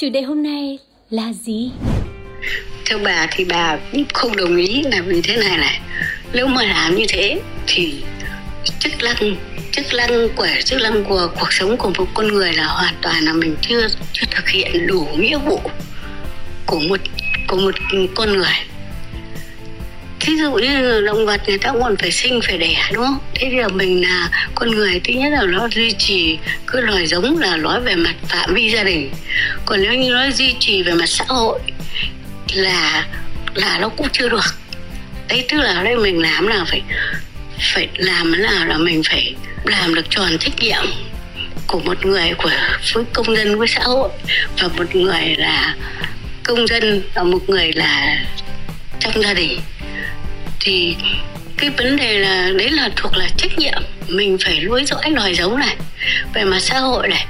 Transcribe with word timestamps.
chủ 0.00 0.08
đề 0.08 0.22
hôm 0.22 0.42
nay 0.42 0.78
là 1.10 1.32
gì? 1.32 1.70
theo 2.86 2.98
bà 3.04 3.26
thì 3.30 3.44
bà 3.44 3.76
cũng 3.92 4.04
không 4.14 4.36
đồng 4.36 4.56
ý 4.56 4.82
là 4.82 5.00
vì 5.06 5.22
thế 5.22 5.36
này 5.36 5.58
này 5.58 5.80
nếu 6.32 6.46
mà 6.46 6.62
làm 6.62 6.94
như 6.94 7.04
thế 7.08 7.40
thì 7.66 7.94
chức 8.78 8.92
năng 9.02 9.36
chức 9.72 9.86
năng 9.94 10.28
của, 10.36 10.46
chức 10.64 10.82
năng 10.82 11.04
của 11.04 11.28
cuộc 11.40 11.52
sống 11.52 11.76
của 11.76 11.90
một 11.98 12.06
con 12.14 12.28
người 12.28 12.52
là 12.52 12.66
hoàn 12.66 12.94
toàn 13.02 13.24
là 13.24 13.32
mình 13.32 13.56
chưa 13.60 13.86
chưa 14.12 14.26
thực 14.30 14.48
hiện 14.48 14.86
đủ 14.86 15.08
nghĩa 15.18 15.38
vụ 15.38 15.60
của 16.66 16.80
một 16.80 17.00
của 17.48 17.56
một 17.56 17.74
con 18.14 18.32
người 18.32 18.54
thí 20.20 20.36
dụ 20.36 20.52
như 20.52 21.00
động 21.06 21.26
vật 21.26 21.40
người 21.46 21.58
ta 21.58 21.72
còn 21.80 21.96
phải 21.96 22.12
sinh, 22.12 22.40
phải 22.46 22.58
đẻ, 22.58 22.90
đúng 22.92 23.04
không? 23.04 23.18
Thế 23.34 23.52
giờ 23.56 23.68
mình 23.68 24.02
là 24.02 24.28
con 24.54 24.70
người, 24.70 25.00
thứ 25.04 25.12
nhất 25.12 25.32
là 25.32 25.42
nó 25.42 25.68
duy 25.68 25.92
trì 25.92 26.38
cứ 26.66 26.80
loài 26.80 27.06
giống 27.06 27.38
là 27.38 27.56
nói 27.56 27.80
về 27.80 27.94
mặt 27.94 28.14
phạm 28.28 28.54
vi 28.54 28.70
gia 28.70 28.84
đình. 28.84 29.10
Còn 29.66 29.82
nếu 29.82 29.94
như 29.94 30.10
nó 30.10 30.30
duy 30.30 30.54
trì 30.60 30.82
về 30.82 30.92
mặt 30.92 31.08
xã 31.08 31.24
hội 31.28 31.58
là 32.54 33.06
là 33.54 33.78
nó 33.80 33.88
cũng 33.88 34.08
chưa 34.12 34.28
được. 34.28 34.54
Đấy, 35.28 35.44
tức 35.48 35.58
là 35.60 35.72
ở 35.72 35.84
đây 35.84 35.96
mình 35.96 36.22
làm 36.22 36.46
là 36.46 36.64
phải 36.64 36.82
phải 37.74 37.88
làm 37.94 38.32
là 38.32 38.64
là 38.64 38.78
mình 38.78 39.02
phải 39.08 39.34
làm 39.64 39.94
được 39.94 40.10
tròn 40.10 40.38
trách 40.38 40.60
nhiệm 40.60 40.86
của 41.66 41.80
một 41.80 42.06
người, 42.06 42.32
của 42.38 42.50
với 42.92 43.04
công 43.12 43.36
dân, 43.36 43.58
với 43.58 43.68
xã 43.68 43.80
hội. 43.82 44.08
Và 44.60 44.68
một 44.68 44.94
người 44.94 45.36
là 45.38 45.74
công 46.44 46.66
dân, 46.66 47.02
và 47.14 47.22
một 47.22 47.48
người 47.48 47.72
là 47.72 48.24
trong 49.00 49.22
gia 49.22 49.34
đình 49.34 49.60
thì 50.60 50.96
cái 51.56 51.70
vấn 51.70 51.96
đề 51.96 52.18
là 52.18 52.50
đấy 52.58 52.70
là 52.70 52.90
thuộc 52.96 53.16
là 53.16 53.28
trách 53.36 53.58
nhiệm. 53.58 53.82
Mình 54.08 54.38
phải 54.44 54.60
nuôi 54.60 54.84
dõi 54.84 55.10
loài 55.10 55.34
giống 55.34 55.58
này, 55.58 55.76
về 56.34 56.44
mặt 56.44 56.60
xã 56.60 56.78
hội 56.78 57.08
này, 57.08 57.26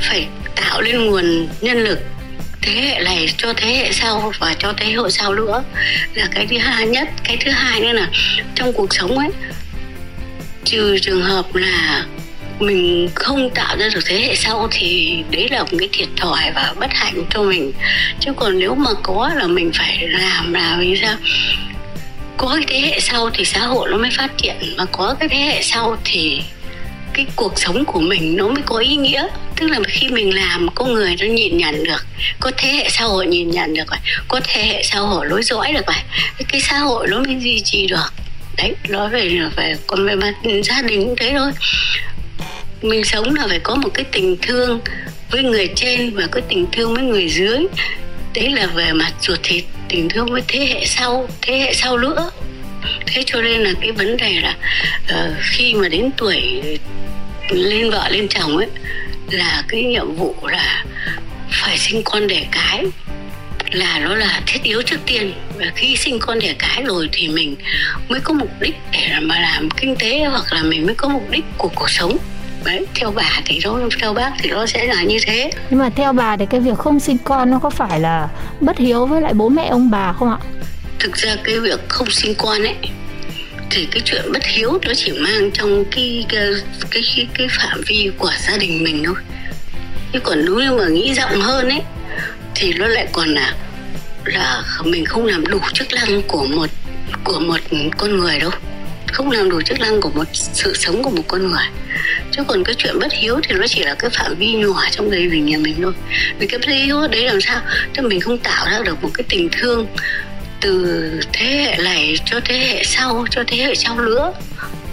phải 0.00 0.26
tạo 0.56 0.80
lên 0.80 1.06
nguồn 1.06 1.48
nhân 1.60 1.78
lực 1.78 1.98
thế 2.62 2.72
hệ 2.72 3.04
này 3.04 3.28
cho 3.36 3.52
thế 3.56 3.66
hệ 3.66 3.92
sau 3.92 4.32
và 4.38 4.54
cho 4.58 4.72
thế 4.76 4.86
hệ 4.86 5.10
sau 5.10 5.34
nữa 5.34 5.64
là 6.14 6.28
cái 6.34 6.46
thứ 6.46 6.58
hai 6.58 6.86
nhất. 6.86 7.08
Cái 7.24 7.36
thứ 7.40 7.50
hai 7.50 7.80
nữa 7.80 7.92
là 7.92 8.08
trong 8.54 8.72
cuộc 8.72 8.94
sống 8.94 9.18
ấy, 9.18 9.28
trừ 10.64 10.98
trường 10.98 11.22
hợp 11.22 11.54
là 11.54 12.04
mình 12.58 13.08
không 13.14 13.50
tạo 13.50 13.76
ra 13.76 13.88
được 13.94 14.00
thế 14.06 14.20
hệ 14.20 14.36
sau 14.36 14.68
thì 14.70 15.18
đấy 15.30 15.48
là 15.50 15.62
một 15.62 15.76
cái 15.78 15.88
thiệt 15.92 16.08
thòi 16.16 16.52
và 16.54 16.74
bất 16.80 16.90
hạnh 16.90 17.24
cho 17.30 17.42
mình. 17.42 17.72
Chứ 18.20 18.32
còn 18.36 18.58
nếu 18.58 18.74
mà 18.74 18.90
có 19.02 19.30
là 19.34 19.46
mình 19.46 19.70
phải 19.74 20.08
làm 20.08 20.52
là 20.52 20.76
vì 20.80 20.96
sao? 21.02 21.16
Có 22.36 22.48
cái 22.56 22.64
thế 22.68 22.80
hệ 22.80 23.00
sau 23.00 23.30
thì 23.30 23.44
xã 23.44 23.60
hội 23.60 23.90
nó 23.90 23.96
mới 23.96 24.10
phát 24.16 24.38
triển, 24.38 24.54
mà 24.76 24.84
có 24.92 25.14
cái 25.20 25.28
thế 25.28 25.38
hệ 25.38 25.62
sau 25.62 25.96
thì 26.04 26.42
cái 27.12 27.26
cuộc 27.36 27.52
sống 27.56 27.84
của 27.84 28.00
mình 28.00 28.36
nó 28.36 28.48
mới 28.48 28.62
có 28.66 28.78
ý 28.78 28.96
nghĩa. 28.96 29.26
Tức 29.56 29.70
là 29.70 29.78
khi 29.88 30.08
mình 30.08 30.34
làm, 30.34 30.68
có 30.74 30.84
người 30.84 31.16
nó 31.20 31.26
nhìn 31.26 31.56
nhận 31.58 31.84
được, 31.84 32.06
có 32.40 32.50
thế 32.56 32.68
hệ 32.68 32.88
xã 32.90 33.04
hội 33.04 33.26
nhìn 33.26 33.50
nhận 33.50 33.74
được 33.74 33.90
rồi, 33.90 33.98
có 34.28 34.40
thế 34.44 34.62
hệ 34.62 34.82
xã 34.82 34.98
hội 34.98 35.26
lối 35.26 35.42
dõi 35.42 35.72
được 35.72 35.86
rồi, 35.86 35.96
cái 36.48 36.60
xã 36.60 36.78
hội 36.78 37.08
nó 37.08 37.20
mới 37.20 37.36
duy 37.40 37.60
trì 37.64 37.86
được. 37.86 38.12
Đấy 38.56 38.74
nói 38.88 39.08
về 39.08 39.24
là 39.24 39.50
về 39.56 39.76
còn 39.86 40.06
về 40.06 40.14
mặt 40.14 40.34
gia 40.64 40.82
đình 40.82 41.04
cũng 41.04 41.16
thế 41.16 41.34
thôi. 41.38 41.52
Mình 42.82 43.04
sống 43.04 43.34
là 43.34 43.46
phải 43.48 43.58
có 43.58 43.74
một 43.74 43.88
cái 43.94 44.04
tình 44.12 44.36
thương 44.42 44.80
với 45.30 45.42
người 45.42 45.68
trên 45.76 46.10
và 46.16 46.26
có 46.30 46.40
tình 46.48 46.66
thương 46.72 46.94
với 46.94 47.02
người 47.02 47.28
dưới 47.28 47.66
đấy 48.34 48.50
là 48.50 48.66
về 48.66 48.92
mặt 48.92 49.12
ruột 49.20 49.38
thịt 49.42 49.64
tình 49.88 50.08
thương 50.08 50.32
với 50.32 50.42
thế 50.48 50.66
hệ 50.66 50.86
sau 50.86 51.28
thế 51.42 51.58
hệ 51.58 51.74
sau 51.74 51.98
nữa. 51.98 52.30
Thế 53.06 53.22
cho 53.26 53.42
nên 53.42 53.60
là 53.60 53.70
cái 53.80 53.92
vấn 53.92 54.16
đề 54.16 54.40
là 54.40 54.56
uh, 55.12 55.36
khi 55.40 55.74
mà 55.74 55.88
đến 55.88 56.10
tuổi 56.16 56.62
lên 57.50 57.90
vợ 57.90 58.08
lên 58.08 58.28
chồng 58.28 58.56
ấy 58.56 58.66
là 59.30 59.62
cái 59.68 59.82
nhiệm 59.82 60.14
vụ 60.14 60.34
là 60.42 60.84
phải 61.50 61.78
sinh 61.78 62.02
con 62.04 62.26
đẻ 62.26 62.46
cái 62.52 62.84
là 63.70 63.98
nó 63.98 64.14
là 64.14 64.42
thiết 64.46 64.62
yếu 64.62 64.82
trước 64.82 65.00
tiên. 65.06 65.32
Và 65.58 65.66
khi 65.74 65.96
sinh 65.96 66.18
con 66.18 66.38
đẻ 66.38 66.54
cái 66.58 66.82
rồi 66.82 67.08
thì 67.12 67.28
mình 67.28 67.56
mới 68.08 68.20
có 68.20 68.34
mục 68.34 68.50
đích 68.60 68.74
để 68.92 69.08
mà 69.22 69.40
làm 69.40 69.68
kinh 69.70 69.96
tế 69.96 70.24
hoặc 70.24 70.52
là 70.52 70.62
mình 70.62 70.86
mới 70.86 70.94
có 70.94 71.08
mục 71.08 71.30
đích 71.30 71.44
của 71.58 71.70
cuộc 71.74 71.90
sống 71.90 72.16
đấy 72.64 72.86
theo 72.94 73.10
bà 73.10 73.40
thì 73.44 73.60
nó 73.64 73.78
theo 74.00 74.14
bác 74.14 74.32
thì 74.38 74.50
nó 74.50 74.66
sẽ 74.66 74.84
là 74.84 75.02
như 75.02 75.18
thế. 75.26 75.50
Nhưng 75.70 75.78
mà 75.78 75.90
theo 75.96 76.12
bà 76.12 76.36
thì 76.36 76.46
cái 76.50 76.60
việc 76.60 76.78
không 76.78 77.00
sinh 77.00 77.18
con 77.24 77.50
nó 77.50 77.58
có 77.58 77.70
phải 77.70 78.00
là 78.00 78.28
bất 78.60 78.78
hiếu 78.78 79.06
với 79.06 79.20
lại 79.20 79.34
bố 79.34 79.48
mẹ 79.48 79.66
ông 79.66 79.90
bà 79.90 80.12
không 80.12 80.30
ạ? 80.30 80.38
thực 81.04 81.16
ra 81.16 81.36
cái 81.44 81.60
việc 81.60 81.80
không 81.88 82.10
sinh 82.10 82.34
con 82.34 82.62
ấy 82.62 82.74
thì 83.70 83.88
cái 83.90 84.02
chuyện 84.04 84.32
bất 84.32 84.44
hiếu 84.44 84.78
nó 84.86 84.94
chỉ 84.94 85.12
mang 85.12 85.50
trong 85.50 85.84
cái 85.90 86.26
cái 86.28 86.52
cái, 86.90 87.02
cái, 87.16 87.28
cái 87.34 87.48
phạm 87.50 87.80
vi 87.86 88.10
của 88.18 88.30
gia 88.48 88.56
đình 88.56 88.84
mình 88.84 89.02
thôi. 89.06 89.14
Chứ 90.12 90.20
còn 90.20 90.44
nếu 90.44 90.54
như 90.54 90.72
mà 90.72 90.88
nghĩ 90.88 91.14
rộng 91.14 91.40
hơn 91.40 91.68
ấy 91.68 91.82
thì 92.54 92.72
nó 92.72 92.86
lại 92.86 93.08
còn 93.12 93.28
là 93.28 93.54
là 94.24 94.62
mình 94.84 95.04
không 95.04 95.26
làm 95.26 95.46
đủ 95.46 95.58
chức 95.72 95.88
năng 95.92 96.22
của 96.22 96.44
một 96.44 96.70
của 97.24 97.40
một 97.40 97.60
con 97.98 98.18
người 98.18 98.38
đâu 98.38 98.50
không 99.14 99.30
làm 99.30 99.50
đủ 99.50 99.60
chức 99.62 99.80
năng 99.80 100.00
của 100.00 100.10
một 100.10 100.24
sự 100.32 100.74
sống 100.74 101.02
của 101.02 101.10
một 101.10 101.22
con 101.28 101.48
người. 101.48 101.64
Chứ 102.30 102.42
còn 102.48 102.64
cái 102.64 102.74
chuyện 102.78 102.98
bất 102.98 103.12
hiếu 103.12 103.40
thì 103.42 103.54
nó 103.54 103.66
chỉ 103.66 103.82
là 103.82 103.94
cái 103.94 104.10
phạm 104.10 104.34
vi 104.34 104.52
nhỏ 104.52 104.82
trong 104.90 105.10
gia 105.10 105.16
đình 105.16 105.46
nhà 105.46 105.58
mình 105.58 105.74
thôi. 105.82 105.92
Vì 106.38 106.46
cái 106.46 106.58
bất 106.58 106.68
hiếu 106.68 107.08
đấy 107.10 107.22
làm 107.22 107.40
sao? 107.40 107.60
Cho 107.92 108.02
mình 108.02 108.20
không 108.20 108.38
tạo 108.38 108.66
ra 108.70 108.78
được 108.84 109.02
một 109.02 109.10
cái 109.14 109.24
tình 109.28 109.48
thương 109.52 109.86
từ 110.60 111.10
thế 111.32 111.46
hệ 111.46 111.82
này 111.82 112.16
cho 112.24 112.40
thế 112.44 112.58
hệ 112.58 112.84
sau, 112.84 113.26
cho 113.30 113.44
thế 113.46 113.56
hệ 113.56 113.74
sau 113.74 114.00
nữa. 114.00 114.32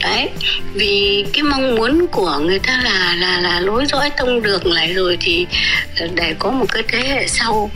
Đấy, 0.01 0.29
vì 0.73 1.25
cái 1.33 1.43
mong 1.43 1.75
muốn 1.75 2.07
của 2.07 2.39
người 2.39 2.59
ta 2.59 2.81
là 2.83 3.15
là 3.19 3.41
là 3.41 3.59
lối 3.59 3.85
dõi 3.85 4.09
tông 4.17 4.41
đường 4.41 4.73
lại 4.73 4.93
rồi 4.93 5.17
thì 5.21 5.47
để 6.15 6.35
có 6.39 6.51
một 6.51 6.65
cái 6.71 6.83
thế 6.87 6.99
hệ 6.99 7.27
sau 7.27 7.71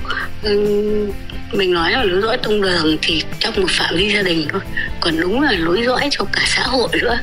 mình 1.51 1.73
nói 1.73 1.91
là 1.91 2.03
lối 2.03 2.21
dõi 2.21 2.37
tông 2.37 2.61
đường 2.61 2.97
thì 3.01 3.23
trong 3.39 3.53
một 3.61 3.67
phạm 3.69 3.95
vi 3.97 4.13
gia 4.13 4.21
đình 4.21 4.47
thôi, 4.51 4.61
còn 5.01 5.19
đúng 5.19 5.41
là 5.41 5.51
lối 5.51 5.83
dõi 5.85 6.07
cho 6.11 6.25
cả 6.33 6.41
xã 6.45 6.61
hội 6.61 6.89
nữa. 7.01 7.19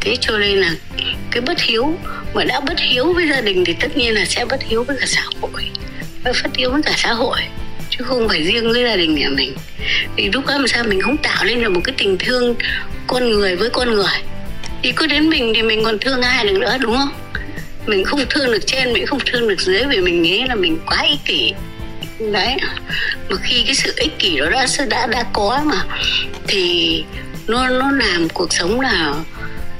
Thế 0.00 0.16
cho 0.20 0.38
nên 0.38 0.58
là 0.58 0.70
cái 1.30 1.40
bất 1.40 1.60
hiếu 1.60 1.94
mà 2.34 2.44
đã 2.44 2.60
bất 2.60 2.78
hiếu 2.78 3.12
với 3.12 3.28
gia 3.28 3.40
đình 3.40 3.64
thì 3.64 3.74
tất 3.80 3.96
nhiên 3.96 4.14
là 4.14 4.24
sẽ 4.24 4.44
bất 4.44 4.62
hiếu 4.62 4.84
với 4.84 4.96
cả 5.00 5.06
xã 5.06 5.22
hội 5.40 5.70
và 6.24 6.32
bất 6.44 6.56
hiếu 6.56 6.70
với 6.70 6.82
cả 6.82 6.92
xã 6.96 7.12
hội, 7.12 7.38
chứ 7.90 8.04
không 8.04 8.28
phải 8.28 8.42
riêng 8.42 8.72
với 8.72 8.82
gia 8.82 8.96
đình 8.96 9.14
nhà 9.14 9.28
mình. 9.28 9.54
Vì 10.16 10.30
lúc 10.32 10.46
đó 10.46 10.52
làm 10.52 10.68
sao 10.68 10.84
mình 10.84 11.00
không 11.00 11.16
tạo 11.16 11.44
lên 11.44 11.62
được 11.62 11.70
một 11.70 11.80
cái 11.84 11.94
tình 11.98 12.18
thương 12.18 12.54
con 13.06 13.30
người 13.30 13.56
với 13.56 13.70
con 13.70 13.94
người. 13.94 14.14
Thì 14.82 14.92
cứ 14.92 15.06
đến 15.06 15.30
mình 15.30 15.52
thì 15.54 15.62
mình 15.62 15.84
còn 15.84 15.98
thương 15.98 16.22
ai 16.22 16.44
được 16.44 16.58
nữa, 16.58 16.76
đúng 16.80 16.96
không? 16.96 17.10
Mình 17.86 18.04
không 18.04 18.20
thương 18.30 18.52
được 18.52 18.66
trên, 18.66 18.92
mình 18.92 19.06
không 19.06 19.18
thương 19.26 19.48
được 19.48 19.60
dưới 19.60 19.84
vì 19.84 20.00
mình 20.00 20.22
nghĩ 20.22 20.44
là 20.48 20.54
mình 20.54 20.78
quá 20.86 21.02
ích 21.02 21.20
kỷ 21.24 21.52
đấy 22.20 22.56
mà 23.30 23.36
khi 23.42 23.62
cái 23.66 23.74
sự 23.74 23.92
ích 23.96 24.18
kỷ 24.18 24.38
đó 24.38 24.46
đã 24.50 24.66
đã 24.88 25.06
đã 25.06 25.24
có 25.32 25.60
mà 25.64 25.82
thì 26.46 27.04
nó 27.46 27.68
nó 27.68 27.90
làm 27.90 28.28
cuộc 28.34 28.52
sống 28.52 28.80
là 28.80 29.14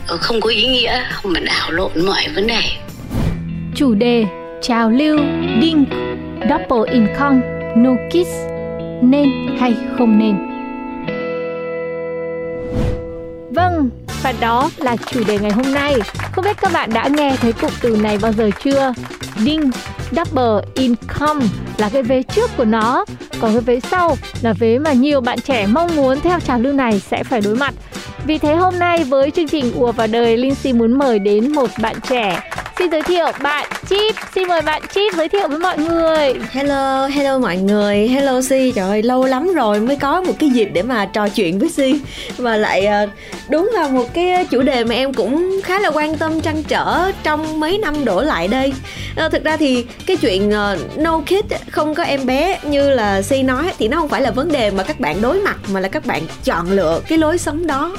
không 0.08 0.40
có 0.40 0.50
ý 0.50 0.66
nghĩa 0.66 1.02
mà 1.24 1.40
đảo 1.40 1.70
lộn 1.70 2.06
mọi 2.06 2.28
vấn 2.34 2.46
đề 2.46 2.62
Chủ 3.74 3.94
đề 3.94 4.24
Trào 4.62 4.90
lưu 4.90 5.18
Đinh 5.60 5.84
Double 6.40 6.92
income 6.92 7.40
No 7.76 7.90
kids 8.10 8.30
Nên 9.02 9.28
hay 9.60 9.74
không 9.98 10.18
nên 10.18 10.48
Vâng, 13.50 13.90
và 14.22 14.32
đó 14.40 14.70
là 14.76 14.96
chủ 14.96 15.24
đề 15.26 15.38
ngày 15.38 15.50
hôm 15.50 15.74
nay. 15.74 15.94
Không 16.32 16.44
biết 16.44 16.56
các 16.60 16.72
bạn 16.72 16.90
đã 16.94 17.08
nghe 17.08 17.36
thấy 17.40 17.52
cụm 17.52 17.70
từ 17.80 17.96
này 17.96 18.18
bao 18.18 18.32
giờ 18.32 18.50
chưa? 18.64 18.92
Đinh, 19.44 19.70
double 20.10 20.70
income 20.74 21.46
là 21.78 21.88
cái 21.88 22.02
vế 22.02 22.22
trước 22.22 22.50
của 22.56 22.64
nó, 22.64 23.04
còn 23.40 23.52
cái 23.52 23.60
vế 23.60 23.80
sau 23.80 24.16
là 24.42 24.52
vế 24.52 24.78
mà 24.78 24.92
nhiều 24.92 25.20
bạn 25.20 25.40
trẻ 25.40 25.66
mong 25.66 25.96
muốn 25.96 26.20
theo 26.20 26.40
trào 26.40 26.58
lưu 26.58 26.72
này 26.72 27.00
sẽ 27.00 27.24
phải 27.24 27.40
đối 27.40 27.54
mặt. 27.54 27.74
Vì 28.26 28.38
thế 28.38 28.54
hôm 28.54 28.78
nay 28.78 29.04
với 29.04 29.30
chương 29.30 29.48
trình 29.48 29.72
ùa 29.74 29.92
vào 29.92 30.06
đời, 30.06 30.36
Linh 30.36 30.54
xin 30.54 30.78
muốn 30.78 30.98
mời 30.98 31.18
đến 31.18 31.52
một 31.52 31.70
bạn 31.80 31.96
trẻ 32.08 32.40
xin 32.78 32.90
giới 32.90 33.02
thiệu 33.02 33.26
bạn 33.42 33.66
Chip. 33.88 34.14
Xin 34.34 34.48
mời 34.48 34.62
bạn 34.62 34.82
Chip 34.94 35.14
giới 35.16 35.28
thiệu 35.28 35.48
với 35.48 35.58
mọi 35.58 35.78
người. 35.78 36.34
Hello, 36.50 37.06
hello 37.06 37.38
mọi 37.38 37.56
người, 37.56 38.08
hello 38.08 38.40
Si. 38.42 38.72
Trời 38.74 38.88
ơi, 38.88 39.02
lâu 39.02 39.24
lắm 39.24 39.54
rồi 39.54 39.80
mới 39.80 39.96
có 39.96 40.20
một 40.20 40.32
cái 40.38 40.50
dịp 40.50 40.68
để 40.72 40.82
mà 40.82 41.06
trò 41.06 41.28
chuyện 41.28 41.58
với 41.58 41.68
Si 41.68 42.00
và 42.36 42.56
lại 42.56 42.86
ờ, 42.86 43.06
đúng 43.48 43.70
là 43.74 43.88
một 43.88 44.14
cái 44.14 44.46
chủ 44.50 44.62
đề 44.62 44.84
mà 44.84 44.94
em 44.94 45.12
cũng 45.12 45.60
khá 45.64 45.78
là 45.78 45.90
quan 45.90 46.16
tâm 46.16 46.40
trăn 46.40 46.62
trở 46.62 47.12
trong 47.22 47.60
mấy 47.60 47.78
năm 47.78 48.04
đổ 48.04 48.22
lại 48.22 48.48
đây. 48.48 48.72
À, 49.16 49.28
thực 49.28 49.44
ra 49.44 49.56
thì 49.56 49.86
cái 50.06 50.16
chuyện 50.16 50.48
uh, 50.48 50.98
no 50.98 51.20
kid 51.20 51.52
không 51.70 51.94
có 51.94 52.02
em 52.02 52.26
bé 52.26 52.58
như 52.62 52.90
là 52.90 53.22
Si 53.22 53.42
nói 53.42 53.72
thì 53.78 53.88
nó 53.88 53.96
không 53.96 54.08
phải 54.08 54.22
là 54.22 54.30
vấn 54.30 54.52
đề 54.52 54.70
mà 54.70 54.82
các 54.82 55.00
bạn 55.00 55.22
đối 55.22 55.40
mặt 55.40 55.56
mà 55.72 55.80
là 55.80 55.88
các 55.88 56.06
bạn 56.06 56.22
chọn 56.44 56.70
lựa 56.70 57.00
cái 57.08 57.18
lối 57.18 57.38
sống 57.38 57.66
đó 57.66 57.96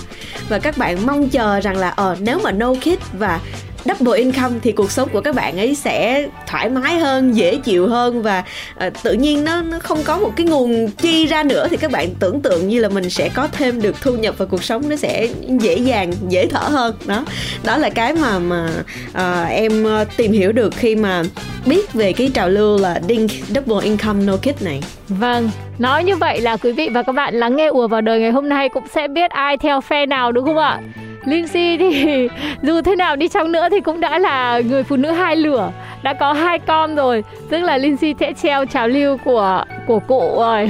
và 0.50 0.60
các 0.60 0.78
bạn 0.78 1.06
mong 1.06 1.30
chờ 1.30 1.60
rằng 1.60 1.78
là 1.78 1.90
ờ 1.90 2.12
uh, 2.12 2.22
nếu 2.22 2.40
mà 2.44 2.52
no 2.52 2.74
kid 2.74 3.00
và 3.20 3.40
double 3.86 4.20
income 4.20 4.56
thì 4.62 4.72
cuộc 4.72 4.92
sống 4.92 5.10
của 5.14 5.22
các 5.22 5.36
bạn 5.36 5.58
ấy 5.58 5.76
sẽ 5.76 6.28
thoải 6.48 6.70
mái 6.70 7.00
hơn 7.00 7.36
dễ 7.36 7.56
chịu 7.56 7.88
hơn 7.88 8.22
và 8.22 8.44
uh, 8.88 8.94
tự 9.04 9.14
nhiên 9.14 9.44
nó 9.44 9.62
nó 9.62 9.80
không 9.80 10.04
có 10.04 10.18
một 10.18 10.32
cái 10.36 10.46
nguồn 10.46 10.88
chi 10.88 11.26
ra 11.26 11.44
nữa 11.44 11.68
thì 11.70 11.78
các 11.78 11.92
bạn 11.92 12.10
tưởng 12.20 12.42
tượng 12.42 12.68
như 12.68 12.80
là 12.80 12.90
mình 12.90 13.10
sẽ 13.10 13.30
có 13.30 13.48
thêm 13.52 13.82
được 13.82 14.02
thu 14.02 14.14
nhập 14.14 14.36
và 14.38 14.46
cuộc 14.46 14.64
sống 14.64 14.90
nó 14.90 14.96
sẽ 14.96 15.28
dễ 15.48 15.76
dàng 15.76 16.14
dễ 16.30 16.48
thở 16.48 16.60
hơn 16.60 16.96
đó 17.06 17.26
đó 17.64 17.78
là 17.78 17.90
cái 17.90 18.14
mà 18.14 18.40
mà 18.40 18.70
uh, 19.10 19.50
em 19.50 19.84
ờ, 19.84 20.06
tìm 20.18 20.32
hiểu 20.32 20.52
được 20.52 20.74
khi 20.76 20.96
mà 20.96 21.24
biết 21.66 21.94
về 21.94 22.14
cái 22.14 22.32
trào 22.34 22.50
lưu 22.50 22.78
là 22.78 23.02
ding 23.10 23.28
double 23.48 23.86
income 23.86 24.26
no 24.26 24.38
kid 24.38 24.64
này 24.64 24.82
Vâng, 25.10 25.50
nói 25.80 26.04
như 26.04 26.16
vậy 26.16 26.42
là 26.42 26.58
quý 26.58 26.72
vị 26.72 26.90
và 26.94 27.04
các 27.04 27.12
bạn 27.12 27.36
lắng 27.36 27.56
nghe 27.56 27.68
ùa 27.68 27.88
vào 27.88 28.02
đời 28.02 28.20
ngày 28.20 28.32
hôm 28.32 28.50
nay 28.50 28.70
cũng 28.70 28.84
sẽ 28.88 29.08
biết 29.08 29.32
ai 29.32 29.58
theo 29.58 29.82
phe 29.82 30.06
nào 30.06 30.32
đúng 30.32 30.46
không 30.46 30.58
ạ? 30.58 30.80
Lindsay 31.26 31.78
thì 31.78 32.28
dù 32.64 32.82
thế 32.82 32.96
nào 32.96 33.16
đi 33.16 33.28
chăng 33.28 33.52
nữa 33.52 33.68
thì 33.72 33.80
cũng 33.80 34.00
đã 34.00 34.20
là 34.20 34.60
người 34.60 34.84
phụ 34.84 34.96
nữ 34.96 35.12
hai 35.12 35.36
lửa 35.36 35.72
đã 36.04 36.14
có 36.14 36.34
hai 36.34 36.60
con 36.60 36.96
rồi. 36.96 37.24
Tức 37.50 37.58
là 37.58 37.78
Lindsay 37.78 38.16
sẽ 38.20 38.34
treo 38.34 38.66
trào 38.66 38.88
lưu 38.88 39.18
của 39.26 39.64
của 39.88 40.00
cụ 40.00 40.34
rồi 40.36 40.70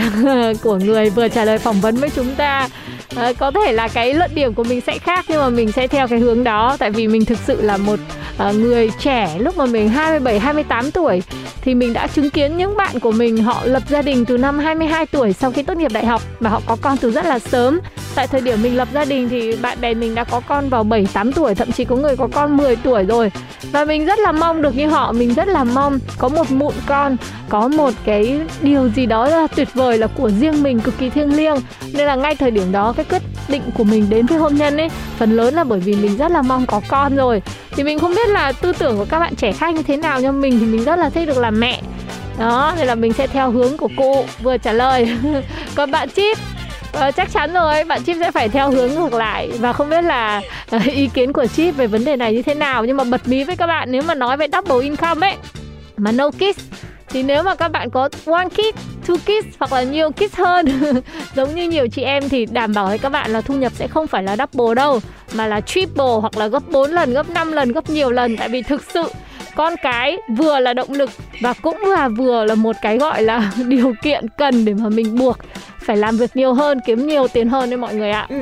của 0.64 0.76
người 0.76 1.10
vừa 1.10 1.28
trả 1.28 1.46
lời 1.46 1.58
phỏng 1.58 1.82
vấn 1.82 1.96
với 1.96 2.10
chúng 2.10 2.36
ta. 2.36 2.68
À, 3.16 3.34
có 3.40 3.52
thể 3.52 3.72
là 3.72 3.88
cái 3.88 4.14
luận 4.14 4.32
điểm 4.36 4.54
của 4.54 4.64
mình 4.64 4.82
sẽ 4.82 4.98
khác 4.98 5.26
nhưng 5.28 5.40
mà 5.40 5.50
mình 5.50 5.72
sẽ 5.72 5.88
theo 5.88 6.08
cái 6.08 6.20
hướng 6.20 6.44
đó 6.44 6.78
tại 6.80 6.92
vì 6.92 7.08
mình 7.08 7.26
thực 7.26 7.38
sự 7.38 7.62
là 7.62 7.78
một 7.78 8.00
à, 8.38 8.52
người 8.52 8.92
trẻ. 9.00 9.30
Lúc 9.40 9.58
mà 9.58 9.66
mình 9.66 9.90
27 9.90 10.40
28 10.40 10.92
tuổi 10.92 11.24
thì 11.62 11.76
mình 11.76 11.94
đã 11.94 12.08
chứng 12.08 12.30
kiến 12.30 12.58
những 12.58 12.78
bạn 12.78 13.00
của 13.00 13.12
mình 13.12 13.38
họ 13.38 13.62
lập 13.64 13.84
gia 13.90 14.02
đình 14.02 14.26
từ 14.26 14.38
năm 14.38 14.60
22 14.60 15.06
tuổi 15.06 15.34
sau 15.34 15.52
khi 15.52 15.64
tốt 15.64 15.78
nghiệp 15.78 15.92
đại 15.94 16.06
học 16.06 16.22
và 16.40 16.50
họ 16.50 16.62
có 16.66 16.78
con 16.82 16.98
từ 16.98 17.12
rất 17.12 17.26
là 17.26 17.40
sớm 17.40 17.80
tại 18.20 18.28
thời 18.28 18.42
điểm 18.42 18.62
mình 18.62 18.78
lập 18.78 18.88
gia 18.94 19.06
đình 19.06 19.30
thì 19.30 19.56
bạn 19.56 19.82
bè 19.82 19.94
mình 19.94 20.16
đã 20.16 20.24
có 20.24 20.40
con 20.48 20.70
vào 20.70 20.84
7 20.84 21.08
8 21.14 21.34
tuổi, 21.34 21.56
thậm 21.56 21.72
chí 21.72 21.86
có 21.86 21.96
người 21.96 22.18
có 22.18 22.28
con 22.34 22.58
10 22.58 22.76
tuổi 22.76 23.04
rồi. 23.04 23.32
Và 23.72 23.86
mình 23.86 24.06
rất 24.06 24.20
là 24.20 24.32
mong 24.32 24.62
được 24.62 24.76
như 24.76 24.88
họ, 24.88 25.12
mình 25.12 25.34
rất 25.34 25.48
là 25.48 25.64
mong 25.64 26.00
có 26.18 26.30
một 26.30 26.52
mụn 26.52 26.74
con, 26.86 27.18
có 27.50 27.68
một 27.68 27.94
cái 28.06 28.40
điều 28.62 28.90
gì 28.90 29.06
đó 29.06 29.28
là 29.28 29.48
tuyệt 29.56 29.68
vời, 29.74 29.98
là 29.98 30.08
của 30.08 30.30
riêng 30.30 30.64
mình, 30.64 30.80
cực 30.80 30.98
kỳ 30.98 31.10
thiêng 31.10 31.38
liêng. 31.38 31.56
Nên 31.94 32.08
là 32.08 32.16
ngay 32.16 32.36
thời 32.36 32.52
điểm 32.52 32.72
đó, 32.72 32.94
cái 32.98 33.06
quyết 33.10 33.22
định 33.48 33.62
của 33.78 33.84
mình 33.84 34.10
đến 34.10 34.26
với 34.26 34.38
hôn 34.38 34.56
nhân 34.56 34.78
ấy, 34.78 34.90
phần 35.18 35.38
lớn 35.38 35.54
là 35.54 35.64
bởi 35.64 35.80
vì 35.80 35.96
mình 35.96 36.18
rất 36.18 36.32
là 36.32 36.42
mong 36.42 36.66
có 36.66 36.82
con 36.88 37.16
rồi. 37.16 37.42
Thì 37.72 37.84
mình 37.84 38.00
không 38.00 38.16
biết 38.16 38.30
là 38.30 38.52
tư 38.52 38.74
tưởng 38.80 38.98
của 38.98 39.06
các 39.10 39.20
bạn 39.20 39.36
trẻ 39.36 39.52
khác 39.52 39.74
như 39.76 39.84
thế 39.84 39.98
nào, 39.98 40.20
nhưng 40.22 40.42
mình 40.42 40.60
thì 40.60 40.66
mình 40.66 40.84
rất 40.84 40.96
là 41.00 41.10
thích 41.10 41.26
được 41.26 41.38
làm 41.38 41.60
mẹ. 41.60 41.82
Đó, 42.40 42.74
nên 42.78 42.88
là 42.88 42.96
mình 42.96 43.14
sẽ 43.14 43.28
theo 43.28 43.52
hướng 43.52 43.78
của 43.78 43.90
cụ. 43.98 44.26
Vừa 44.44 44.58
trả 44.58 44.72
lời. 44.72 45.18
Còn 45.76 45.92
bạn 45.92 46.10
chip? 46.10 46.38
Uh, 46.98 47.16
chắc 47.16 47.32
chắn 47.34 47.54
rồi 47.54 47.84
bạn 47.84 48.04
chip 48.04 48.18
sẽ 48.20 48.32
phải 48.32 48.50
theo 48.50 48.72
hướng 48.72 48.90
ngược 48.90 49.14
lại. 49.14 49.52
Và 49.60 49.74
không 49.74 49.90
biết 49.90 50.04
là 50.04 50.42
ờ, 50.70 50.80
ý 50.86 51.10
kiến 51.14 51.34
của 51.34 51.46
chip 51.48 51.78
về 51.78 51.88
vấn 51.88 52.06
đề 52.06 52.16
này 52.16 52.34
như 52.34 52.42
thế 52.42 52.54
nào. 52.54 52.86
Nhưng 52.86 52.98
mà 52.98 53.04
bật 53.04 53.28
mí 53.28 53.44
với 53.44 53.56
các 53.56 53.68
bạn 53.68 53.92
nếu 53.92 54.02
mà 54.02 54.16
nói 54.16 54.38
về 54.38 54.48
double 54.54 54.84
income 54.84 55.28
ấy. 55.28 55.36
Mà 55.98 56.12
no 56.12 56.32
kids 56.32 56.60
thì 57.10 57.24
nếu 57.24 57.44
mà 57.44 57.56
các 57.56 57.72
bạn 57.72 57.90
có 57.90 58.10
one 58.26 58.50
kid, 58.50 58.76
two 59.08 59.18
kids 59.18 59.56
hoặc 59.60 59.74
là 59.74 59.84
nhiều 59.84 60.12
kids 60.12 60.36
hơn 60.36 60.66
giống 61.36 61.56
như 61.56 61.70
nhiều 61.70 61.88
chị 61.88 62.02
em 62.02 62.30
thì 62.30 62.46
đảm 62.46 62.74
bảo 62.74 62.88
với 62.88 62.98
các 62.98 63.10
bạn 63.10 63.32
là 63.32 63.42
thu 63.42 63.54
nhập 63.54 63.72
sẽ 63.76 63.88
không 63.88 64.08
phải 64.08 64.24
là 64.24 64.38
double 64.38 64.76
đâu 64.76 65.00
mà 65.34 65.48
là 65.48 65.62
triple 65.62 66.06
hoặc 66.22 66.38
là 66.38 66.48
gấp 66.48 66.64
4 66.72 66.92
lần, 66.92 67.14
gấp 67.14 67.30
5 67.30 67.52
lần, 67.52 67.72
gấp 67.72 67.90
nhiều 67.90 68.10
lần. 68.10 68.38
Tại 68.38 68.50
vì 68.50 68.62
thực 68.62 68.84
sự 68.94 69.04
con 69.56 69.74
cái 69.84 70.18
vừa 70.38 70.60
là 70.60 70.74
động 70.74 70.92
lực 70.92 71.10
và 71.42 71.54
cũng 71.54 71.78
là 71.86 72.08
vừa 72.08 72.46
là 72.46 72.56
một 72.56 72.76
cái 72.82 72.98
gọi 72.98 73.24
là 73.24 73.52
điều 73.68 73.94
kiện 74.02 74.26
cần 74.38 74.66
để 74.66 74.74
mà 74.74 74.90
mình 74.90 75.18
buộc 75.20 75.38
phải 75.90 75.98
làm 75.98 76.18
việc 76.18 76.36
nhiều 76.36 76.54
hơn, 76.54 76.80
kiếm 76.86 77.08
nhiều 77.08 77.28
tiền 77.28 77.50
hơn 77.50 77.70
đấy 77.70 77.78
mọi 77.78 77.96
người 77.96 78.12
ạ. 78.12 78.28
Ừ. 78.30 78.36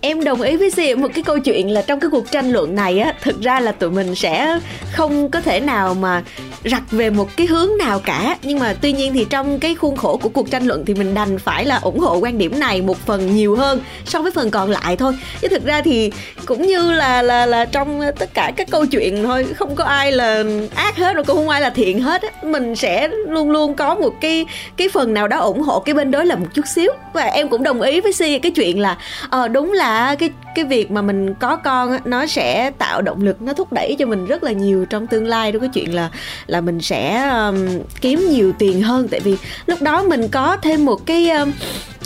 Em 0.00 0.24
đồng 0.24 0.40
ý 0.40 0.56
với 0.56 0.70
chị 0.70 0.94
một 0.94 1.08
cái 1.14 1.22
câu 1.22 1.38
chuyện 1.38 1.70
là 1.70 1.82
trong 1.82 2.00
cái 2.00 2.10
cuộc 2.10 2.30
tranh 2.30 2.50
luận 2.50 2.74
này 2.74 2.98
á, 2.98 3.12
thực 3.22 3.40
ra 3.40 3.60
là 3.60 3.72
tụi 3.72 3.90
mình 3.90 4.14
sẽ 4.14 4.58
không 4.92 5.30
có 5.30 5.40
thể 5.40 5.60
nào 5.60 5.94
mà 5.94 6.22
rặt 6.64 6.82
về 6.90 7.10
một 7.10 7.36
cái 7.36 7.46
hướng 7.46 7.70
nào 7.78 8.00
cả. 8.04 8.36
Nhưng 8.42 8.58
mà 8.58 8.74
tuy 8.80 8.92
nhiên 8.92 9.14
thì 9.14 9.26
trong 9.30 9.58
cái 9.58 9.74
khuôn 9.74 9.96
khổ 9.96 10.16
của 10.16 10.28
cuộc 10.28 10.50
tranh 10.50 10.66
luận 10.66 10.84
thì 10.86 10.94
mình 10.94 11.14
đành 11.14 11.38
phải 11.38 11.64
là 11.64 11.76
ủng 11.76 11.98
hộ 11.98 12.16
quan 12.16 12.38
điểm 12.38 12.60
này 12.60 12.82
một 12.82 13.06
phần 13.06 13.36
nhiều 13.36 13.56
hơn 13.56 13.80
so 14.04 14.22
với 14.22 14.30
phần 14.30 14.50
còn 14.50 14.70
lại 14.70 14.96
thôi. 14.96 15.12
Chứ 15.40 15.48
thực 15.48 15.64
ra 15.64 15.82
thì 15.82 16.12
cũng 16.46 16.66
như 16.66 16.92
là 16.92 17.22
là 17.22 17.46
là 17.46 17.64
trong 17.64 18.00
tất 18.18 18.34
cả 18.34 18.52
các 18.56 18.68
câu 18.70 18.86
chuyện 18.86 19.24
thôi, 19.24 19.46
không 19.56 19.74
có 19.74 19.84
ai 19.84 20.12
là 20.12 20.44
ác 20.74 20.96
hết 20.96 21.14
rồi 21.14 21.24
cũng 21.24 21.36
không 21.36 21.48
ai 21.48 21.60
là 21.60 21.70
thiện 21.70 22.00
hết 22.00 22.22
á, 22.22 22.28
mình 22.42 22.76
sẽ 22.76 23.08
luôn 23.08 23.50
luôn 23.50 23.74
có 23.74 23.94
một 23.94 24.14
cái 24.20 24.46
cái 24.76 24.88
phần 24.88 25.14
nào 25.14 25.28
đó 25.28 25.38
ủng 25.38 25.62
hộ 25.62 25.80
cái 25.80 25.94
bên 25.94 26.10
đối 26.10 26.26
là 26.26 26.36
một 26.36 26.46
chút 26.54 26.64
xíu. 26.74 26.92
Và 27.12 27.22
em 27.22 27.48
cũng 27.48 27.62
đồng 27.62 27.80
ý 27.80 28.00
với 28.00 28.12
si 28.12 28.38
cái 28.38 28.52
chuyện 28.52 28.80
là 28.80 28.96
ờ 29.30 29.48
đúng 29.48 29.72
là 29.72 30.14
cái 30.14 30.30
cái 30.56 30.64
việc 30.64 30.90
mà 30.90 31.02
mình 31.02 31.34
có 31.34 31.56
con 31.56 31.98
nó 32.04 32.26
sẽ 32.26 32.70
tạo 32.78 33.02
động 33.02 33.22
lực 33.22 33.42
nó 33.42 33.52
thúc 33.52 33.72
đẩy 33.72 33.96
cho 33.98 34.06
mình 34.06 34.26
rất 34.26 34.42
là 34.42 34.52
nhiều 34.52 34.86
trong 34.90 35.06
tương 35.06 35.26
lai. 35.26 35.52
Đối 35.52 35.60
với 35.60 35.68
chuyện 35.68 35.94
là 35.94 36.10
là 36.46 36.60
mình 36.60 36.80
sẽ 36.80 37.28
um, 37.28 37.66
kiếm 38.00 38.28
nhiều 38.30 38.52
tiền 38.58 38.82
hơn. 38.82 39.08
Tại 39.08 39.20
vì 39.20 39.36
lúc 39.66 39.82
đó 39.82 40.02
mình 40.02 40.28
có 40.28 40.56
thêm 40.62 40.84
một 40.84 41.06
cái 41.06 41.30
um, 41.30 41.52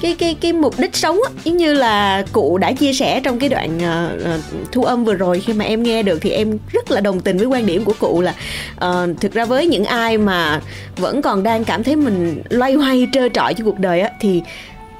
cái 0.02 0.14
cái 0.14 0.34
cái 0.34 0.52
mục 0.52 0.74
đích 0.78 0.96
sống 0.96 1.18
á. 1.28 1.32
Giống 1.44 1.56
như 1.56 1.72
là 1.72 2.24
cụ 2.32 2.58
đã 2.58 2.72
chia 2.72 2.92
sẻ 2.92 3.20
trong 3.24 3.38
cái 3.38 3.48
đoạn 3.48 3.78
uh, 3.78 4.72
thu 4.72 4.84
âm 4.84 5.04
vừa 5.04 5.14
rồi. 5.14 5.40
Khi 5.40 5.52
mà 5.52 5.64
em 5.64 5.82
nghe 5.82 6.02
được 6.02 6.18
thì 6.20 6.30
em 6.30 6.58
rất 6.72 6.90
là 6.90 7.00
đồng 7.00 7.20
tình 7.20 7.38
với 7.38 7.46
quan 7.46 7.66
điểm 7.66 7.84
của 7.84 7.94
cụ 7.98 8.20
là 8.20 8.34
uh, 8.84 9.20
thực 9.20 9.32
ra 9.32 9.44
với 9.44 9.66
những 9.66 9.84
ai 9.84 10.18
mà 10.18 10.60
vẫn 10.96 11.22
còn 11.22 11.42
đang 11.42 11.64
cảm 11.64 11.84
thấy 11.84 11.96
mình 11.96 12.42
loay 12.48 12.74
hoay 12.74 13.06
trơ 13.12 13.28
trọi 13.28 13.54
cho 13.54 13.64
cuộc 13.64 13.78
đời 13.78 14.00
á 14.00 14.10
thì 14.20 14.42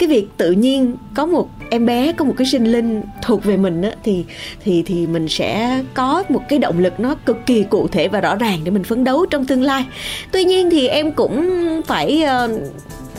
cái 0.00 0.08
việc 0.08 0.26
tự 0.37 0.52
nhiên 0.52 0.97
có 1.14 1.26
một 1.26 1.49
em 1.70 1.87
bé 1.87 2.12
có 2.12 2.25
một 2.25 2.35
cái 2.37 2.47
sinh 2.47 2.64
linh 2.73 3.02
thuộc 3.23 3.44
về 3.44 3.56
mình 3.56 3.82
á 3.82 3.91
thì 4.05 4.25
thì 4.64 4.82
thì 4.82 5.06
mình 5.06 5.29
sẽ 5.29 5.82
có 5.94 6.25
một 6.29 6.43
cái 6.49 6.58
động 6.58 6.79
lực 6.79 7.00
nó 7.00 7.14
cực 7.26 7.37
kỳ 7.47 7.64
cụ 7.70 7.88
thể 7.88 8.08
và 8.08 8.20
rõ 8.20 8.37
ràng 8.37 8.61
để 8.64 8.70
mình 8.70 8.85
phấn 8.85 9.05
đấu 9.05 9.26
trong 9.26 9.44
tương 9.44 9.62
lai. 9.62 9.85
Tuy 10.32 10.44
nhiên 10.44 10.70
thì 10.70 10.88
em 10.88 11.12
cũng 11.12 11.50
phải 11.87 12.25
uh, 12.44 12.50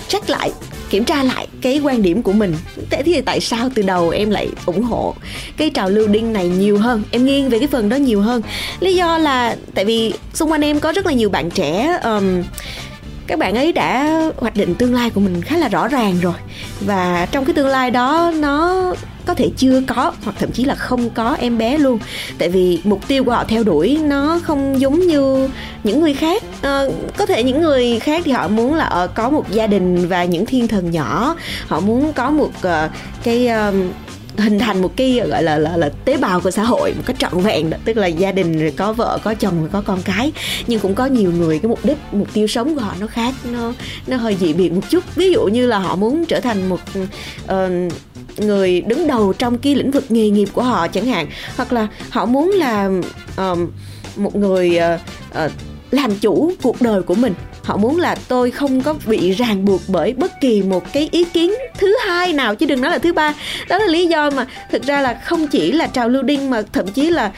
check 0.07 0.29
lại 0.29 0.51
kiểm 0.89 1.03
tra 1.03 1.23
lại 1.23 1.47
cái 1.61 1.79
quan 1.83 2.01
điểm 2.01 2.21
của 2.21 2.33
mình. 2.33 2.55
Thế 2.89 3.03
thì 3.03 3.21
tại 3.21 3.39
sao 3.39 3.69
từ 3.75 3.81
đầu 3.81 4.09
em 4.09 4.29
lại 4.29 4.49
ủng 4.65 4.81
hộ 4.81 5.15
cái 5.57 5.69
trào 5.69 5.89
lưu 5.89 6.07
đinh 6.07 6.33
này 6.33 6.47
nhiều 6.47 6.77
hơn? 6.77 7.03
Em 7.11 7.25
nghiêng 7.25 7.49
về 7.49 7.59
cái 7.59 7.67
phần 7.67 7.89
đó 7.89 7.95
nhiều 7.95 8.21
hơn. 8.21 8.41
Lý 8.79 8.95
do 8.95 9.17
là 9.17 9.55
tại 9.73 9.85
vì 9.85 10.13
xung 10.33 10.51
quanh 10.51 10.61
em 10.61 10.79
có 10.79 10.91
rất 10.91 11.05
là 11.05 11.13
nhiều 11.13 11.29
bạn 11.29 11.49
trẻ 11.49 11.99
um, 12.03 12.43
các 13.27 13.39
bạn 13.39 13.55
ấy 13.55 13.71
đã 13.71 14.21
hoạch 14.37 14.55
định 14.55 14.75
tương 14.75 14.93
lai 14.93 15.09
của 15.09 15.21
mình 15.21 15.41
khá 15.41 15.57
là 15.57 15.67
rõ 15.67 15.87
ràng 15.87 16.15
rồi. 16.21 16.33
Và 16.79 17.27
trong 17.31 17.45
cái 17.45 17.53
tương 17.53 17.67
lai 17.67 17.91
đó 17.91 18.31
nó 18.35 18.83
có 19.25 19.33
thể 19.33 19.49
chưa 19.57 19.81
có 19.87 20.13
hoặc 20.23 20.35
thậm 20.39 20.51
chí 20.51 20.65
là 20.65 20.75
không 20.75 21.09
có 21.09 21.35
em 21.39 21.57
bé 21.57 21.77
luôn. 21.77 21.99
Tại 22.37 22.49
vì 22.49 22.79
mục 22.83 23.07
tiêu 23.07 23.23
của 23.23 23.31
họ 23.31 23.43
theo 23.43 23.63
đuổi 23.63 23.99
nó 24.03 24.39
không 24.43 24.79
giống 24.81 24.99
như 24.99 25.49
những 25.83 26.01
người 26.01 26.13
khác. 26.13 26.43
À, 26.61 26.83
có 27.17 27.25
thể 27.25 27.43
những 27.43 27.61
người 27.61 27.99
khác 27.99 28.21
thì 28.25 28.31
họ 28.31 28.47
muốn 28.47 28.75
là 28.75 29.03
uh, 29.03 29.15
có 29.15 29.29
một 29.29 29.51
gia 29.51 29.67
đình 29.67 30.07
và 30.07 30.25
những 30.25 30.45
thiên 30.45 30.67
thần 30.67 30.91
nhỏ. 30.91 31.35
Họ 31.67 31.79
muốn 31.79 32.13
có 32.13 32.29
một 32.29 32.51
uh, 32.57 32.91
cái 33.23 33.49
uh, 33.69 33.75
hình 34.37 34.59
thành 34.59 34.81
một 34.81 34.91
cái 34.95 35.21
gọi 35.29 35.43
là 35.43 35.57
là, 35.57 35.77
là 35.77 35.89
tế 36.05 36.17
bào 36.17 36.41
của 36.41 36.51
xã 36.51 36.63
hội 36.63 36.93
một 36.97 37.03
cách 37.05 37.15
trọn 37.19 37.41
vẹn 37.41 37.69
đó. 37.69 37.77
Tức 37.85 37.97
là 37.97 38.07
gia 38.07 38.31
đình 38.31 38.59
rồi 38.59 38.73
có 38.77 38.93
vợ 38.93 39.19
có 39.23 39.33
chồng 39.33 39.59
rồi 39.59 39.69
có 39.71 39.81
con 39.81 40.01
cái. 40.01 40.31
Nhưng 40.67 40.79
cũng 40.79 40.95
có 40.95 41.05
nhiều 41.05 41.31
người 41.31 41.59
cái 41.59 41.69
mục 41.69 41.85
đích 41.85 41.97
mục 42.11 42.27
tiêu 42.33 42.47
sống 42.47 42.75
của 42.75 42.81
họ 42.81 42.95
nó 42.99 43.07
khác 43.07 43.33
nó 43.51 43.73
nó 44.07 44.17
hơi 44.17 44.37
dị 44.39 44.53
biệt 44.53 44.71
một 44.71 44.81
chút. 44.89 45.03
Ví 45.15 45.31
dụ 45.31 45.45
như 45.45 45.67
là 45.67 45.79
họ 45.79 45.95
muốn 45.95 46.25
trở 46.25 46.39
thành 46.39 46.69
một 46.69 46.79
uh, 47.45 47.51
người 48.37 48.81
đứng 48.81 49.07
đầu 49.07 49.33
trong 49.33 49.57
cái 49.57 49.75
lĩnh 49.75 49.91
vực 49.91 50.05
nghề 50.09 50.29
nghiệp 50.29 50.49
của 50.53 50.63
họ 50.63 50.87
chẳng 50.87 51.05
hạn. 51.05 51.27
Hoặc 51.57 51.73
là 51.73 51.87
họ 52.09 52.25
muốn 52.25 52.51
là 52.51 52.89
uh, 53.51 53.59
một 54.15 54.35
người 54.35 54.79
uh, 54.95 55.45
uh, 55.45 55.51
làm 55.91 56.15
chủ 56.15 56.51
cuộc 56.61 56.81
đời 56.81 57.01
của 57.01 57.15
mình. 57.15 57.33
Họ 57.63 57.77
muốn 57.77 57.99
là 57.99 58.15
tôi 58.27 58.51
không 58.51 58.81
có 58.81 58.95
bị 59.05 59.31
ràng 59.31 59.65
buộc 59.65 59.81
bởi 59.87 60.13
bất 60.13 60.31
kỳ 60.41 60.61
một 60.61 60.93
cái 60.93 61.09
ý 61.11 61.23
kiến 61.23 61.53
thứ 61.77 61.95
hai 62.05 62.33
nào, 62.33 62.55
chứ 62.55 62.65
đừng 62.65 62.81
nói 62.81 62.91
là 62.91 62.97
thứ 62.97 63.13
ba. 63.13 63.33
Đó 63.69 63.77
là 63.77 63.85
lý 63.85 64.07
do 64.07 64.29
mà 64.29 64.47
thực 64.71 64.83
ra 64.83 65.01
là 65.01 65.21
không 65.25 65.47
chỉ 65.47 65.71
là 65.71 65.87
trào 65.87 66.09
lưu 66.09 66.23
đinh 66.23 66.49
mà 66.49 66.61
thậm 66.73 66.87
chí 66.87 67.09
là 67.09 67.31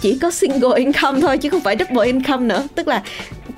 chỉ 0.00 0.18
có 0.18 0.30
single 0.30 0.76
income 0.76 1.20
thôi, 1.20 1.38
chứ 1.38 1.48
không 1.48 1.60
phải 1.60 1.76
double 1.78 2.06
income 2.06 2.46
nữa. 2.46 2.66
Tức 2.74 2.88
là 2.88 3.02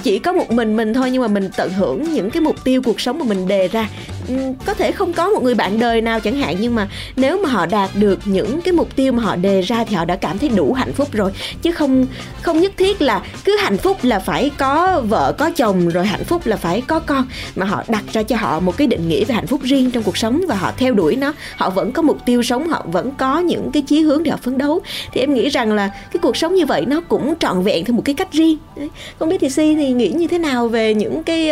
chỉ 0.02 0.18
có 0.18 0.32
một 0.32 0.50
mình 0.50 0.76
mình 0.76 0.94
thôi, 0.94 1.10
nhưng 1.10 1.22
mà 1.22 1.28
mình 1.28 1.50
tận 1.56 1.72
hưởng 1.72 2.12
những 2.12 2.30
cái 2.30 2.40
mục 2.40 2.64
tiêu 2.64 2.82
cuộc 2.82 3.00
sống 3.00 3.18
mà 3.18 3.24
mình 3.24 3.48
đề 3.48 3.68
ra. 3.68 3.88
Ừ, 4.28 4.34
có 4.66 4.74
thể 4.74 4.92
không 4.92 5.12
có 5.12 5.28
một 5.28 5.42
người 5.42 5.54
bạn 5.54 5.78
đời 5.78 6.00
nào 6.00 6.20
chẳng 6.20 6.36
hạn, 6.36 6.56
nhưng 6.60 6.74
mà 6.74 6.88
nếu 7.16 7.42
mà 7.42 7.48
họ 7.48 7.66
đạt 7.66 7.90
được 7.94 8.18
những 8.24 8.60
cái 8.60 8.72
mục 8.72 8.96
tiêu 8.96 9.12
mà 9.12 9.22
họ 9.22 9.36
đề 9.36 9.60
ra 9.60 9.84
thì 9.84 9.94
họ 9.94 10.04
đã 10.04 10.16
cảm 10.16 10.38
thấy 10.38 10.48
đủ 10.48 10.72
hạnh 10.72 10.92
phúc 10.92 11.08
rồi. 11.12 11.32
Chứ 11.62 11.72
không 11.72 12.06
không 12.42 12.60
nhất 12.60 12.72
thiết 12.76 13.02
là 13.02 13.22
cứ 13.44 13.56
hạnh 13.56 13.76
phúc 13.76 13.96
là 14.02 14.18
phải 14.18 14.50
có 14.58 15.02
vợ, 15.08 15.34
có 15.38 15.50
chồng, 15.50 15.88
rồi 15.88 16.06
hạnh 16.06 16.24
phúc 16.24 16.46
là 16.46 16.56
phải 16.56 16.80
có 16.80 16.98
con, 16.98 17.26
mà 17.56 17.66
họ 17.66 17.82
đặt 17.88 18.04
ra 18.12 18.22
cho 18.22 18.36
họ 18.36 18.60
một 18.60 18.76
cái 18.76 18.86
định 18.86 19.08
nghĩa 19.08 19.24
về 19.24 19.34
hạnh 19.34 19.46
phúc 19.46 19.60
riêng 19.62 19.90
trong 19.90 20.02
cuộc 20.02 20.16
sống 20.16 20.40
và 20.48 20.54
họ 20.54 20.72
theo 20.76 20.94
đuổi 20.94 21.16
nó. 21.16 21.32
Họ 21.56 21.70
vẫn 21.70 21.92
có 21.92 22.02
mục 22.02 22.18
tiêu 22.26 22.42
sống, 22.42 22.68
họ 22.68 22.84
vẫn 22.92 23.10
có 23.18 23.38
những 23.38 23.70
cái 23.72 23.82
chí 23.82 24.00
hướng 24.00 24.22
để 24.22 24.30
họ 24.30 24.36
phấn 24.42 24.58
đấu. 24.58 24.80
Thì 25.12 25.20
em 25.20 25.34
nghĩ 25.34 25.48
rằng 25.48 25.72
là 25.72 25.88
cái 25.88 26.20
cuộc 26.22 26.36
sống 26.36 26.54
như 26.54 26.66
vậy 26.66 26.84
nó 26.86 27.00
cũng 27.00 27.34
trọn 27.38 27.62
vẹn 27.62 27.84
theo 27.84 27.96
một 27.96 28.02
cái 28.04 28.14
cách 28.14 28.32
riêng. 28.32 28.58
Đấy. 28.76 28.90
không 29.18 29.28
biết 29.28 29.38
thì 29.40 29.50
si 29.50 29.74
thì 29.74 29.92
nghĩ 29.92 30.08
như 30.08 30.26
thế 30.26 30.38
nào 30.38 30.68
về 30.68 30.94
những 30.94 31.22
cái 31.22 31.50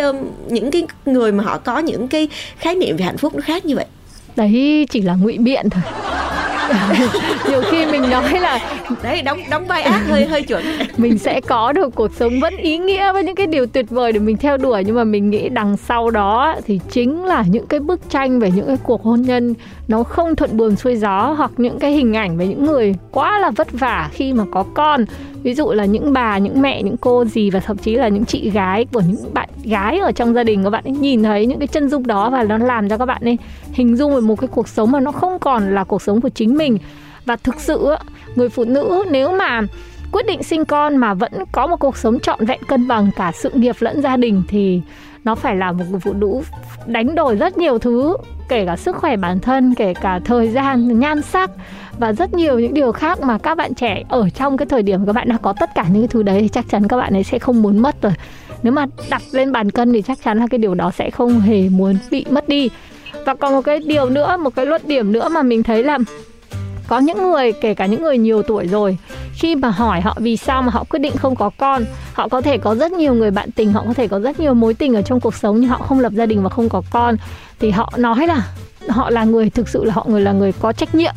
những 0.49 0.71
cái 0.71 0.87
người 1.07 1.33
mà 1.33 1.45
họ 1.45 1.59
có 1.59 1.79
những 1.79 2.09
cái 2.09 2.29
khái 2.61 2.75
niệm 2.75 2.97
về 2.97 3.05
hạnh 3.05 3.19
phúc 3.19 3.35
nó 3.35 3.41
khác 3.41 3.65
như 3.65 3.77
vậy. 3.77 3.87
Đấy 4.37 4.87
chỉ 4.91 5.03
là 5.03 5.15
ngụy 5.15 5.39
biện 5.39 5.71
thôi. 5.71 5.83
Nhiều 7.51 7.63
khi 7.71 7.87
mình 7.87 8.11
nói 8.11 8.41
là 8.41 8.59
đấy 9.03 9.23
đóng 9.23 9.41
đóng 9.51 9.67
vai 9.67 9.83
ác 9.83 10.03
hơi 10.09 10.27
hơi 10.27 10.43
chuẩn. 10.43 10.65
Mình 10.97 11.19
sẽ 11.19 11.41
có 11.41 11.73
được 11.73 11.95
cuộc 11.95 12.15
sống 12.15 12.41
vẫn 12.41 12.57
ý 12.57 12.79
nghĩa 12.79 13.13
với 13.13 13.25
những 13.25 13.35
cái 13.35 13.47
điều 13.47 13.67
tuyệt 13.67 13.91
vời 13.91 14.13
để 14.13 14.19
mình 14.19 14.37
theo 14.37 14.57
đuổi 14.57 14.83
nhưng 14.87 14.97
mà 14.97 15.05
mình 15.05 15.31
nghĩ 15.31 15.49
đằng 15.49 15.77
sau 15.77 16.11
đó 16.11 16.57
thì 16.67 16.81
chính 16.91 17.25
là 17.25 17.45
những 17.49 17.67
cái 17.67 17.81
bức 17.81 18.11
tranh 18.11 18.41
về 18.41 18.51
những 18.51 18.67
cái 18.67 18.77
cuộc 18.83 19.03
hôn 19.03 19.23
nhân 19.23 19.55
nó 19.89 20.03
không 20.03 20.37
thuận 20.37 20.57
buồm 20.57 20.77
xuôi 20.77 20.97
gió 20.97 21.35
hoặc 21.39 21.51
những 21.57 21.79
cái 21.79 21.93
hình 21.93 22.17
ảnh 22.17 22.39
về 22.39 22.47
những 22.47 22.65
người 22.65 22.95
quá 23.11 23.39
là 23.39 23.51
vất 23.51 23.69
vả 23.73 24.11
khi 24.13 24.33
mà 24.33 24.45
có 24.53 24.65
con 24.75 25.05
ví 25.43 25.55
dụ 25.55 25.73
là 25.73 25.85
những 25.85 26.13
bà, 26.13 26.39
những 26.39 26.63
mẹ, 26.63 26.83
những 26.83 26.97
cô 26.97 27.25
gì 27.25 27.51
và 27.51 27.61
thậm 27.61 27.77
chí 27.77 27.95
là 27.95 28.09
những 28.09 28.25
chị 28.25 28.51
gái 28.51 28.87
của 28.93 29.03
những 29.09 29.35
bạn 29.35 29.49
gái 29.65 29.99
ở 29.99 30.13
trong 30.13 30.35
gia 30.35 30.45
đình 30.45 30.65
các 30.65 30.71
bạn 30.71 30.85
ấy, 30.85 30.93
nhìn 30.93 31.23
thấy 31.23 31.47
những 31.47 31.59
cái 31.59 31.69
chân 31.69 31.89
dung 31.89 32.07
đó 32.07 32.31
và 32.31 32.43
nó 32.43 32.59
làm 32.59 32.89
cho 32.89 32.99
các 32.99 33.07
bạn 33.07 33.23
ấy 33.25 33.39
hình 33.73 33.97
dung 33.97 34.15
về 34.15 34.21
một 34.21 34.41
cái 34.41 34.49
cuộc 34.49 34.69
sống 34.69 34.91
mà 34.91 35.01
nó 35.01 35.13
không 35.13 35.39
còn 35.39 35.75
là 35.75 35.85
cuộc 35.85 36.03
sống 36.03 36.21
của 36.21 36.29
chính 36.29 36.57
mình. 36.57 36.79
Và 37.27 37.37
thực 37.37 37.61
sự 37.61 37.95
người 38.35 38.49
phụ 38.49 38.65
nữ 38.65 39.05
nếu 39.11 39.33
mà 39.33 39.63
quyết 40.13 40.27
định 40.27 40.43
sinh 40.43 40.65
con 40.65 40.97
mà 40.97 41.15
vẫn 41.15 41.33
có 41.53 41.67
một 41.67 41.77
cuộc 41.77 41.97
sống 41.97 42.21
trọn 42.21 42.45
vẹn, 42.45 42.61
cân 42.69 42.89
bằng 42.89 43.11
cả 43.17 43.33
sự 43.35 43.51
nghiệp 43.55 43.77
lẫn 43.81 44.03
gia 44.03 44.17
đình 44.17 44.43
thì 44.49 44.81
nó 45.25 45.35
phải 45.35 45.57
là 45.57 45.73
một 45.73 45.85
người 45.91 46.01
phụ 46.01 46.13
nữ 46.13 46.41
đánh 46.87 47.15
đổi 47.15 47.37
rất 47.37 47.59
nhiều 47.59 47.79
thứ, 47.79 48.17
kể 48.49 48.67
cả 48.67 48.77
sức 48.77 48.97
khỏe 48.97 49.17
bản 49.17 49.41
thân, 49.41 49.75
kể 49.75 49.95
cả 49.95 50.21
thời 50.25 50.49
gian, 50.49 51.01
nhan 51.01 51.23
sắc 51.23 51.51
và 52.01 52.13
rất 52.13 52.35
nhiều 52.35 52.59
những 52.59 52.75
điều 52.75 52.93
khác 52.93 53.21
mà 53.21 53.39
các 53.39 53.55
bạn 53.55 53.75
trẻ 53.75 54.03
ở 54.09 54.29
trong 54.31 54.57
cái 54.57 54.67
thời 54.67 54.83
điểm 54.83 55.07
các 55.07 55.13
bạn 55.13 55.29
đã 55.29 55.37
có 55.43 55.55
tất 55.61 55.71
cả 55.75 55.85
những 55.93 56.03
cái 56.03 56.09
thứ 56.09 56.23
đấy 56.23 56.41
thì 56.41 56.49
chắc 56.49 56.65
chắn 56.71 56.89
các 56.89 56.97
bạn 56.97 57.13
ấy 57.13 57.25
sẽ 57.25 57.39
không 57.39 57.63
muốn 57.63 57.79
mất 57.79 58.03
rồi. 58.03 58.13
Nếu 58.63 58.73
mà 58.73 58.87
đặt 59.11 59.23
lên 59.33 59.53
bàn 59.53 59.71
cân 59.71 59.93
thì 59.93 60.03
chắc 60.03 60.19
chắn 60.25 60.39
là 60.39 60.47
cái 60.51 60.59
điều 60.59 60.75
đó 60.75 60.91
sẽ 60.91 61.11
không 61.11 61.41
hề 61.41 61.69
muốn 61.69 61.97
bị 62.11 62.25
mất 62.31 62.49
đi. 62.49 62.71
Và 63.27 63.35
còn 63.35 63.53
một 63.53 63.61
cái 63.63 63.81
điều 63.87 64.11
nữa, 64.11 64.37
một 64.37 64.55
cái 64.55 64.67
luận 64.67 64.83
điểm 64.85 65.13
nữa 65.13 65.29
mà 65.29 65.43
mình 65.43 65.63
thấy 65.63 65.83
là 65.83 65.99
có 66.89 66.99
những 66.99 67.23
người, 67.23 67.53
kể 67.53 67.75
cả 67.75 67.87
những 67.87 68.03
người 68.03 68.19
nhiều 68.19 68.43
tuổi 68.43 68.67
rồi, 68.67 68.99
khi 69.33 69.57
mà 69.57 69.71
hỏi 69.71 70.01
họ 70.01 70.17
vì 70.21 70.37
sao 70.37 70.63
mà 70.63 70.71
họ 70.71 70.85
quyết 70.85 70.99
định 70.99 71.17
không 71.17 71.37
có 71.37 71.51
con, 71.59 71.85
họ 72.13 72.29
có 72.29 72.41
thể 72.41 72.59
có 72.59 72.75
rất 72.75 72.93
nhiều 72.93 73.15
người 73.15 73.31
bạn 73.31 73.51
tình, 73.51 73.73
họ 73.73 73.85
có 73.87 73.95
thể 73.95 74.09
có 74.09 74.21
rất 74.21 74.41
nhiều 74.41 74.55
mối 74.55 74.75
tình 74.75 74.95
ở 74.95 75.03
trong 75.03 75.21
cuộc 75.21 75.35
sống 75.35 75.61
nhưng 75.61 75.71
họ 75.71 75.79
không 75.79 76.01
lập 76.01 76.13
gia 76.13 76.27
đình 76.27 76.43
và 76.43 76.49
không 76.49 76.69
có 76.69 76.83
con, 76.91 77.17
thì 77.59 77.71
họ 77.71 77.93
nói 77.97 78.27
là 78.27 78.47
họ 78.89 79.11
là 79.11 79.25
người, 79.25 79.51
thực 79.51 79.69
sự 79.69 79.85
là 79.85 79.95
họ 79.95 80.07
người 80.09 80.21
là 80.21 80.33
người 80.33 80.53
có 80.53 80.73
trách 80.73 80.95
nhiệm 80.95 81.15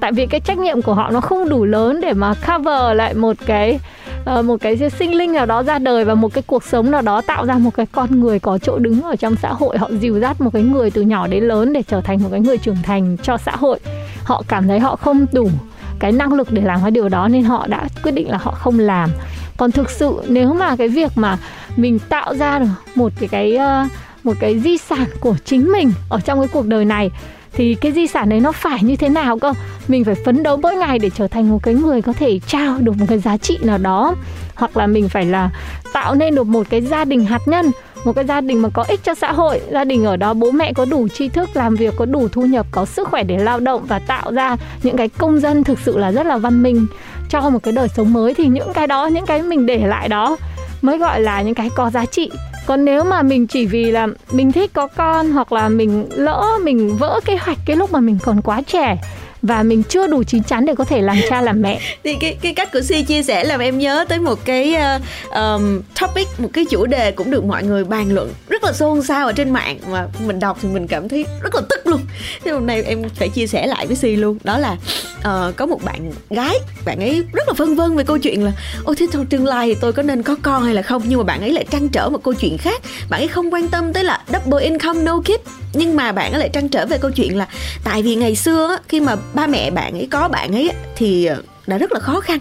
tại 0.00 0.12
vì 0.12 0.26
cái 0.26 0.40
trách 0.40 0.58
nhiệm 0.58 0.82
của 0.82 0.94
họ 0.94 1.10
nó 1.10 1.20
không 1.20 1.48
đủ 1.48 1.64
lớn 1.64 2.00
để 2.00 2.12
mà 2.12 2.34
cover 2.34 2.96
lại 2.96 3.14
một 3.14 3.36
cái 3.46 3.80
ờ, 4.24 4.42
một 4.42 4.56
cái 4.60 4.90
sinh 4.98 5.14
linh 5.14 5.32
nào 5.32 5.46
đó 5.46 5.62
ra 5.62 5.78
đời 5.78 6.04
và 6.04 6.14
một 6.14 6.34
cái 6.34 6.42
cuộc 6.46 6.64
sống 6.64 6.90
nào 6.90 7.02
đó 7.02 7.20
tạo 7.20 7.46
ra 7.46 7.58
một 7.58 7.70
cái 7.74 7.86
con 7.92 8.20
người 8.20 8.38
có 8.38 8.58
chỗ 8.58 8.78
đứng 8.78 9.02
ở 9.02 9.16
trong 9.16 9.36
xã 9.36 9.52
hội. 9.52 9.78
Họ 9.78 9.90
dìu 10.00 10.20
dắt 10.20 10.40
một 10.40 10.50
cái 10.52 10.62
người 10.62 10.90
từ 10.90 11.02
nhỏ 11.02 11.26
đến 11.26 11.44
lớn 11.44 11.72
để 11.72 11.82
trở 11.82 12.00
thành 12.00 12.22
một 12.22 12.28
cái 12.30 12.40
người 12.40 12.58
trưởng 12.58 12.76
thành 12.82 13.16
cho 13.22 13.36
xã 13.36 13.52
hội. 13.56 13.78
Họ 14.24 14.42
cảm 14.48 14.68
thấy 14.68 14.80
họ 14.80 14.96
không 14.96 15.26
đủ 15.32 15.50
cái 15.98 16.12
năng 16.12 16.32
lực 16.32 16.52
để 16.52 16.62
làm 16.62 16.80
cái 16.82 16.90
điều 16.90 17.08
đó 17.08 17.28
nên 17.28 17.42
họ 17.42 17.66
đã 17.66 17.88
quyết 18.02 18.12
định 18.12 18.30
là 18.30 18.38
họ 18.38 18.50
không 18.50 18.78
làm. 18.78 19.10
Còn 19.56 19.72
thực 19.72 19.90
sự 19.90 20.14
nếu 20.28 20.54
mà 20.54 20.76
cái 20.76 20.88
việc 20.88 21.12
mà 21.16 21.38
mình 21.76 21.98
tạo 21.98 22.34
ra 22.34 22.58
được 22.58 22.66
một 22.94 23.12
cái 23.20 23.28
cái 23.28 23.56
ờ, 23.56 23.86
một 24.24 24.34
cái 24.40 24.60
di 24.60 24.78
sản 24.78 25.06
của 25.20 25.34
chính 25.44 25.72
mình 25.72 25.92
ở 26.08 26.20
trong 26.20 26.38
cái 26.38 26.48
cuộc 26.52 26.66
đời 26.66 26.84
này 26.84 27.10
thì 27.52 27.74
cái 27.74 27.92
di 27.92 28.06
sản 28.06 28.28
đấy 28.28 28.40
nó 28.40 28.52
phải 28.52 28.82
như 28.82 28.96
thế 28.96 29.08
nào 29.08 29.38
cơ? 29.38 29.52
Mình 29.88 30.04
phải 30.04 30.14
phấn 30.14 30.42
đấu 30.42 30.56
mỗi 30.56 30.74
ngày 30.74 30.98
để 30.98 31.10
trở 31.10 31.26
thành 31.26 31.50
một 31.50 31.62
cái 31.62 31.74
người 31.74 32.02
có 32.02 32.12
thể 32.12 32.38
trao 32.46 32.78
được 32.78 32.96
một 32.98 33.06
cái 33.08 33.18
giá 33.18 33.36
trị 33.36 33.58
nào 33.62 33.78
đó. 33.78 34.14
Hoặc 34.54 34.76
là 34.76 34.86
mình 34.86 35.08
phải 35.08 35.24
là 35.24 35.50
tạo 35.92 36.14
nên 36.14 36.34
được 36.34 36.46
một 36.46 36.66
cái 36.70 36.80
gia 36.80 37.04
đình 37.04 37.24
hạt 37.24 37.48
nhân, 37.48 37.70
một 38.04 38.12
cái 38.12 38.24
gia 38.24 38.40
đình 38.40 38.62
mà 38.62 38.68
có 38.68 38.84
ích 38.88 39.00
cho 39.02 39.14
xã 39.14 39.32
hội. 39.32 39.60
Gia 39.70 39.84
đình 39.84 40.04
ở 40.04 40.16
đó 40.16 40.34
bố 40.34 40.50
mẹ 40.50 40.72
có 40.72 40.84
đủ 40.84 41.08
tri 41.08 41.28
thức 41.28 41.48
làm 41.54 41.76
việc, 41.76 41.94
có 41.96 42.04
đủ 42.04 42.28
thu 42.28 42.42
nhập, 42.42 42.66
có 42.70 42.84
sức 42.84 43.08
khỏe 43.08 43.22
để 43.22 43.38
lao 43.38 43.60
động 43.60 43.84
và 43.88 43.98
tạo 43.98 44.32
ra 44.32 44.56
những 44.82 44.96
cái 44.96 45.08
công 45.08 45.40
dân 45.40 45.64
thực 45.64 45.78
sự 45.78 45.98
là 45.98 46.12
rất 46.12 46.26
là 46.26 46.36
văn 46.36 46.62
minh 46.62 46.86
cho 47.30 47.50
một 47.50 47.62
cái 47.62 47.72
đời 47.72 47.88
sống 47.88 48.12
mới. 48.12 48.34
Thì 48.34 48.46
những 48.46 48.72
cái 48.72 48.86
đó, 48.86 49.06
những 49.06 49.26
cái 49.26 49.42
mình 49.42 49.66
để 49.66 49.78
lại 49.86 50.08
đó 50.08 50.36
mới 50.82 50.98
gọi 50.98 51.20
là 51.20 51.42
những 51.42 51.54
cái 51.54 51.70
có 51.74 51.90
giá 51.90 52.04
trị 52.06 52.30
còn 52.68 52.84
nếu 52.84 53.04
mà 53.04 53.22
mình 53.22 53.46
chỉ 53.46 53.66
vì 53.66 53.90
là 53.90 54.06
mình 54.30 54.52
thích 54.52 54.70
có 54.74 54.86
con 54.86 55.32
hoặc 55.32 55.52
là 55.52 55.68
mình 55.68 56.08
lỡ, 56.10 56.46
mình 56.62 56.96
vỡ 56.96 57.20
kế 57.24 57.36
hoạch 57.36 57.58
cái 57.66 57.76
lúc 57.76 57.92
mà 57.92 58.00
mình 58.00 58.18
còn 58.24 58.42
quá 58.42 58.62
trẻ 58.66 58.96
và 59.42 59.62
mình 59.62 59.82
chưa 59.82 60.06
đủ 60.06 60.22
chín 60.22 60.42
chắn 60.42 60.66
để 60.66 60.74
có 60.74 60.84
thể 60.84 61.02
làm 61.02 61.16
cha 61.28 61.40
làm 61.40 61.62
mẹ. 61.62 61.80
Thì 62.04 62.16
cái 62.20 62.36
cái 62.42 62.54
cách 62.54 62.72
của 62.72 62.80
si 62.80 63.02
chia 63.02 63.22
sẻ 63.22 63.44
làm 63.44 63.60
em 63.60 63.78
nhớ 63.78 64.04
tới 64.08 64.18
một 64.18 64.44
cái 64.44 64.76
uh, 64.96 65.02
um, 65.34 65.80
topic 66.00 66.28
một 66.38 66.48
cái 66.52 66.64
chủ 66.70 66.86
đề 66.86 67.12
cũng 67.12 67.30
được 67.30 67.44
mọi 67.44 67.62
người 67.62 67.84
bàn 67.84 68.14
luận 68.14 68.32
rất 68.48 68.64
là 68.64 68.72
xôn 68.72 69.02
xao 69.02 69.26
ở 69.26 69.32
trên 69.32 69.50
mạng. 69.50 69.78
Mà 69.90 70.06
mình 70.26 70.40
đọc 70.40 70.58
thì 70.62 70.68
mình 70.68 70.86
cảm 70.86 71.08
thấy 71.08 71.26
rất 71.42 71.54
là 71.54 71.60
tức 71.68 71.86
luôn. 71.86 72.00
Thế 72.44 72.50
hôm 72.50 72.66
nay 72.66 72.82
em 72.82 73.02
phải 73.14 73.28
chia 73.28 73.46
sẻ 73.46 73.66
lại 73.66 73.86
với 73.86 73.96
si 73.96 74.16
luôn. 74.16 74.38
Đó 74.44 74.58
là 74.58 74.72
uh, 75.18 75.56
có 75.56 75.66
một 75.66 75.84
bạn 75.84 76.12
gái 76.30 76.58
bạn 76.84 77.00
ấy 77.00 77.24
rất 77.32 77.48
là 77.48 77.54
phân 77.54 77.74
vân 77.74 77.96
về 77.96 78.04
câu 78.04 78.18
chuyện 78.18 78.44
là 78.44 78.52
ôi 78.84 78.96
thế 78.98 79.06
trong 79.12 79.26
tương 79.26 79.46
lai 79.46 79.66
thì 79.66 79.74
tôi 79.80 79.92
có 79.92 80.02
nên 80.02 80.22
có 80.22 80.36
con 80.42 80.64
hay 80.64 80.74
là 80.74 80.82
không? 80.82 81.02
Nhưng 81.06 81.18
mà 81.18 81.24
bạn 81.24 81.40
ấy 81.40 81.52
lại 81.52 81.64
trăn 81.70 81.88
trở 81.88 82.08
một 82.08 82.22
câu 82.24 82.34
chuyện 82.34 82.58
khác. 82.58 82.82
Bạn 83.10 83.20
ấy 83.20 83.28
không 83.28 83.54
quan 83.54 83.68
tâm 83.68 83.92
tới 83.92 84.04
là 84.04 84.22
double 84.32 84.64
income 84.64 85.02
no 85.02 85.20
kid 85.20 85.50
nhưng 85.72 85.96
mà 85.96 86.12
bạn 86.12 86.32
ấy 86.32 86.40
lại 86.40 86.50
trăn 86.52 86.68
trở 86.68 86.86
về 86.86 86.98
câu 86.98 87.10
chuyện 87.10 87.38
là 87.38 87.48
tại 87.84 88.02
vì 88.02 88.14
ngày 88.14 88.36
xưa 88.36 88.78
khi 88.88 89.00
mà 89.00 89.16
ba 89.34 89.46
mẹ 89.46 89.70
bạn 89.70 89.92
ấy 89.92 90.08
có 90.10 90.28
bạn 90.28 90.52
ấy 90.52 90.70
thì 90.96 91.28
đã 91.68 91.78
rất 91.78 91.92
là 91.92 92.00
khó 92.00 92.20
khăn. 92.20 92.38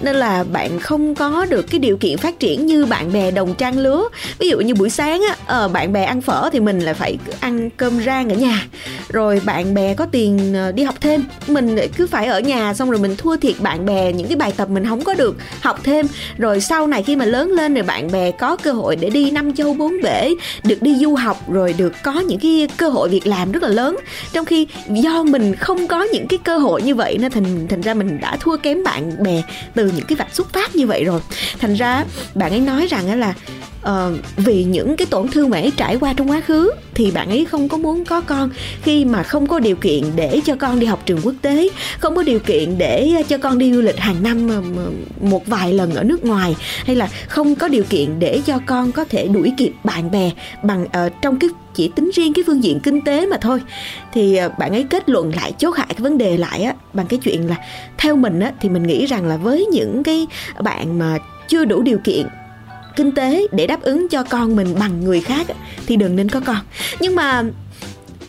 Nên 0.00 0.16
là 0.16 0.44
bạn 0.52 0.80
không 0.80 1.14
có 1.14 1.46
được 1.50 1.62
cái 1.70 1.78
điều 1.78 1.96
kiện 1.96 2.18
phát 2.18 2.40
triển 2.40 2.66
như 2.66 2.86
bạn 2.86 3.12
bè 3.12 3.30
đồng 3.30 3.54
trang 3.54 3.78
lứa. 3.78 4.02
Ví 4.38 4.48
dụ 4.48 4.60
như 4.60 4.74
buổi 4.74 4.90
sáng 4.90 5.22
á 5.28 5.36
ờ, 5.46 5.68
bạn 5.68 5.92
bè 5.92 6.04
ăn 6.04 6.20
phở 6.20 6.50
thì 6.52 6.60
mình 6.60 6.80
lại 6.80 6.94
phải 6.94 7.18
ăn 7.40 7.70
cơm 7.70 8.00
rang 8.06 8.28
ở 8.28 8.36
nhà. 8.36 8.66
Rồi 9.08 9.40
bạn 9.44 9.74
bè 9.74 9.94
có 9.94 10.06
tiền 10.06 10.54
ờ, 10.54 10.72
đi 10.72 10.82
học 10.82 10.94
thêm. 11.00 11.24
Mình 11.46 11.76
cứ 11.96 12.06
phải 12.06 12.26
ở 12.26 12.40
nhà 12.40 12.74
xong 12.74 12.90
rồi 12.90 13.00
mình 13.00 13.16
thua 13.16 13.36
thiệt 13.36 13.54
bạn 13.60 13.86
bè 13.86 14.12
những 14.12 14.26
cái 14.26 14.36
bài 14.36 14.52
tập 14.56 14.68
mình 14.70 14.86
không 14.86 15.04
có 15.04 15.14
được 15.14 15.36
học 15.60 15.80
thêm. 15.84 16.06
Rồi 16.38 16.60
sau 16.60 16.86
này 16.86 17.02
khi 17.02 17.16
mà 17.16 17.24
lớn 17.24 17.50
lên 17.50 17.74
rồi 17.74 17.82
bạn 17.82 18.12
bè 18.12 18.30
có 18.30 18.56
cơ 18.56 18.72
hội 18.72 18.96
để 18.96 19.10
đi 19.10 19.30
năm 19.30 19.54
châu, 19.54 19.74
bốn 19.74 19.92
bể, 20.02 20.34
được 20.64 20.82
đi 20.82 20.96
du 20.96 21.14
học, 21.14 21.50
rồi 21.50 21.74
được 21.78 21.92
có 22.02 22.20
những 22.20 22.38
cái 22.38 22.68
cơ 22.76 22.88
hội 22.88 23.08
việc 23.08 23.26
làm 23.26 23.52
rất 23.52 23.62
là 23.62 23.68
lớn. 23.68 23.96
Trong 24.32 24.44
khi 24.44 24.66
do 24.88 25.22
mình 25.22 25.54
không 25.54 25.86
có 25.86 26.02
những 26.12 26.28
cái 26.28 26.38
cơ 26.44 26.58
hội 26.58 26.82
như 26.82 26.94
vậy 26.94 27.18
nên 27.20 27.32
thành 27.32 27.66
thành 27.68 27.80
ra 27.80 27.94
mình 27.94 28.20
đã 28.20 28.36
thua 28.40 28.56
kém 28.56 28.67
kém 28.68 28.82
bạn 28.84 29.22
bè 29.22 29.42
từ 29.74 29.90
những 29.96 30.06
cái 30.06 30.16
vạch 30.16 30.34
xuất 30.34 30.52
phát 30.52 30.76
như 30.76 30.86
vậy 30.86 31.04
rồi. 31.04 31.20
Thành 31.58 31.74
ra 31.74 32.04
bạn 32.34 32.50
ấy 32.50 32.60
nói 32.60 32.86
rằng 32.86 33.20
là 33.20 33.34
uh, 33.82 33.90
vì 34.36 34.64
những 34.64 34.96
cái 34.96 35.06
tổn 35.06 35.28
thương 35.28 35.50
bạn 35.50 35.62
ấy 35.62 35.72
trải 35.76 35.96
qua 35.96 36.12
trong 36.12 36.30
quá 36.30 36.40
khứ 36.40 36.70
thì 36.94 37.10
bạn 37.10 37.28
ấy 37.28 37.44
không 37.44 37.68
có 37.68 37.76
muốn 37.76 38.04
có 38.04 38.20
con. 38.20 38.50
Khi 38.82 39.04
mà 39.04 39.22
không 39.22 39.46
có 39.46 39.58
điều 39.58 39.76
kiện 39.76 40.04
để 40.16 40.40
cho 40.44 40.56
con 40.56 40.80
đi 40.80 40.86
học 40.86 41.02
trường 41.06 41.20
quốc 41.22 41.34
tế 41.42 41.68
không 41.98 42.16
có 42.16 42.22
điều 42.22 42.38
kiện 42.38 42.78
để 42.78 43.12
ờ, 43.16 43.22
cho 43.28 43.38
con 43.38 43.58
đi 43.58 43.72
du 43.72 43.80
lịch 43.80 43.98
hàng 43.98 44.22
năm 44.22 44.48
ờ, 44.48 44.62
một 45.20 45.46
vài 45.46 45.72
lần 45.72 45.94
ở 45.94 46.02
nước 46.02 46.24
ngoài 46.24 46.56
hay 46.84 46.96
là 46.96 47.08
không 47.28 47.54
có 47.54 47.68
điều 47.68 47.84
kiện 47.84 48.18
để 48.18 48.40
cho 48.46 48.58
con 48.66 48.92
có 48.92 49.04
thể 49.04 49.28
đuổi 49.28 49.52
kịp 49.56 49.72
bạn 49.84 50.10
bè 50.10 50.30
bằng 50.62 50.82
uh, 50.84 51.12
trong 51.22 51.38
cái 51.38 51.50
chỉ 51.74 51.90
tính 51.96 52.10
riêng 52.14 52.32
cái 52.32 52.44
phương 52.46 52.64
diện 52.64 52.80
kinh 52.80 53.00
tế 53.00 53.26
mà 53.26 53.36
thôi 53.40 53.62
thì 54.12 54.40
uh, 54.46 54.58
bạn 54.58 54.70
ấy 54.72 54.86
kết 54.90 55.08
luận 55.08 55.32
lại 55.34 55.52
chốt 55.58 55.70
hại 55.76 55.86
cái 55.88 56.00
vấn 56.00 56.18
đề 56.18 56.36
lại 56.36 56.62
á 56.62 56.74
bằng 56.92 57.06
cái 57.06 57.18
chuyện 57.18 57.48
là 57.48 57.56
theo 57.98 58.16
mình 58.16 58.40
á 58.40 58.52
thì 58.60 58.68
mình 58.68 58.82
nghĩ 58.82 59.06
rằng 59.06 59.26
là 59.26 59.36
với 59.36 59.66
những 59.66 60.02
cái 60.02 60.26
bạn 60.60 60.98
mà 60.98 61.18
chưa 61.48 61.64
đủ 61.64 61.82
điều 61.82 61.98
kiện 62.04 62.26
kinh 62.98 63.12
tế 63.12 63.46
để 63.52 63.66
đáp 63.66 63.82
ứng 63.82 64.08
cho 64.08 64.22
con 64.22 64.56
mình 64.56 64.74
bằng 64.80 65.04
người 65.04 65.20
khác 65.20 65.46
thì 65.86 65.96
đừng 65.96 66.16
nên 66.16 66.28
có 66.28 66.40
con. 66.40 66.56
Nhưng 67.00 67.14
mà 67.14 67.42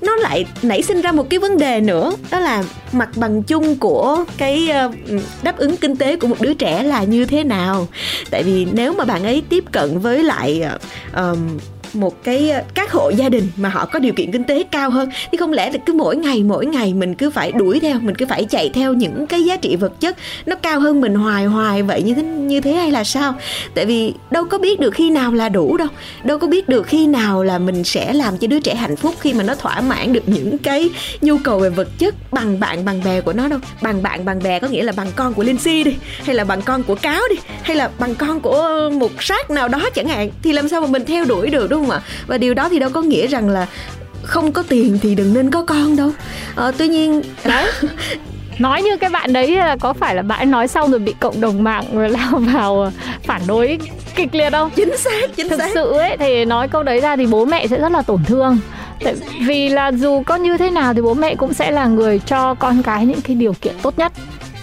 nó 0.01 0.15
lại 0.15 0.45
nảy 0.61 0.81
sinh 0.81 1.01
ra 1.01 1.11
một 1.11 1.29
cái 1.29 1.39
vấn 1.39 1.57
đề 1.57 1.81
nữa 1.81 2.13
đó 2.31 2.39
là 2.39 2.63
mặt 2.91 3.09
bằng 3.15 3.43
chung 3.43 3.75
của 3.75 4.25
cái 4.37 4.69
ờ, 4.69 4.91
đáp 5.43 5.57
ứng 5.57 5.77
kinh 5.77 5.95
tế 5.95 6.15
của 6.15 6.27
một 6.27 6.41
đứa 6.41 6.53
trẻ 6.53 6.83
là 6.83 7.03
như 7.03 7.25
thế 7.25 7.43
nào. 7.43 7.87
Tại 8.31 8.43
vì 8.43 8.67
nếu 8.71 8.93
mà 8.93 9.05
bạn 9.05 9.23
ấy 9.23 9.43
tiếp 9.49 9.63
cận 9.71 9.99
với 9.99 10.23
lại 10.23 10.63
um, 11.15 11.57
một 11.93 12.23
cái 12.23 12.49
ờ, 12.49 12.61
các 12.73 12.91
hộ 12.91 13.09
gia 13.09 13.29
đình 13.29 13.47
mà 13.57 13.69
họ 13.69 13.85
có 13.85 13.99
điều 13.99 14.13
kiện 14.13 14.31
kinh 14.31 14.43
tế 14.43 14.63
cao 14.71 14.89
hơn. 14.89 15.09
Thì 15.31 15.37
không 15.37 15.53
lẽ 15.53 15.71
là 15.71 15.77
cứ 15.85 15.93
mỗi 15.93 16.15
ngày 16.15 16.43
mỗi 16.43 16.65
ngày 16.65 16.93
mình 16.93 17.15
cứ 17.15 17.29
phải 17.29 17.51
đuổi 17.51 17.79
theo, 17.79 17.99
mình 17.99 18.15
cứ 18.15 18.25
phải 18.25 18.45
chạy 18.45 18.69
theo 18.73 18.93
những 18.93 19.27
cái 19.27 19.43
giá 19.43 19.57
trị 19.57 19.75
vật 19.75 19.99
chất 19.99 20.17
nó 20.45 20.55
cao 20.55 20.79
hơn 20.79 21.01
mình 21.01 21.15
hoài 21.15 21.45
hoài 21.45 21.83
vậy 21.83 22.01
như 22.01 22.13
thế 22.13 22.23
như 22.23 22.61
thế 22.61 22.73
hay 22.73 22.91
là 22.91 23.03
sao? 23.03 23.33
Tại 23.73 23.85
vì 23.85 24.13
đâu 24.31 24.45
có 24.45 24.57
biết 24.57 24.79
được 24.79 24.93
khi 24.93 25.09
nào 25.09 25.33
là 25.33 25.49
đủ 25.49 25.77
đâu. 25.77 25.87
Đâu 26.23 26.37
có 26.37 26.47
biết 26.47 26.69
được 26.69 26.87
khi 26.87 27.07
nào 27.07 27.43
là 27.43 27.59
mình 27.59 27.83
sẽ 27.83 28.13
làm 28.13 28.37
cho 28.37 28.47
đứa 28.47 28.59
trẻ 28.59 28.75
hạnh 28.75 28.95
phúc 28.95 29.15
khi 29.19 29.33
mà 29.33 29.43
nó 29.43 29.55
thỏa 29.55 29.81
mãn 29.81 30.13
được 30.13 30.23
những 30.25 30.57
cái 30.57 30.89
nhu 31.21 31.37
cầu 31.37 31.59
về 31.59 31.69
vật 31.69 31.87
chất 31.99 32.15
bằng 32.31 32.59
bạn, 32.59 32.85
bằng 32.85 33.03
bè 33.03 33.21
của 33.21 33.33
nó 33.33 33.47
đâu. 33.47 33.59
Bằng 33.81 34.03
bạn, 34.03 34.25
bằng 34.25 34.43
bè 34.43 34.59
có 34.59 34.67
nghĩa 34.67 34.83
là 34.83 34.91
bằng 34.91 35.07
con 35.15 35.33
của 35.33 35.43
linh 35.43 35.57
si 35.57 35.83
đi, 35.83 35.95
hay 36.23 36.35
là 36.35 36.43
bằng 36.43 36.61
con 36.61 36.83
của 36.83 36.95
cáo 36.95 37.21
đi, 37.29 37.35
hay 37.61 37.75
là 37.75 37.89
bằng 37.99 38.15
con 38.15 38.39
của 38.39 38.89
một 38.93 39.11
sát 39.19 39.51
nào 39.51 39.67
đó 39.67 39.89
chẳng 39.95 40.07
hạn. 40.07 40.29
Thì 40.43 40.53
làm 40.53 40.69
sao 40.69 40.81
mà 40.81 40.87
mình 40.87 41.05
theo 41.05 41.25
đuổi 41.25 41.49
được, 41.49 41.67
đúng 41.69 41.78
không 41.79 41.89
ạ? 41.89 42.01
Và 42.27 42.37
điều 42.37 42.53
đó 42.53 42.69
thì 42.69 42.79
đâu 42.79 42.89
có 42.93 43.01
nghĩa 43.01 43.27
rằng 43.27 43.49
là 43.49 43.67
không 44.23 44.51
có 44.51 44.63
tiền 44.69 44.97
thì 45.01 45.15
đừng 45.15 45.33
nên 45.33 45.51
có 45.51 45.63
con 45.63 45.95
đâu. 45.95 46.11
Ờ, 46.55 46.71
tuy 46.77 46.87
nhiên 46.87 47.21
đấy. 47.43 47.71
Nói 48.59 48.81
như 48.81 48.97
cái 48.97 49.09
bạn 49.09 49.33
đấy 49.33 49.55
là 49.55 49.75
có 49.75 49.93
phải 49.93 50.15
là 50.15 50.21
bạn 50.21 50.51
nói 50.51 50.67
xong 50.67 50.91
rồi 50.91 50.99
bị 50.99 51.13
cộng 51.19 51.41
đồng 51.41 51.63
mạng 51.63 51.85
rồi 51.93 52.09
lao 52.19 52.39
vào 52.39 52.91
phản 53.23 53.41
đối 53.47 53.79
kịch 54.15 54.35
liệt 54.35 54.49
không? 54.51 54.69
Chính 54.75 54.97
xác 54.97 55.35
chính 55.35 55.49
thực 55.49 55.59
xác. 55.59 55.71
sự 55.73 55.91
ấy 55.91 56.17
thì 56.17 56.45
nói 56.45 56.67
câu 56.67 56.83
đấy 56.83 57.01
ra 57.01 57.15
thì 57.15 57.25
bố 57.25 57.45
mẹ 57.45 57.67
sẽ 57.67 57.79
rất 57.79 57.91
là 57.91 58.01
tổn 58.01 58.23
thương. 58.25 58.59
Tại 59.03 59.15
vì 59.47 59.69
là 59.69 59.91
dù 59.91 60.23
có 60.25 60.35
như 60.35 60.57
thế 60.57 60.69
nào 60.69 60.93
thì 60.93 61.01
bố 61.01 61.13
mẹ 61.13 61.35
cũng 61.35 61.53
sẽ 61.53 61.71
là 61.71 61.85
người 61.85 62.19
cho 62.19 62.53
con 62.53 62.83
cái 62.83 63.05
những 63.05 63.21
cái 63.21 63.35
điều 63.35 63.53
kiện 63.53 63.75
tốt 63.81 63.93
nhất. 63.97 64.11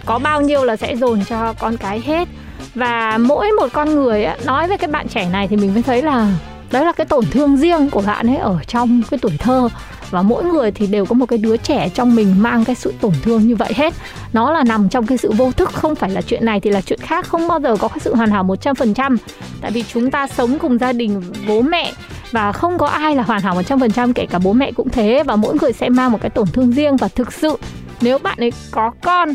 Có 0.04 0.18
bao 0.18 0.40
nhiêu 0.40 0.64
là 0.64 0.76
sẽ 0.76 0.96
dồn 0.96 1.24
cho 1.28 1.54
con 1.58 1.76
cái 1.76 2.02
hết. 2.06 2.28
Và 2.74 3.18
mỗi 3.18 3.52
một 3.52 3.66
con 3.72 3.94
người 3.94 4.26
nói 4.44 4.68
với 4.68 4.78
cái 4.78 4.88
bạn 4.88 5.08
trẻ 5.08 5.28
này 5.32 5.48
thì 5.48 5.56
mình 5.56 5.74
mới 5.74 5.82
thấy 5.82 6.02
là 6.02 6.28
đấy 6.70 6.84
là 6.84 6.92
cái 6.92 7.06
tổn 7.06 7.24
thương 7.30 7.56
riêng 7.56 7.90
của 7.90 8.02
bạn 8.06 8.26
ấy 8.26 8.36
ở 8.36 8.58
trong 8.66 9.02
cái 9.10 9.18
tuổi 9.22 9.36
thơ. 9.38 9.68
Và 10.10 10.22
mỗi 10.22 10.44
người 10.44 10.70
thì 10.70 10.86
đều 10.86 11.06
có 11.06 11.14
một 11.14 11.26
cái 11.26 11.38
đứa 11.38 11.56
trẻ 11.56 11.88
trong 11.94 12.14
mình 12.14 12.34
mang 12.42 12.64
cái 12.64 12.74
sự 12.74 12.94
tổn 13.00 13.12
thương 13.22 13.46
như 13.46 13.56
vậy 13.56 13.72
hết. 13.76 13.94
Nó 14.32 14.52
là 14.52 14.64
nằm 14.64 14.88
trong 14.88 15.06
cái 15.06 15.18
sự 15.18 15.32
vô 15.32 15.52
thức, 15.52 15.72
không 15.72 15.94
phải 15.94 16.10
là 16.10 16.22
chuyện 16.22 16.44
này 16.44 16.60
thì 16.60 16.70
là 16.70 16.80
chuyện 16.80 16.98
khác, 17.02 17.26
không 17.26 17.48
bao 17.48 17.60
giờ 17.60 17.76
có 17.76 17.88
cái 17.88 17.98
sự 18.00 18.14
hoàn 18.14 18.30
hảo 18.30 18.44
100% 18.44 19.16
tại 19.60 19.70
vì 19.70 19.84
chúng 19.92 20.10
ta 20.10 20.26
sống 20.26 20.58
cùng 20.58 20.78
gia 20.78 20.92
đình, 20.92 21.22
bố 21.48 21.62
mẹ 21.62 21.92
và 22.32 22.52
không 22.52 22.78
có 22.78 22.86
ai 22.86 23.16
là 23.16 23.22
hoàn 23.22 23.42
hảo 23.42 23.54
100% 23.54 24.12
kể 24.12 24.26
cả 24.26 24.38
bố 24.38 24.52
mẹ 24.52 24.72
cũng 24.72 24.88
thế. 24.88 25.22
Và 25.26 25.36
mỗi 25.36 25.56
người 25.60 25.72
sẽ 25.72 25.88
mang 25.88 26.12
một 26.12 26.18
cái 26.20 26.30
tổn 26.30 26.46
thương 26.52 26.72
riêng. 26.72 26.96
Và 26.96 27.08
thực 27.08 27.32
sự, 27.32 27.56
nếu 28.00 28.18
bạn 28.18 28.38
ấy 28.38 28.52
có 28.70 28.90
con, 29.02 29.28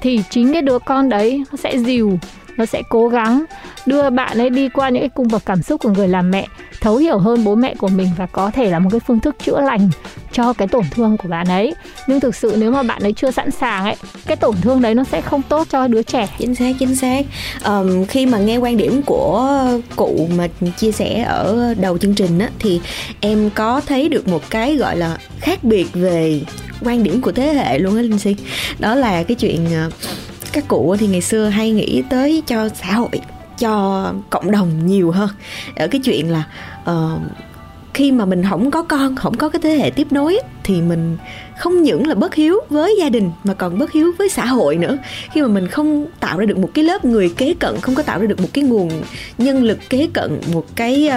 thì 0.00 0.22
chính 0.30 0.52
cái 0.52 0.62
đứa 0.62 0.78
con 0.78 1.08
đấy 1.08 1.44
nó 1.50 1.56
sẽ 1.56 1.78
dìu 1.78 2.18
nó 2.58 2.66
sẽ 2.66 2.82
cố 2.88 3.08
gắng 3.08 3.44
đưa 3.86 4.10
bạn 4.10 4.38
ấy 4.38 4.50
đi 4.50 4.68
qua 4.68 4.88
những 4.88 5.02
cái 5.02 5.08
cung 5.08 5.28
bậc 5.28 5.46
cảm 5.46 5.62
xúc 5.62 5.80
của 5.80 5.90
người 5.90 6.08
làm 6.08 6.30
mẹ 6.30 6.46
thấu 6.80 6.96
hiểu 6.96 7.18
hơn 7.18 7.44
bố 7.44 7.54
mẹ 7.54 7.74
của 7.74 7.88
mình 7.88 8.08
và 8.16 8.26
có 8.26 8.50
thể 8.50 8.70
là 8.70 8.78
một 8.78 8.90
cái 8.92 9.00
phương 9.00 9.20
thức 9.20 9.36
chữa 9.44 9.60
lành 9.60 9.90
cho 10.32 10.52
cái 10.52 10.68
tổn 10.68 10.84
thương 10.90 11.16
của 11.16 11.28
bạn 11.28 11.46
ấy. 11.46 11.74
Nhưng 12.06 12.20
thực 12.20 12.34
sự 12.34 12.54
nếu 12.58 12.72
mà 12.72 12.82
bạn 12.82 13.02
ấy 13.02 13.12
chưa 13.12 13.30
sẵn 13.30 13.50
sàng 13.50 13.84
ấy 13.84 13.96
cái 14.26 14.36
tổn 14.36 14.54
thương 14.62 14.82
đấy 14.82 14.94
nó 14.94 15.04
sẽ 15.04 15.20
không 15.20 15.42
tốt 15.42 15.66
cho 15.70 15.88
đứa 15.88 16.02
trẻ. 16.02 16.28
Chính 16.38 16.54
xác 16.54 16.72
chính 16.78 16.96
xác. 16.96 17.26
Um, 17.64 18.04
khi 18.04 18.26
mà 18.26 18.38
nghe 18.38 18.56
quan 18.56 18.76
điểm 18.76 19.02
của 19.02 19.64
cụ 19.96 20.28
mà 20.36 20.48
chia 20.76 20.92
sẻ 20.92 21.22
ở 21.22 21.74
đầu 21.80 21.98
chương 21.98 22.14
trình 22.14 22.38
á 22.38 22.48
thì 22.58 22.80
em 23.20 23.50
có 23.54 23.80
thấy 23.86 24.08
được 24.08 24.28
một 24.28 24.50
cái 24.50 24.76
gọi 24.76 24.96
là 24.96 25.18
khác 25.40 25.64
biệt 25.64 25.86
về 25.92 26.40
quan 26.80 27.02
điểm 27.02 27.20
của 27.20 27.32
thế 27.32 27.54
hệ 27.54 27.78
luôn 27.78 27.96
á 27.96 28.02
linh 28.02 28.18
si 28.18 28.36
đó 28.78 28.94
là 28.94 29.22
cái 29.22 29.34
chuyện 29.34 29.66
ờ, 29.74 29.90
các 30.52 30.68
cụ 30.68 30.96
thì 30.98 31.06
ngày 31.06 31.20
xưa 31.20 31.48
hay 31.48 31.70
nghĩ 31.70 32.02
tới 32.10 32.42
cho 32.46 32.68
xã 32.68 32.92
hội 32.92 33.20
cho 33.58 34.12
cộng 34.30 34.50
đồng 34.50 34.86
nhiều 34.86 35.10
hơn. 35.10 35.28
Ở 35.76 35.88
cái 35.88 36.00
chuyện 36.04 36.30
là 36.30 36.44
uh, 36.90 37.20
khi 37.98 38.12
mà 38.12 38.24
mình 38.24 38.42
không 38.50 38.70
có 38.70 38.82
con 38.82 39.16
không 39.16 39.36
có 39.36 39.48
cái 39.48 39.60
thế 39.62 39.74
hệ 39.74 39.90
tiếp 39.90 40.06
nối 40.10 40.38
thì 40.64 40.80
mình 40.80 41.16
không 41.58 41.82
những 41.82 42.06
là 42.06 42.14
bất 42.14 42.34
hiếu 42.34 42.60
với 42.70 42.96
gia 42.98 43.08
đình 43.08 43.30
mà 43.44 43.54
còn 43.54 43.78
bất 43.78 43.92
hiếu 43.92 44.12
với 44.18 44.28
xã 44.28 44.46
hội 44.46 44.76
nữa. 44.76 44.98
Khi 45.32 45.42
mà 45.42 45.48
mình 45.48 45.68
không 45.68 46.06
tạo 46.20 46.38
ra 46.38 46.46
được 46.46 46.58
một 46.58 46.70
cái 46.74 46.84
lớp 46.84 47.04
người 47.04 47.34
kế 47.36 47.54
cận 47.54 47.80
không 47.80 47.94
có 47.94 48.02
tạo 48.02 48.18
ra 48.18 48.26
được 48.26 48.40
một 48.40 48.48
cái 48.52 48.64
nguồn 48.64 48.90
nhân 49.38 49.64
lực 49.64 49.78
kế 49.90 50.08
cận 50.12 50.40
một 50.52 50.64
cái 50.76 51.10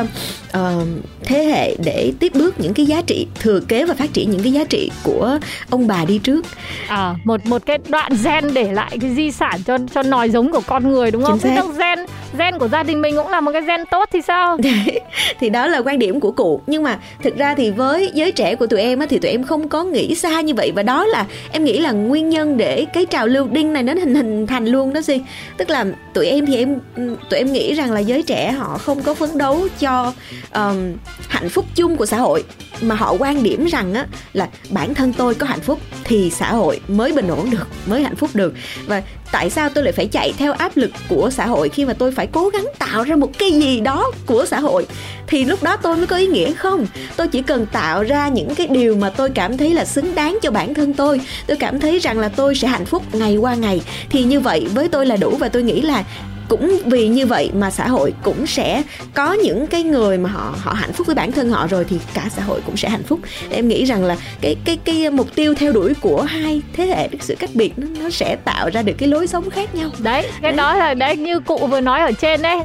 uh, 0.57 0.87
thế 1.23 1.43
hệ 1.43 1.75
để 1.85 2.13
tiếp 2.19 2.31
bước 2.35 2.59
những 2.59 2.73
cái 2.73 2.85
giá 2.85 3.01
trị 3.01 3.27
thừa 3.39 3.59
kế 3.59 3.85
và 3.85 3.93
phát 3.93 4.13
triển 4.13 4.31
những 4.31 4.43
cái 4.43 4.53
giá 4.53 4.63
trị 4.63 4.91
của 5.03 5.39
ông 5.69 5.87
bà 5.87 6.05
đi 6.05 6.17
trước. 6.17 6.45
À, 6.87 7.15
một 7.23 7.45
một 7.45 7.61
cái 7.65 7.77
đoạn 7.89 8.11
gen 8.23 8.53
để 8.53 8.71
lại 8.71 8.97
cái 9.01 9.15
di 9.15 9.31
sản 9.31 9.59
cho 9.65 9.77
cho 9.93 10.03
nòi 10.03 10.29
giống 10.29 10.51
của 10.51 10.61
con 10.67 10.91
người 10.91 11.11
đúng 11.11 11.23
không? 11.23 11.39
Chính 11.39 11.55
xác. 11.55 11.65
gen 11.77 11.99
gen 12.37 12.59
của 12.59 12.67
gia 12.67 12.83
đình 12.83 13.01
mình 13.01 13.15
cũng 13.15 13.27
là 13.27 13.41
một 13.41 13.51
cái 13.51 13.61
gen 13.61 13.79
tốt 13.91 14.09
thì 14.13 14.21
sao? 14.21 14.57
Thì 15.39 15.49
đó 15.49 15.67
là 15.67 15.81
quan 15.81 15.99
điểm 15.99 16.19
của 16.19 16.31
cụ 16.31 16.61
nhưng 16.71 16.83
mà 16.83 16.99
thực 17.23 17.37
ra 17.37 17.55
thì 17.55 17.71
với 17.71 18.11
giới 18.13 18.31
trẻ 18.31 18.55
của 18.55 18.67
tụi 18.67 18.81
em 18.81 18.99
á, 18.99 19.05
thì 19.09 19.19
tụi 19.19 19.31
em 19.31 19.43
không 19.43 19.69
có 19.69 19.83
nghĩ 19.83 20.15
xa 20.15 20.41
như 20.41 20.53
vậy. 20.53 20.71
Và 20.75 20.83
đó 20.83 21.05
là 21.05 21.25
em 21.51 21.63
nghĩ 21.63 21.79
là 21.79 21.91
nguyên 21.91 22.29
nhân 22.29 22.57
để 22.57 22.85
cái 22.93 23.05
trào 23.05 23.27
lưu 23.27 23.47
đinh 23.47 23.73
này 23.73 23.83
nó 23.83 23.93
hình 23.93 24.15
hình 24.15 24.47
thành 24.47 24.65
luôn 24.65 24.93
đó 24.93 25.01
gì 25.01 25.21
tức 25.57 25.69
là 25.69 25.85
tụi 26.13 26.27
em 26.27 26.45
thì 26.45 26.55
em 26.55 26.79
ừ, 26.95 27.15
tụi 27.29 27.39
em 27.39 27.51
nghĩ 27.53 27.73
rằng 27.73 27.91
là 27.91 27.99
giới 27.99 28.23
trẻ 28.23 28.51
họ 28.51 28.77
không 28.77 29.01
có 29.01 29.13
phấn 29.13 29.37
đấu 29.37 29.67
cho 29.79 30.13
um, 30.53 30.93
hạnh 31.27 31.49
phúc 31.49 31.65
chung 31.75 31.95
của 31.95 32.05
xã 32.05 32.17
hội. 32.17 32.43
Mà 32.81 32.95
họ 32.95 33.15
quan 33.19 33.43
điểm 33.43 33.65
rằng 33.65 33.93
á 33.93 34.05
là 34.33 34.49
bản 34.69 34.93
thân 34.93 35.13
tôi 35.13 35.35
có 35.35 35.45
hạnh 35.47 35.59
phúc 35.59 35.79
thì 36.03 36.29
xã 36.29 36.53
hội 36.53 36.79
mới 36.87 37.11
bình 37.11 37.27
ổn 37.27 37.49
được 37.49 37.67
mới 37.85 38.03
hạnh 38.03 38.15
phúc 38.15 38.29
được. 38.33 38.53
Và 38.85 39.01
tại 39.31 39.49
sao 39.49 39.69
tôi 39.69 39.83
lại 39.83 39.93
phải 39.93 40.07
chạy 40.07 40.33
theo 40.37 40.53
áp 40.53 40.77
lực 40.77 40.91
của 41.09 41.29
xã 41.29 41.45
hội 41.45 41.69
khi 41.69 41.85
mà 41.85 41.93
tôi 41.93 42.11
phải 42.11 42.27
cố 42.27 42.49
gắng 42.49 42.65
tạo 42.79 43.03
ra 43.03 43.15
một 43.15 43.37
cái 43.39 43.51
gì 43.51 43.79
đó 43.79 44.11
của 44.25 44.45
xã 44.45 44.59
hội? 44.59 44.87
Thì 45.27 45.45
lúc 45.45 45.63
đó 45.63 45.77
tôi 45.77 45.97
mới 45.97 46.07
có 46.07 46.17
ý 46.17 46.27
nghĩa 46.27 46.53
không? 46.53 46.87
Tôi 47.15 47.27
chỉ 47.27 47.41
cần 47.41 47.65
tạo 47.65 48.03
ra 48.03 48.27
những 48.27 48.55
cái 48.55 48.67
điều 48.67 48.95
mà 48.95 49.09
tôi 49.09 49.29
cảm 49.29 49.57
thấy 49.57 49.73
là 49.73 49.85
xứng 49.85 50.15
đáng 50.15 50.37
cho 50.41 50.51
bản 50.51 50.73
thân 50.73 50.93
tôi. 50.93 51.21
Tôi 51.47 51.57
cảm 51.57 51.79
thấy 51.79 51.99
rằng 51.99 52.19
là 52.19 52.29
tôi 52.29 52.55
sẽ 52.55 52.67
hạnh 52.67 52.85
phúc 52.85 53.03
ngày 53.13 53.37
qua 53.37 53.55
ngày. 53.55 53.81
Thì 54.09 54.23
như 54.23 54.39
vậy, 54.39 54.67
với 54.73 54.87
tôi 54.87 55.05
là 55.05 55.15
đủ 55.15 55.35
và 55.39 55.49
tôi 55.49 55.63
nghĩ 55.63 55.81
là 55.81 56.03
cũng 56.51 56.77
vì 56.85 57.07
như 57.07 57.25
vậy 57.25 57.51
mà 57.53 57.71
xã 57.71 57.87
hội 57.87 58.13
cũng 58.23 58.47
sẽ 58.47 58.83
có 59.13 59.33
những 59.33 59.67
cái 59.67 59.83
người 59.83 60.17
mà 60.17 60.29
họ 60.29 60.55
họ 60.57 60.73
hạnh 60.73 60.93
phúc 60.93 61.07
với 61.07 61.15
bản 61.15 61.31
thân 61.31 61.49
họ 61.49 61.67
rồi 61.67 61.85
thì 61.89 61.99
cả 62.13 62.29
xã 62.35 62.43
hội 62.43 62.61
cũng 62.65 62.77
sẽ 62.77 62.89
hạnh 62.89 63.03
phúc. 63.03 63.19
Em 63.49 63.67
nghĩ 63.67 63.85
rằng 63.85 64.05
là 64.05 64.17
cái 64.41 64.55
cái 64.65 64.77
cái 64.77 65.09
mục 65.09 65.35
tiêu 65.35 65.55
theo 65.55 65.71
đuổi 65.71 65.93
của 66.01 66.21
hai 66.21 66.61
thế 66.73 66.85
hệ 66.85 67.09
sự 67.19 67.35
cách 67.39 67.49
biệt 67.53 67.73
nó 67.77 67.87
nó 68.03 68.09
sẽ 68.09 68.35
tạo 68.45 68.69
ra 68.69 68.81
được 68.81 68.93
cái 68.97 69.09
lối 69.09 69.27
sống 69.27 69.49
khác 69.49 69.75
nhau. 69.75 69.89
Đấy 69.99 70.27
cái 70.41 70.51
đó 70.51 70.73
là 70.73 70.93
đấy 70.93 71.17
như 71.17 71.39
cụ 71.39 71.67
vừa 71.67 71.81
nói 71.81 72.01
ở 72.01 72.11
trên 72.11 72.41
đấy 72.41 72.59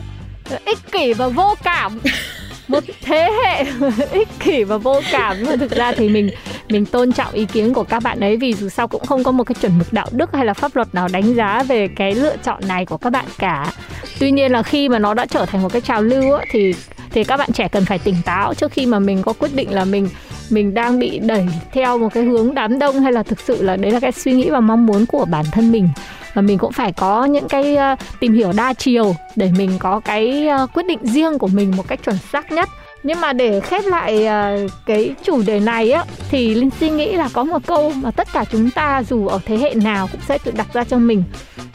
ích 0.64 0.78
kỷ 0.92 1.12
và 1.12 1.28
vô 1.28 1.54
cảm 1.62 2.00
một 2.68 2.84
thế 3.02 3.28
hệ 3.44 3.64
ích 4.12 4.28
kỷ 4.40 4.64
và 4.64 4.76
vô 4.76 5.00
cảm 5.12 5.36
nhưng 5.38 5.50
mà 5.50 5.56
thực 5.56 5.70
ra 5.70 5.92
thì 5.92 6.08
mình 6.08 6.30
mình 6.68 6.86
tôn 6.86 7.12
trọng 7.12 7.32
ý 7.32 7.44
kiến 7.44 7.74
của 7.74 7.84
các 7.84 8.02
bạn 8.02 8.20
ấy 8.20 8.36
vì 8.36 8.54
dù 8.54 8.68
sao 8.68 8.88
cũng 8.88 9.06
không 9.06 9.24
có 9.24 9.32
một 9.32 9.44
cái 9.44 9.54
chuẩn 9.60 9.78
mực 9.78 9.92
đạo 9.92 10.06
đức 10.10 10.32
hay 10.32 10.44
là 10.44 10.54
pháp 10.54 10.76
luật 10.76 10.94
nào 10.94 11.08
đánh 11.12 11.34
giá 11.34 11.62
về 11.62 11.88
cái 11.96 12.14
lựa 12.14 12.36
chọn 12.36 12.68
này 12.68 12.86
của 12.86 12.96
các 12.96 13.10
bạn 13.10 13.24
cả. 13.38 13.72
Tuy 14.20 14.30
nhiên 14.30 14.52
là 14.52 14.62
khi 14.62 14.88
mà 14.88 14.98
nó 14.98 15.14
đã 15.14 15.26
trở 15.26 15.46
thành 15.46 15.62
một 15.62 15.72
cái 15.72 15.80
trào 15.80 16.02
lưu 16.02 16.32
á, 16.32 16.44
thì 16.50 16.74
thì 17.10 17.24
các 17.24 17.36
bạn 17.36 17.52
trẻ 17.52 17.68
cần 17.68 17.84
phải 17.84 17.98
tỉnh 17.98 18.16
táo 18.24 18.54
trước 18.54 18.72
khi 18.72 18.86
mà 18.86 18.98
mình 18.98 19.22
có 19.22 19.32
quyết 19.32 19.54
định 19.54 19.74
là 19.74 19.84
mình 19.84 20.08
mình 20.50 20.74
đang 20.74 20.98
bị 20.98 21.18
đẩy 21.18 21.46
theo 21.72 21.98
một 21.98 22.08
cái 22.14 22.24
hướng 22.24 22.54
đám 22.54 22.78
đông 22.78 23.00
hay 23.00 23.12
là 23.12 23.22
thực 23.22 23.40
sự 23.40 23.62
là 23.62 23.76
đấy 23.76 23.90
là 23.90 24.00
cái 24.00 24.12
suy 24.12 24.32
nghĩ 24.32 24.50
và 24.50 24.60
mong 24.60 24.86
muốn 24.86 25.06
của 25.06 25.24
bản 25.24 25.44
thân 25.52 25.72
mình 25.72 25.88
và 26.36 26.42
mình 26.42 26.58
cũng 26.58 26.72
phải 26.72 26.92
có 26.92 27.24
những 27.24 27.48
cái 27.48 27.76
uh, 27.92 27.98
tìm 28.20 28.32
hiểu 28.32 28.52
đa 28.56 28.72
chiều 28.72 29.16
để 29.36 29.50
mình 29.58 29.70
có 29.78 30.00
cái 30.00 30.48
uh, 30.62 30.70
quyết 30.74 30.86
định 30.86 30.98
riêng 31.02 31.38
của 31.38 31.46
mình 31.46 31.76
một 31.76 31.88
cách 31.88 32.00
chuẩn 32.04 32.18
xác 32.32 32.52
nhất. 32.52 32.68
Nhưng 33.02 33.20
mà 33.20 33.32
để 33.32 33.60
khép 33.60 33.84
lại 33.86 34.26
uh, 34.26 34.70
cái 34.86 35.14
chủ 35.24 35.42
đề 35.46 35.60
này 35.60 35.90
á 35.90 36.04
thì 36.30 36.54
linh 36.54 36.70
suy 36.80 36.90
nghĩ 36.90 37.12
là 37.12 37.28
có 37.32 37.44
một 37.44 37.66
câu 37.66 37.92
mà 37.96 38.10
tất 38.10 38.28
cả 38.32 38.44
chúng 38.52 38.70
ta 38.70 39.02
dù 39.08 39.26
ở 39.26 39.40
thế 39.46 39.56
hệ 39.56 39.74
nào 39.74 40.08
cũng 40.12 40.20
sẽ 40.28 40.38
tự 40.38 40.52
đặt 40.56 40.66
ra 40.72 40.84
cho 40.84 40.98
mình. 40.98 41.22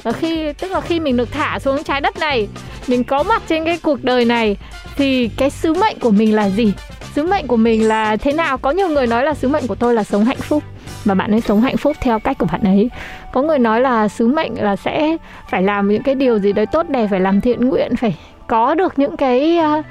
Và 0.04 0.12
khi 0.12 0.54
tức 0.54 0.72
là 0.72 0.82
khi 0.82 1.00
mình 1.00 1.18
được 1.18 1.32
thả 1.32 1.60
xuống 1.60 1.84
trái 1.84 2.02
đất 2.02 2.20
này 2.20 2.48
mình 2.88 3.04
có 3.04 3.24
mặt 3.24 3.44
trên 3.48 3.66
cái 3.66 3.80
cuộc 3.84 4.04
đời 4.04 4.26
này 4.26 4.58
thì 4.96 5.28
cái 5.28 5.50
sứ 5.50 5.74
mệnh 5.74 6.00
của 6.00 6.12
mình 6.12 6.36
là 6.36 6.50
gì? 6.50 6.74
Sứ 7.16 7.24
mệnh 7.24 7.48
của 7.48 7.58
mình 7.58 7.88
là 7.88 8.16
thế 8.16 8.32
nào? 8.32 8.58
Có 8.58 8.72
nhiều 8.72 8.88
người 8.88 9.08
nói 9.08 9.24
là 9.24 9.34
sứ 9.34 9.48
mệnh 9.48 9.68
của 9.68 9.76
tôi 9.76 9.94
là 9.94 10.04
sống 10.04 10.26
hạnh 10.26 10.42
phúc 10.42 10.64
và 11.06 11.16
bạn 11.16 11.32
ấy 11.32 11.42
sống 11.42 11.62
hạnh 11.62 11.78
phúc 11.78 11.98
theo 12.02 12.20
cách 12.20 12.38
của 12.38 12.48
bạn 12.52 12.62
ấy. 12.64 12.90
Có 13.34 13.42
người 13.42 13.60
nói 13.60 13.82
là 13.82 14.08
sứ 14.08 14.28
mệnh 14.28 14.64
là 14.64 14.76
sẽ 14.76 15.18
phải 15.50 15.64
làm 15.64 15.90
những 15.90 16.04
cái 16.04 16.16
điều 16.16 16.40
gì 16.40 16.54
đấy 16.54 16.66
tốt 16.66 16.90
đẹp 16.90 17.08
phải 17.12 17.20
làm 17.20 17.42
thiện 17.42 17.70
nguyện 17.70 17.96
phải 17.96 18.18
có 18.48 18.76
được 18.76 19.00
những 19.00 19.18
cái 19.18 19.60
uh, 19.60 19.86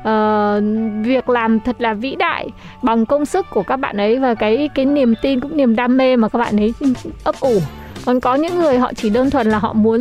uh, 0.00 0.62
việc 1.04 1.28
làm 1.28 1.60
thật 1.60 1.76
là 1.78 1.94
vĩ 1.94 2.16
đại 2.16 2.48
bằng 2.82 3.06
công 3.06 3.26
sức 3.26 3.46
của 3.50 3.62
các 3.62 3.76
bạn 3.76 3.96
ấy 3.96 4.18
và 4.18 4.34
cái 4.34 4.68
cái 4.74 4.84
niềm 4.84 5.14
tin 5.22 5.40
cũng 5.40 5.56
niềm 5.56 5.76
đam 5.76 5.96
mê 5.96 6.16
mà 6.16 6.28
các 6.28 6.38
bạn 6.38 6.60
ấy 6.60 6.74
ấp 7.24 7.34
ủ. 7.40 7.58
Còn 8.06 8.20
có 8.20 8.34
những 8.34 8.58
người 8.58 8.78
họ 8.78 8.92
chỉ 8.96 9.10
đơn 9.10 9.30
thuần 9.30 9.50
là 9.50 9.58
họ 9.58 9.72
muốn 9.72 10.00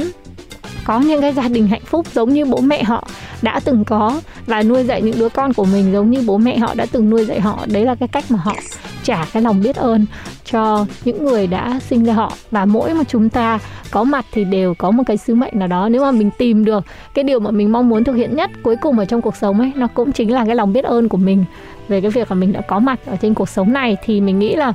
có 0.85 0.99
những 0.99 1.21
cái 1.21 1.33
gia 1.33 1.47
đình 1.47 1.67
hạnh 1.67 1.85
phúc 1.85 2.05
giống 2.13 2.33
như 2.33 2.45
bố 2.45 2.61
mẹ 2.61 2.83
họ 2.83 3.07
đã 3.41 3.59
từng 3.65 3.83
có 3.83 4.21
và 4.45 4.63
nuôi 4.63 4.83
dạy 4.83 5.01
những 5.01 5.19
đứa 5.19 5.29
con 5.29 5.53
của 5.53 5.65
mình 5.65 5.93
giống 5.93 6.09
như 6.09 6.23
bố 6.27 6.37
mẹ 6.37 6.57
họ 6.57 6.73
đã 6.73 6.85
từng 6.91 7.09
nuôi 7.09 7.25
dạy 7.25 7.39
họ. 7.39 7.65
Đấy 7.71 7.85
là 7.85 7.95
cái 7.95 8.07
cách 8.07 8.23
mà 8.29 8.39
họ 8.43 8.55
trả 9.03 9.25
cái 9.33 9.43
lòng 9.43 9.61
biết 9.61 9.75
ơn 9.75 10.05
cho 10.51 10.85
những 11.05 11.25
người 11.25 11.47
đã 11.47 11.79
sinh 11.89 12.03
ra 12.03 12.13
họ. 12.13 12.33
Và 12.51 12.65
mỗi 12.65 12.93
mà 12.93 13.03
chúng 13.03 13.29
ta 13.29 13.59
có 13.91 14.03
mặt 14.03 14.25
thì 14.31 14.43
đều 14.43 14.73
có 14.73 14.91
một 14.91 15.03
cái 15.07 15.17
sứ 15.17 15.35
mệnh 15.35 15.59
nào 15.59 15.67
đó. 15.67 15.89
Nếu 15.89 16.01
mà 16.01 16.11
mình 16.11 16.29
tìm 16.37 16.65
được 16.65 16.85
cái 17.13 17.23
điều 17.23 17.39
mà 17.39 17.51
mình 17.51 17.71
mong 17.71 17.89
muốn 17.89 18.03
thực 18.03 18.13
hiện 18.13 18.35
nhất 18.35 18.51
cuối 18.63 18.75
cùng 18.75 18.99
ở 18.99 19.05
trong 19.05 19.21
cuộc 19.21 19.35
sống 19.35 19.59
ấy, 19.59 19.71
nó 19.75 19.87
cũng 19.87 20.11
chính 20.11 20.33
là 20.33 20.45
cái 20.45 20.55
lòng 20.55 20.73
biết 20.73 20.85
ơn 20.85 21.09
của 21.09 21.17
mình 21.17 21.45
về 21.87 22.01
cái 22.01 22.11
việc 22.11 22.31
là 22.31 22.35
mình 22.35 22.53
đã 22.53 22.61
có 22.61 22.79
mặt 22.79 22.99
ở 23.05 23.15
trên 23.21 23.33
cuộc 23.33 23.49
sống 23.49 23.73
này, 23.73 23.97
thì 24.05 24.21
mình 24.21 24.39
nghĩ 24.39 24.55
là 24.55 24.73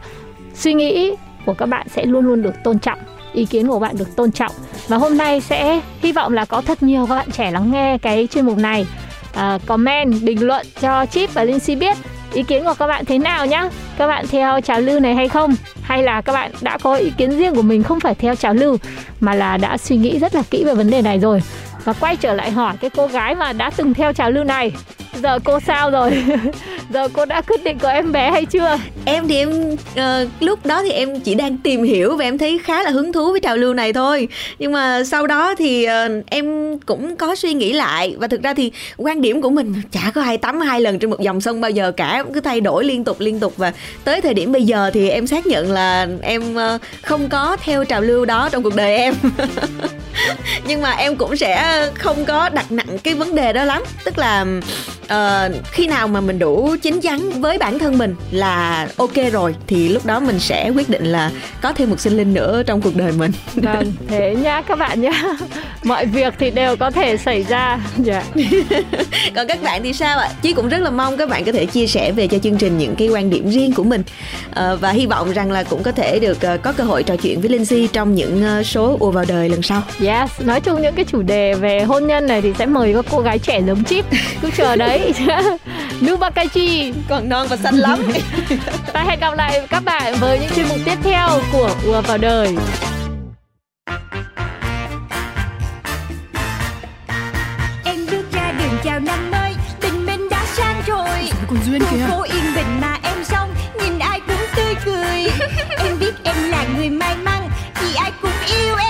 suy 0.54 0.74
nghĩ 0.74 1.14
của 1.46 1.54
các 1.54 1.66
bạn 1.66 1.86
sẽ 1.88 2.04
luôn 2.04 2.26
luôn 2.26 2.42
được 2.42 2.54
tôn 2.64 2.78
trọng, 2.78 2.98
ý 3.32 3.44
kiến 3.44 3.68
của 3.68 3.78
bạn 3.78 3.98
được 3.98 4.16
tôn 4.16 4.32
trọng 4.32 4.52
và 4.90 4.96
hôm 4.96 5.16
nay 5.16 5.40
sẽ 5.40 5.80
hy 6.02 6.12
vọng 6.12 6.32
là 6.32 6.44
có 6.44 6.60
thật 6.60 6.82
nhiều 6.82 7.06
các 7.06 7.14
bạn 7.14 7.30
trẻ 7.30 7.50
lắng 7.50 7.70
nghe 7.72 7.98
cái 7.98 8.28
chuyên 8.32 8.46
mục 8.46 8.58
này. 8.58 8.86
À, 9.34 9.58
comment 9.66 10.22
bình 10.22 10.46
luận 10.46 10.66
cho 10.80 11.06
Chip 11.06 11.34
và 11.34 11.44
linh 11.44 11.58
si 11.58 11.74
biết 11.74 11.96
ý 12.32 12.42
kiến 12.42 12.64
của 12.64 12.74
các 12.78 12.86
bạn 12.86 13.04
thế 13.04 13.18
nào 13.18 13.46
nhá. 13.46 13.68
Các 13.98 14.06
bạn 14.06 14.26
theo 14.30 14.60
trào 14.60 14.80
lưu 14.80 15.00
này 15.00 15.14
hay 15.14 15.28
không? 15.28 15.54
Hay 15.82 16.02
là 16.02 16.20
các 16.20 16.32
bạn 16.32 16.52
đã 16.60 16.78
có 16.78 16.94
ý 16.94 17.10
kiến 17.10 17.30
riêng 17.30 17.54
của 17.54 17.62
mình 17.62 17.82
không 17.82 18.00
phải 18.00 18.14
theo 18.14 18.34
trào 18.34 18.54
lưu 18.54 18.76
mà 19.20 19.34
là 19.34 19.56
đã 19.56 19.76
suy 19.78 19.96
nghĩ 19.96 20.18
rất 20.18 20.34
là 20.34 20.42
kỹ 20.50 20.64
về 20.64 20.74
vấn 20.74 20.90
đề 20.90 21.02
này 21.02 21.18
rồi? 21.18 21.42
Và 21.84 21.92
quay 21.92 22.16
trở 22.16 22.34
lại 22.34 22.50
hỏi 22.50 22.74
cái 22.80 22.90
cô 22.90 23.06
gái 23.06 23.34
mà 23.34 23.52
đã 23.52 23.70
từng 23.76 23.94
theo 23.94 24.12
trào 24.12 24.30
lưu 24.30 24.44
này 24.44 24.72
giờ 25.22 25.38
cô 25.44 25.60
sao 25.66 25.90
rồi? 25.90 26.24
Giờ 26.90 27.08
cô 27.12 27.24
đã 27.24 27.40
quyết 27.40 27.64
định 27.64 27.78
có 27.78 27.90
em 27.90 28.12
bé 28.12 28.30
hay 28.30 28.44
chưa? 28.44 28.78
Em 29.04 29.28
thì 29.28 29.36
em 29.36 29.72
uh, 29.72 30.28
lúc 30.40 30.66
đó 30.66 30.82
thì 30.82 30.90
em 30.90 31.20
chỉ 31.20 31.34
đang 31.34 31.58
tìm 31.58 31.82
hiểu 31.82 32.16
và 32.16 32.24
em 32.24 32.38
thấy 32.38 32.58
khá 32.58 32.82
là 32.82 32.90
hứng 32.90 33.12
thú 33.12 33.30
với 33.30 33.40
trào 33.40 33.56
lưu 33.56 33.74
này 33.74 33.92
thôi. 33.92 34.28
Nhưng 34.58 34.72
mà 34.72 35.04
sau 35.04 35.26
đó 35.26 35.54
thì 35.54 35.86
uh, 35.86 36.26
em 36.26 36.78
cũng 36.78 37.16
có 37.16 37.34
suy 37.34 37.54
nghĩ 37.54 37.72
lại 37.72 38.14
và 38.18 38.26
thực 38.26 38.42
ra 38.42 38.54
thì 38.54 38.72
quan 38.96 39.20
điểm 39.20 39.42
của 39.42 39.50
mình 39.50 39.74
chả 39.92 40.10
có 40.14 40.20
hai 40.20 40.38
tắm 40.38 40.60
hai 40.60 40.80
lần 40.80 40.98
trên 40.98 41.10
một 41.10 41.20
dòng 41.20 41.40
sông 41.40 41.60
bao 41.60 41.70
giờ 41.70 41.92
cả 41.92 42.24
cứ 42.34 42.40
thay 42.40 42.60
đổi 42.60 42.84
liên 42.84 43.04
tục 43.04 43.16
liên 43.20 43.40
tục. 43.40 43.52
Và 43.56 43.72
tới 44.04 44.20
thời 44.20 44.34
điểm 44.34 44.52
bây 44.52 44.62
giờ 44.62 44.90
thì 44.94 45.08
em 45.08 45.26
xác 45.26 45.46
nhận 45.46 45.72
là 45.72 46.06
em 46.22 46.42
uh, 46.54 46.80
không 47.02 47.28
có 47.28 47.56
theo 47.60 47.84
trào 47.84 48.00
lưu 48.00 48.24
đó 48.24 48.48
trong 48.52 48.62
cuộc 48.62 48.76
đời 48.76 48.96
em. 48.96 49.14
Nhưng 50.66 50.82
mà 50.82 50.90
em 50.90 51.16
cũng 51.16 51.36
sẽ 51.36 51.86
không 51.94 52.24
có 52.24 52.48
đặt 52.48 52.72
nặng 52.72 52.98
cái 53.04 53.14
vấn 53.14 53.34
đề 53.34 53.52
đó 53.52 53.64
lắm. 53.64 53.82
Tức 54.04 54.18
là 54.18 54.44
uh, 55.14 55.66
khi 55.72 55.86
nào 55.86 56.08
mà 56.08 56.20
mình 56.20 56.38
đủ 56.38 56.76
chín 56.82 57.00
chắn 57.00 57.40
với 57.40 57.58
bản 57.58 57.78
thân 57.78 57.98
mình 57.98 58.14
là 58.30 58.88
ok 58.96 59.14
rồi 59.32 59.54
thì 59.66 59.88
lúc 59.88 60.06
đó 60.06 60.20
mình 60.20 60.38
sẽ 60.38 60.70
quyết 60.70 60.88
định 60.88 61.04
là 61.04 61.30
có 61.62 61.72
thêm 61.72 61.90
một 61.90 62.00
sinh 62.00 62.16
linh 62.16 62.34
nữa 62.34 62.62
trong 62.66 62.80
cuộc 62.80 62.96
đời 62.96 63.12
mình. 63.12 63.32
Vâng 63.54 63.92
thế 64.08 64.36
nhá 64.42 64.62
các 64.62 64.78
bạn 64.78 65.00
nhá. 65.00 65.22
Mọi 65.84 66.06
việc 66.06 66.34
thì 66.38 66.50
đều 66.50 66.76
có 66.76 66.90
thể 66.90 67.16
xảy 67.16 67.42
ra. 67.42 67.80
Dạ. 67.98 68.22
Còn 69.34 69.46
các 69.46 69.62
bạn 69.62 69.82
thì 69.82 69.92
sao 69.92 70.18
ạ? 70.18 70.28
Chí 70.42 70.52
cũng 70.52 70.68
rất 70.68 70.78
là 70.78 70.90
mong 70.90 71.16
các 71.16 71.28
bạn 71.28 71.44
có 71.44 71.52
thể 71.52 71.66
chia 71.66 71.86
sẻ 71.86 72.12
về 72.12 72.26
cho 72.26 72.38
chương 72.38 72.56
trình 72.56 72.78
những 72.78 72.94
cái 72.96 73.08
quan 73.08 73.30
điểm 73.30 73.50
riêng 73.50 73.72
của 73.72 73.84
mình. 73.84 74.02
Uh, 74.48 74.80
và 74.80 74.90
hy 74.90 75.06
vọng 75.06 75.32
rằng 75.32 75.52
là 75.52 75.62
cũng 75.62 75.82
có 75.82 75.92
thể 75.92 76.18
được 76.18 76.38
uh, 76.54 76.62
có 76.62 76.72
cơ 76.72 76.84
hội 76.84 77.02
trò 77.02 77.16
chuyện 77.16 77.40
với 77.40 77.50
Lindsay 77.50 77.88
trong 77.92 78.14
những 78.14 78.42
uh, 78.60 78.66
số 78.66 78.96
ùa 79.00 79.10
vào 79.10 79.24
đời 79.28 79.48
lần 79.48 79.62
sau. 79.62 79.82
Yes 80.00 80.30
nói 80.44 80.60
chung 80.60 80.82
những 80.82 80.94
cái 80.94 81.04
chủ 81.04 81.22
đề 81.22 81.54
về 81.54 81.82
hôn 81.82 82.06
nhân 82.06 82.26
này 82.26 82.42
thì 82.42 82.52
sẽ 82.58 82.66
mời 82.66 82.94
các 82.94 83.04
cô 83.10 83.20
gái 83.20 83.38
trẻ 83.38 83.60
giống 83.66 83.84
chip. 83.84 84.04
Cứ 84.42 84.50
chờ 84.56 84.76
đấy. 84.90 85.14
Nubakachi 86.06 86.92
còn 87.08 87.28
non 87.28 87.46
và 87.50 87.56
xanh 87.56 87.74
lắm. 87.74 87.98
Ta 88.92 89.02
hẹn 89.02 89.20
gặp 89.20 89.34
lại 89.34 89.66
các 89.70 89.84
bạn 89.84 90.14
với 90.20 90.38
những 90.38 90.50
chuyên 90.56 90.68
mục 90.68 90.78
tiếp 90.84 90.98
theo 91.02 91.28
của 91.52 91.70
ùa 91.86 92.00
vào 92.00 92.18
đời. 92.18 92.56
Em 97.84 98.06
bước 98.10 98.24
ra 98.32 98.52
đường 98.58 98.78
chào 98.84 99.00
năm 99.00 99.30
mới 99.30 99.52
Tình 99.80 100.06
mình 100.06 100.28
đã 100.28 100.44
sang 100.46 100.82
rồi. 100.86 101.30
Còn 101.48 101.58
duyên 101.66 101.82
kìa 101.90 102.06
phố 102.08 102.22
yên 102.22 102.44
bình 102.54 102.80
mà 102.80 102.98
em 103.02 103.24
xong 103.24 103.54
Nhìn 103.80 103.98
ai 103.98 104.20
cũng 104.26 104.46
tươi 104.56 104.74
cười. 104.84 105.26
Em 105.84 105.98
biết 106.00 106.14
em 106.24 106.36
là 106.50 106.64
người 106.76 106.90
may 106.90 107.16
mắn 107.16 107.48
Vì 107.80 107.94
ai 107.94 108.12
cũng 108.22 108.30
yêu 108.48 108.76
em 108.76 108.89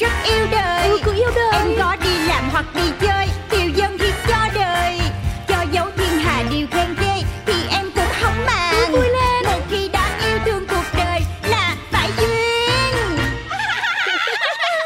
rất 0.00 0.12
yêu 0.24 0.46
đời 0.50 0.88
Ừ, 0.88 0.98
cũng 1.04 1.14
yêu 1.14 1.30
đời. 1.34 1.52
Em 1.52 1.68
có 1.78 1.96
đi 2.04 2.26
làm 2.28 2.50
hoặc 2.50 2.66
đi 2.74 2.90
chơi 3.00 3.28
Tiêu 3.50 3.68
dân 3.76 3.98
hiệp 3.98 4.14
cho 4.28 4.48
đời 4.54 5.00
Cho 5.48 5.64
dấu 5.72 5.86
thiên 5.96 6.18
hà 6.18 6.44
điều 6.50 6.66
khen 6.70 6.94
ghê 7.00 7.22
Thì 7.46 7.52
em 7.70 7.86
cũng 7.94 8.12
không 8.20 8.44
màng 8.46 8.92
vui 8.92 9.08
lên. 9.08 9.44
Một 9.44 9.60
khi 9.70 9.88
đã 9.88 10.18
yêu 10.28 10.38
thương 10.46 10.66
cuộc 10.68 10.84
đời 10.96 11.20
Là 11.50 11.76
phải 11.90 12.10
duyên 12.18 13.18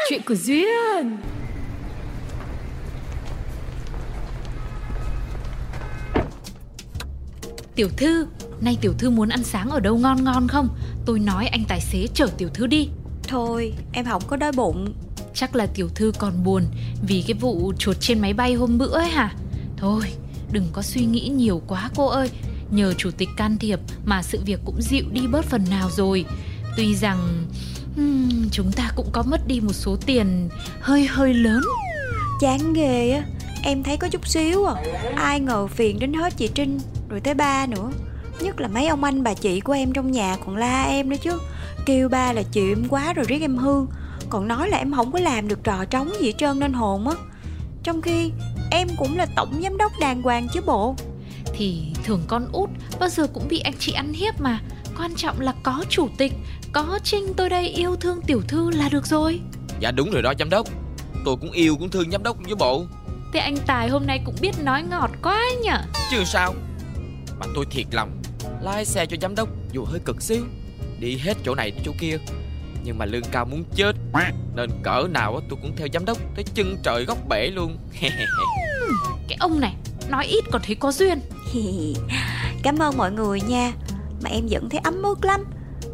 Chuyện 0.09 0.21
của 0.25 0.35
duyên 0.35 1.17
Tiểu 7.75 7.89
thư, 7.97 8.27
nay 8.61 8.77
tiểu 8.81 8.93
thư 8.99 9.09
muốn 9.09 9.29
ăn 9.29 9.43
sáng 9.43 9.69
ở 9.69 9.79
đâu 9.79 9.97
ngon 9.97 10.23
ngon 10.23 10.47
không? 10.47 10.69
Tôi 11.05 11.19
nói 11.19 11.47
anh 11.47 11.63
tài 11.67 11.81
xế 11.81 12.07
chở 12.13 12.27
tiểu 12.37 12.49
thư 12.53 12.67
đi. 12.67 12.89
Thôi 13.27 13.73
em 13.93 14.05
không 14.05 14.21
có 14.27 14.37
đói 14.37 14.51
bụng 14.51 14.93
Chắc 15.35 15.55
là 15.55 15.65
tiểu 15.65 15.89
thư 15.95 16.11
còn 16.19 16.43
buồn 16.43 16.63
vì 17.07 17.23
cái 17.27 17.33
vụ 17.33 17.73
chuột 17.79 17.97
trên 17.99 18.19
máy 18.19 18.33
bay 18.33 18.53
hôm 18.53 18.77
bữa 18.77 18.93
ấy 18.93 19.09
hả? 19.09 19.35
Thôi, 19.77 20.03
đừng 20.51 20.67
có 20.73 20.81
suy 20.81 21.05
nghĩ 21.05 21.27
nhiều 21.29 21.61
quá 21.67 21.89
cô 21.95 22.07
ơi. 22.07 22.29
Nhờ 22.71 22.93
chủ 22.97 23.11
tịch 23.17 23.29
can 23.37 23.57
thiệp 23.57 23.79
mà 24.05 24.23
sự 24.23 24.39
việc 24.45 24.59
cũng 24.65 24.81
dịu 24.81 25.05
đi 25.11 25.27
bớt 25.27 25.45
phần 25.45 25.65
nào 25.69 25.89
rồi. 25.89 26.25
Tuy 26.77 26.95
rằng 26.95 27.45
hmm, 27.95 28.49
chúng 28.51 28.71
ta 28.71 28.91
cũng 28.95 29.09
có 29.11 29.23
mất 29.23 29.47
đi 29.47 29.59
một 29.59 29.73
số 29.73 29.97
tiền 30.05 30.49
hơi 30.79 31.07
hơi 31.07 31.33
lớn. 31.33 31.61
Chán 32.39 32.73
ghê 32.73 33.11
á 33.11 33.23
Em 33.63 33.83
thấy 33.83 33.97
có 33.97 34.07
chút 34.07 34.27
xíu 34.27 34.65
à 34.65 34.75
Ai 35.15 35.39
ngờ 35.39 35.67
phiền 35.67 35.99
đến 35.99 36.13
hết 36.13 36.33
chị 36.37 36.47
Trinh 36.47 36.79
Rồi 37.09 37.19
tới 37.19 37.33
ba 37.33 37.65
nữa 37.65 37.91
Nhất 38.39 38.61
là 38.61 38.67
mấy 38.67 38.87
ông 38.87 39.03
anh 39.03 39.23
bà 39.23 39.33
chị 39.33 39.59
của 39.59 39.73
em 39.73 39.93
trong 39.93 40.11
nhà 40.11 40.37
còn 40.45 40.57
la 40.57 40.83
em 40.83 41.09
nữa 41.09 41.15
chứ 41.21 41.39
Kêu 41.85 42.09
ba 42.09 42.33
là 42.33 42.43
chịu 42.43 42.71
em 42.71 42.87
quá 42.89 43.13
rồi 43.13 43.25
riết 43.29 43.41
em 43.41 43.57
hư 43.57 43.85
còn 44.29 44.47
nói 44.47 44.69
là 44.69 44.77
em 44.77 44.93
không 44.93 45.11
có 45.11 45.19
làm 45.19 45.47
được 45.47 45.63
trò 45.63 45.85
trống 45.85 46.11
gì 46.19 46.25
hết 46.25 46.33
trơn 46.37 46.59
nên 46.59 46.73
hồn 46.73 47.07
á. 47.07 47.15
Trong 47.83 48.01
khi 48.01 48.31
em 48.71 48.87
cũng 48.97 49.17
là 49.17 49.25
tổng 49.35 49.59
giám 49.63 49.77
đốc 49.77 49.91
đàng 49.99 50.21
hoàng 50.21 50.47
chứ 50.53 50.61
bộ. 50.65 50.95
Thì 51.53 51.93
thường 52.03 52.21
con 52.27 52.47
út 52.51 52.69
bao 52.99 53.09
giờ 53.09 53.27
cũng 53.33 53.47
bị 53.47 53.59
anh 53.59 53.73
chị 53.79 53.91
ăn 53.91 54.13
hiếp 54.13 54.41
mà. 54.41 54.59
Quan 54.97 55.15
trọng 55.15 55.41
là 55.41 55.53
có 55.63 55.85
chủ 55.89 56.09
tịch, 56.17 56.33
có 56.71 56.99
Trinh 57.03 57.33
tôi 57.37 57.49
đây 57.49 57.67
yêu 57.67 57.95
thương 57.95 58.21
tiểu 58.21 58.41
thư 58.47 58.71
là 58.71 58.89
được 58.89 59.07
rồi. 59.07 59.39
Dạ 59.79 59.91
đúng 59.91 60.11
rồi 60.11 60.21
đó 60.21 60.33
giám 60.39 60.49
đốc. 60.49 60.67
Tôi 61.25 61.35
cũng 61.41 61.51
yêu 61.51 61.75
cũng 61.79 61.89
thương 61.89 62.11
giám 62.11 62.23
đốc 62.23 62.37
với 62.45 62.55
bộ. 62.55 62.85
Thế 63.33 63.39
anh 63.39 63.57
Tài 63.65 63.89
hôm 63.89 64.07
nay 64.07 64.21
cũng 64.25 64.35
biết 64.41 64.51
nói 64.63 64.83
ngọt 64.83 65.11
quá 65.23 65.41
nhở? 65.63 65.77
Chứ 66.11 66.23
sao? 66.25 66.53
Mà 67.39 67.45
tôi 67.55 67.65
thiệt 67.71 67.85
lòng 67.91 68.21
Lái 68.61 68.85
xe 68.85 69.05
cho 69.05 69.17
giám 69.21 69.35
đốc 69.35 69.49
dù 69.71 69.85
hơi 69.85 69.99
cực 70.05 70.21
xíu. 70.21 70.43
Đi 70.99 71.17
hết 71.17 71.37
chỗ 71.45 71.55
này 71.55 71.71
chỗ 71.85 71.91
kia 71.99 72.17
Nhưng 72.85 72.97
mà 72.97 73.05
lương 73.05 73.23
cao 73.31 73.45
muốn 73.45 73.63
chết. 73.75 73.95
Nên 74.55 74.69
cỡ 74.83 75.07
nào 75.09 75.35
á, 75.35 75.41
tôi 75.49 75.59
cũng 75.61 75.75
theo 75.75 75.87
giám 75.93 76.05
đốc 76.05 76.17
Tới 76.35 76.45
chân 76.55 76.77
trời 76.83 77.05
góc 77.05 77.17
bể 77.29 77.47
luôn. 77.47 77.77
Cái 79.27 79.37
ông 79.39 79.59
này 79.59 79.75
nói 80.09 80.25
ít 80.25 80.43
còn 80.51 80.61
thấy 80.65 80.75
có 80.75 80.91
duyên. 80.91 81.19
Cảm 82.63 82.79
ơn 82.79 82.97
mọi 82.97 83.11
người 83.11 83.41
nha. 83.41 83.73
Mà 84.23 84.29
em 84.29 84.47
vẫn 84.49 84.69
thấy 84.69 84.79
ấm 84.83 85.03
ức 85.03 85.25
lắm. 85.25 85.45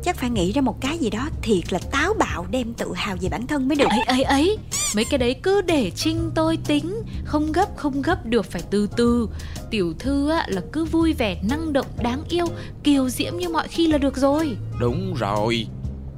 Chắc 0.03 0.15
phải 0.15 0.29
nghĩ 0.29 0.51
ra 0.51 0.61
một 0.61 0.81
cái 0.81 0.97
gì 0.97 1.09
đó 1.09 1.29
thiệt 1.41 1.73
là 1.73 1.79
táo 1.91 2.13
bạo 2.13 2.45
Đem 2.51 2.73
tự 2.73 2.93
hào 2.95 3.17
về 3.21 3.29
bản 3.29 3.47
thân 3.47 3.67
mới 3.67 3.75
được. 3.75 3.89
Ấy 3.89 4.01
ấy 4.01 4.23
ấy 4.23 4.57
Mấy 4.95 5.05
cái 5.05 5.17
đấy 5.17 5.35
cứ 5.43 5.61
để 5.61 5.91
Trinh 5.95 6.31
tôi 6.35 6.57
tính. 6.67 7.03
Không 7.25 7.51
gấp 7.51 7.77
không 7.77 8.01
gấp 8.01 8.25
được 8.25 8.45
phải 8.45 8.61
từ 8.69 8.87
từ. 8.97 9.29
Tiểu 9.69 9.93
thư 9.99 10.29
á, 10.29 10.45
là 10.47 10.61
cứ 10.71 10.85
vui 10.85 11.13
vẻ 11.13 11.41
năng 11.49 11.73
động 11.73 11.85
đáng 12.03 12.23
yêu 12.29 12.45
Kiều 12.83 13.09
diễm 13.09 13.37
như 13.37 13.49
mọi 13.49 13.67
khi 13.67 13.87
là 13.87 13.97
được 13.97 14.17
rồi. 14.17 14.57
Đúng 14.79 15.13
rồi 15.13 15.67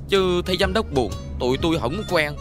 Chứ 0.09 0.41
thấy 0.45 0.57
giám 0.59 0.73
đốc 0.73 0.93
buồn 0.93 1.11
Tụi 1.39 1.57
tôi 1.57 1.79
không 1.79 2.03
quen. 2.09 2.33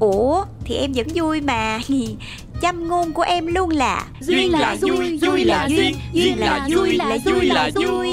Ủa 0.00 0.44
thì 0.64 0.74
em 0.74 0.92
vẫn 0.92 1.06
vui 1.14 1.40
mà. 1.40 1.80
Châm 2.62 2.88
ngôn 2.88 3.12
của 3.12 3.22
em 3.22 3.46
luôn 3.46 3.70
là 3.70 4.06
Duyên 4.20 4.52
là 4.52 4.76
vui, 4.80 5.18
vui 5.18 5.44
là 5.44 5.66
duyên. 5.68 5.94
Duyên 6.12 6.38
là 6.38 6.68
vui, 6.74 6.96
là 6.96 7.18
vui 7.24 7.46
là 7.46 7.70
vui. 7.74 8.10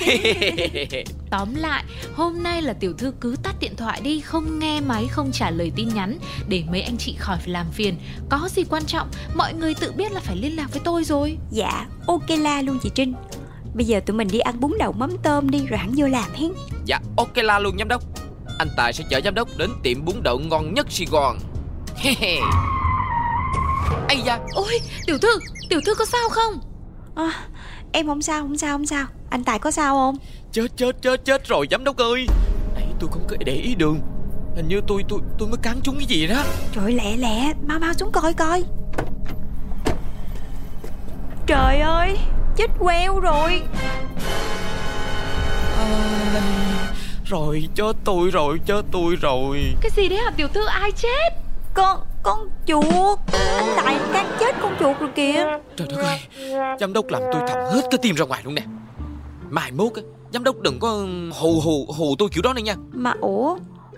Tóm 1.30 1.54
lại, 1.54 1.84
hôm 2.14 2.42
nay 2.42 2.62
là 2.62 2.72
tiểu 2.72 2.92
thư 2.92 3.12
cứ 3.20 3.36
tắt 3.42 3.56
điện 3.60 3.76
thoại 3.76 4.00
đi, 4.00 4.20
không 4.20 4.58
nghe 4.58 4.80
máy, 4.80 5.06
không 5.10 5.32
trả 5.32 5.50
lời 5.50 5.72
tin 5.76 5.88
nhắn 5.88 6.18
để 6.48 6.62
mấy 6.70 6.82
anh 6.82 6.96
chị 6.96 7.16
khỏi 7.18 7.36
phải 7.38 7.48
làm 7.48 7.66
phiền. 7.72 7.94
Có 8.28 8.48
gì 8.50 8.64
quan 8.70 8.84
trọng, 8.84 9.08
mọi 9.34 9.54
người 9.54 9.74
tự 9.74 9.92
biết 9.92 10.12
là 10.12 10.20
phải 10.20 10.36
liên 10.36 10.56
lạc 10.56 10.66
với 10.72 10.80
tôi 10.84 11.04
rồi. 11.04 11.38
Dạ 11.50 11.86
ok 12.06 12.30
la 12.38 12.62
luôn 12.62 12.78
chị 12.82 12.90
Trinh. 12.94 13.14
Bây 13.74 13.86
giờ 13.86 14.00
tụi 14.06 14.16
mình 14.16 14.28
đi 14.32 14.38
ăn 14.38 14.60
bún 14.60 14.72
đậu 14.78 14.92
mắm 14.92 15.10
tôm 15.22 15.50
đi 15.50 15.66
rồi 15.66 15.78
hẳn 15.78 15.92
vô 15.96 16.06
làm 16.06 16.32
hen. 16.34 16.52
Dạ 16.84 17.00
ok 17.16 17.36
la 17.36 17.58
luôn 17.58 17.78
giám 17.78 17.88
đốc 17.88 18.02
Anh 18.58 18.68
Tài 18.76 18.92
sẽ 18.92 19.04
chở 19.10 19.20
giám 19.24 19.34
đốc 19.34 19.48
đến 19.56 19.70
tiệm 19.82 20.04
bún 20.04 20.14
đậu 20.22 20.38
ngon 20.38 20.74
nhất 20.74 20.86
Sài 20.90 21.06
Gòn. 21.10 21.38
Ây 24.08 24.18
da. 24.24 24.38
Ôi, 24.52 24.80
tiểu 25.06 25.18
thư, 25.18 25.28
tiểu 25.68 25.80
thư 25.86 25.94
có 25.94 26.04
sao 26.04 26.28
không? 26.28 26.54
à, 27.14 27.32
Em 27.92 28.06
không 28.06 28.22
sao 28.22 28.42
không 28.42 28.58
sao 28.58 28.74
không 28.74 28.86
sao. 28.86 29.06
Anh 29.30 29.44
Tài 29.44 29.58
có 29.58 29.70
sao 29.70 29.94
không? 29.94 30.16
Chết 30.52 30.66
chết 30.76 31.02
chết 31.02 31.24
chết 31.24 31.48
rồi 31.48 31.66
giám 31.70 31.84
đốc 31.84 31.96
ơi. 31.96 32.26
Nãy 32.74 32.86
tôi 33.00 33.10
không 33.12 33.26
có 33.28 33.36
để 33.44 33.52
ý 33.52 33.74
đường. 33.74 34.00
Hình 34.56 34.68
như 34.68 34.80
tôi 34.86 35.04
tôi 35.08 35.20
tôi 35.38 35.48
mới 35.48 35.58
cắn 35.62 35.80
trúng 35.82 35.96
cái 35.96 36.06
gì 36.06 36.26
đó. 36.26 36.44
Trời 36.72 36.92
lẹ 36.92 37.16
lẹ 37.16 37.52
Mau 37.66 37.78
mau 37.78 37.92
xuống 37.94 38.12
coi 38.12 38.34
coi. 38.34 38.64
Trời 41.46 41.80
ơi 41.80 42.18
Chết 42.56 42.66
queo 42.78 43.20
rồi 43.20 43.62
Rồi 47.28 47.68
chết 47.74 47.96
tôi 48.04 48.30
rồi 48.30 48.60
chết 48.66 48.82
tôi 48.92 49.16
rồi. 49.16 49.74
Cái 49.80 49.90
gì 49.96 50.08
đấy 50.08 50.18
hả? 50.18 50.30
Tiểu 50.36 50.48
thư 50.48 50.64
ai 50.66 50.92
chết? 50.92 51.30
Con 51.74 52.00
Con 52.22 52.48
chuột. 52.66 53.18
Anh 53.32 53.72
Tài 53.76 53.96
đang 54.12 54.36
chết 54.40 54.54
con 54.62 54.76
chuột 54.80 55.00
rồi 55.00 55.10
kìa. 55.14 55.44
Trời 55.76 55.88
đất 55.90 55.96
ơi 55.96 56.18
Giám 56.80 56.92
đốc 56.92 57.08
làm 57.08 57.22
tôi 57.32 57.42
thầm 57.48 57.58
hết 57.72 57.82
cái 57.90 57.98
tim 58.02 58.14
ra 58.14 58.24
ngoài 58.24 58.40
luôn 58.44 58.54
nè. 58.54 58.62
Mai 59.50 59.72
mốt 59.72 59.94
á 59.94 60.02
Giám 60.32 60.44
đốc 60.44 60.60
đừng 60.60 60.78
có 60.78 60.88
hù 61.40 61.60
hù 61.60 61.86
hù 61.96 62.16
tôi 62.18 62.28
kiểu 62.32 62.42
đó 62.42 62.52
nữa 62.52 62.62
nha. 62.62 62.74
Mà 62.92 63.12
ủa 63.20 63.56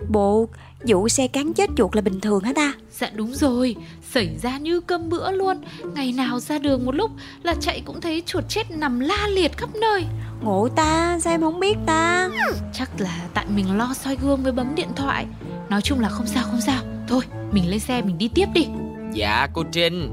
Bộ 0.09 0.47
vụ 0.87 1.09
xe 1.09 1.27
cán 1.27 1.53
chết 1.53 1.69
chuột 1.77 1.95
là 1.95 2.01
bình 2.01 2.21
thường 2.21 2.43
hả 2.43 2.53
ta? 2.55 2.73
Dạ 2.91 3.09
đúng 3.13 3.33
rồi, 3.33 3.75
xảy 4.11 4.37
ra 4.41 4.57
như 4.57 4.81
cơm 4.81 5.09
bữa 5.09 5.31
luôn. 5.31 5.61
Ngày 5.95 6.11
nào 6.11 6.39
ra 6.39 6.59
đường 6.59 6.85
một 6.85 6.95
lúc 6.95 7.11
là 7.43 7.55
chạy 7.59 7.81
cũng 7.85 8.01
thấy 8.01 8.23
chuột 8.25 8.43
chết 8.49 8.71
nằm 8.71 8.99
la 8.99 9.27
liệt 9.27 9.57
khắp 9.57 9.69
nơi. 9.81 10.05
Ngộ 10.41 10.67
ta 10.75 11.19
sao 11.19 11.33
em 11.33 11.41
không 11.41 11.59
biết 11.59 11.77
ta? 11.85 12.29
Chắc 12.73 12.89
là 12.97 13.27
tại 13.33 13.45
mình 13.55 13.77
lo 13.77 13.93
soi 13.93 14.15
gương 14.15 14.43
với 14.43 14.51
bấm 14.51 14.75
điện 14.75 14.89
thoại. 14.95 15.25
Nói 15.69 15.81
chung 15.81 15.99
là 15.99 16.09
không 16.09 16.27
sao 16.27 16.43
không 16.43 16.61
sao. 16.61 16.83
Thôi 17.07 17.23
mình 17.51 17.69
lên 17.69 17.79
xe 17.79 18.01
mình 18.01 18.17
đi 18.17 18.29
tiếp 18.35 18.45
đi. 18.53 18.67
Dạ 19.13 19.47
cô 19.53 19.63
Trinh. 19.71 20.09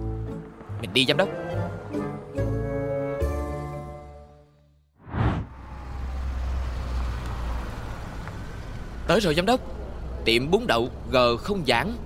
Mình 0.80 0.92
đi 0.92 1.04
giám 1.08 1.16
đốc. 1.16 1.28
Tới 9.08 9.20
rồi 9.20 9.34
giám 9.34 9.46
đốc 9.46 9.75
Tiệm 10.26 10.50
bún 10.50 10.66
đậu 10.66 10.88
G 11.10 11.16
không 11.42 11.62
giảng 11.66 11.96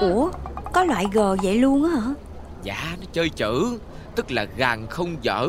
Ủa 0.00 0.30
có 0.72 0.84
loại 0.84 1.06
G 1.12 1.18
vậy 1.42 1.58
luôn 1.58 1.84
á 1.84 2.00
hả? 2.00 2.14
Dạ 2.62 2.96
nó 3.00 3.06
chơi 3.12 3.28
chữ 3.28 3.78
Tức 4.14 4.30
là 4.30 4.44
gàn 4.56 4.86
không 4.86 5.16
dở. 5.22 5.48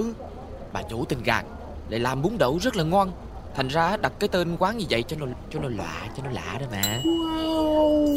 Bà 0.73 0.81
chủ 0.81 1.05
tên 1.05 1.19
gàn 1.23 1.45
Lại 1.89 1.99
làm 1.99 2.21
bún 2.21 2.37
đậu 2.37 2.57
rất 2.61 2.75
là 2.75 2.83
ngon 2.83 3.11
Thành 3.55 3.67
ra 3.67 3.97
đặt 3.97 4.13
cái 4.19 4.27
tên 4.27 4.55
quán 4.59 4.77
như 4.77 4.85
vậy 4.89 5.03
cho 5.03 5.17
nó 5.19 5.25
cho 5.53 5.59
nó 5.59 5.69
lạ 5.69 6.07
cho 6.17 6.23
nó 6.23 6.29
lạ 6.29 6.57
đó 6.59 6.65
mà. 6.71 7.01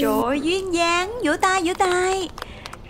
Trời 0.00 0.22
ơi 0.22 0.40
duyên 0.40 0.74
dáng 0.74 1.12
Vỗ 1.24 1.32
tay 1.40 1.62
vỗ 1.64 1.72
tay. 1.78 2.28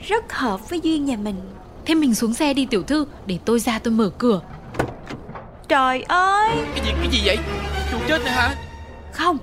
Rất 0.07 0.33
hợp 0.33 0.71
với 0.71 0.81
duyên 0.81 1.05
nhà 1.05 1.17
mình. 1.17 1.41
Thế 1.87 1.95
mình 1.95 2.15
xuống 2.15 2.35
xe 2.35 2.55
đi 2.55 2.67
tiểu 2.67 2.83
thư 2.83 3.07
Để 3.27 3.39
tôi 3.45 3.61
ra 3.61 3.79
tôi 3.79 3.95
mở 3.95 4.11
cửa. 4.19 4.41
Trời 5.69 6.03
ơi! 6.03 6.51
Cái 6.75 6.85
gì 6.85 6.93
cái 7.01 7.09
gì 7.11 7.21
vậy? 7.25 7.39
Chuột 7.93 8.01
chết 8.09 8.23
nè 8.25 8.31
hả? 8.31 8.55
Không 9.13 9.39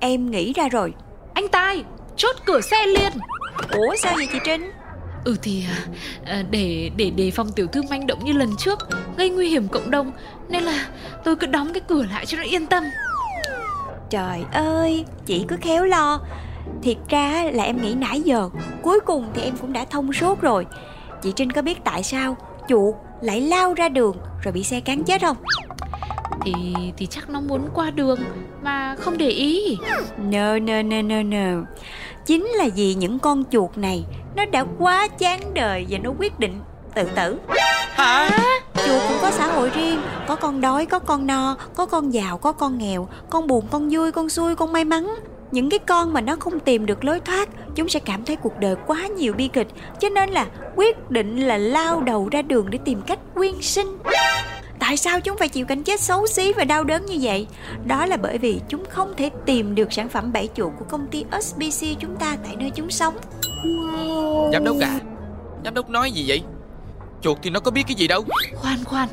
Em 0.00 0.30
nghĩ 0.30 0.52
ra 0.52 0.68
rồi 0.68 0.94
Anh 1.34 1.48
Tài 1.48 1.84
chốt 2.16 2.36
cửa 2.46 2.60
xe 2.60 2.86
liền. 2.86 3.12
Ủa 3.70 3.94
sao 4.02 4.12
vậy 4.16 4.28
chị 4.32 4.38
Trinh? 4.44 4.70
Ừ 5.24 5.36
thì 5.42 5.64
à, 5.68 5.78
à, 6.26 6.42
để 6.50 6.90
để 6.96 7.10
đề 7.10 7.30
phòng 7.30 7.52
tiểu 7.52 7.66
thư 7.66 7.82
manh 7.90 8.06
động 8.06 8.24
như 8.24 8.32
lần 8.32 8.56
trước 8.58 8.78
Gây 9.16 9.30
nguy 9.30 9.48
hiểm 9.48 9.68
cộng 9.68 9.90
đồng 9.90 10.12
Nên 10.48 10.62
là 10.62 10.86
tôi 11.24 11.36
cứ 11.36 11.46
đóng 11.46 11.72
cái 11.72 11.80
cửa 11.88 12.02
lại 12.02 12.26
cho 12.26 12.36
nó 12.36 12.42
yên 12.42 12.66
tâm. 12.66 12.84
Trời 14.10 14.44
ơi 14.52 15.04
Chị 15.26 15.44
cứ 15.48 15.56
khéo 15.56 15.84
lo. 15.84 16.20
Thiệt 16.82 16.96
ra 17.08 17.44
là 17.52 17.64
em 17.64 17.82
nghĩ 17.82 17.94
nãy 17.94 18.20
giờ 18.20 18.48
Cuối 18.82 19.00
cùng 19.00 19.30
thì 19.34 19.42
em 19.42 19.56
cũng 19.56 19.72
đã 19.72 19.84
thông 19.84 20.12
suốt 20.12 20.40
rồi. 20.40 20.66
Chị 21.22 21.32
Trinh 21.36 21.52
có 21.52 21.62
biết 21.62 21.84
tại 21.84 22.02
sao 22.02 22.36
Chuột 22.68 22.94
lại 23.20 23.40
lao 23.40 23.74
ra 23.74 23.88
đường 23.88 24.16
Rồi 24.42 24.52
bị 24.52 24.62
xe 24.62 24.80
cán 24.80 25.04
chết 25.04 25.22
không? 25.22 25.36
Thì 26.44 26.52
thì 26.96 27.06
chắc 27.06 27.30
nó 27.30 27.40
muốn 27.40 27.68
qua 27.74 27.90
đường 27.90 28.18
Mà 28.64 28.94
không 28.98 29.18
để 29.18 29.28
ý. 29.28 29.78
No 30.18 30.58
no 30.58 30.82
no 30.82 31.02
no 31.02 31.22
no. 31.22 31.62
Chính 32.26 32.46
là 32.46 32.68
vì 32.76 32.94
những 32.94 33.18
con 33.18 33.44
chuột 33.50 33.78
này 33.78 34.04
Nó 34.36 34.44
đã 34.44 34.64
quá 34.78 35.08
chán 35.08 35.40
đời 35.54 35.86
Và 35.90 35.98
nó 35.98 36.10
quyết 36.18 36.38
định 36.38 36.60
tự 36.94 37.04
tử. 37.14 37.38
Hả? 37.90 38.30
Chuột 38.74 39.02
cũng 39.08 39.18
có 39.22 39.30
xã 39.30 39.46
hội 39.46 39.70
riêng 39.74 40.00
Có 40.28 40.36
con 40.36 40.60
đói, 40.60 40.86
có 40.86 40.98
con 40.98 41.26
no 41.26 41.56
Có 41.74 41.86
con 41.86 42.12
giàu, 42.14 42.38
có 42.38 42.52
con 42.52 42.78
nghèo 42.78 43.08
Con 43.30 43.46
buồn, 43.46 43.64
con 43.70 43.88
vui, 43.90 44.12
con 44.12 44.28
xui, 44.28 44.56
con 44.56 44.72
may 44.72 44.84
mắn. 44.84 45.14
Những 45.50 45.70
cái 45.70 45.78
con 45.78 46.12
mà 46.12 46.20
nó 46.20 46.36
không 46.36 46.60
tìm 46.60 46.86
được 46.86 47.04
lối 47.04 47.20
thoát 47.20 47.48
chúng 47.74 47.88
sẽ 47.88 48.00
cảm 48.00 48.24
thấy 48.24 48.36
cuộc 48.36 48.60
đời 48.60 48.76
quá 48.86 49.06
nhiều 49.06 49.32
bi 49.32 49.48
kịch 49.48 49.68
cho 50.00 50.08
nên 50.08 50.30
là 50.30 50.46
quyết 50.76 51.10
định 51.10 51.40
là 51.40 51.58
lao 51.58 52.00
đầu 52.00 52.28
ra 52.32 52.42
đường 52.42 52.70
để 52.70 52.78
tìm 52.84 53.02
cách 53.02 53.18
quyên 53.34 53.54
sinh 53.60 53.98
tại 54.86 54.96
sao 54.96 55.20
chúng 55.20 55.36
phải 55.38 55.48
chịu 55.48 55.66
cảnh 55.66 55.82
chết 55.82 56.00
xấu 56.00 56.26
xí 56.26 56.52
và 56.52 56.64
đau 56.64 56.84
đớn 56.84 57.06
như 57.06 57.18
vậy? 57.20 57.46
Đó 57.86 58.06
là 58.06 58.16
bởi 58.16 58.38
vì 58.38 58.60
chúng 58.68 58.84
không 58.90 59.14
thể 59.16 59.30
tìm 59.46 59.74
được 59.74 59.92
sản 59.92 60.08
phẩm 60.08 60.32
bẫy 60.32 60.48
chuột 60.54 60.72
của 60.78 60.84
công 60.84 61.06
ty 61.06 61.24
SBC 61.42 61.86
chúng 62.00 62.16
ta 62.16 62.36
tại 62.44 62.56
nơi 62.56 62.70
chúng 62.74 62.90
sống. 62.90 63.16
Giám 64.52 64.64
đốc 64.64 64.76
à 64.80 65.00
Giám 65.64 65.74
đốc 65.74 65.90
nói 65.90 66.10
gì 66.10 66.24
vậy? 66.26 66.42
Chuột 67.20 67.38
thì 67.42 67.50
nó 67.50 67.60
có 67.60 67.70
biết 67.70 67.82
cái 67.86 67.94
gì 67.94 68.08
đâu. 68.08 68.24
Khoan 68.54 68.84
khoan 68.84 69.08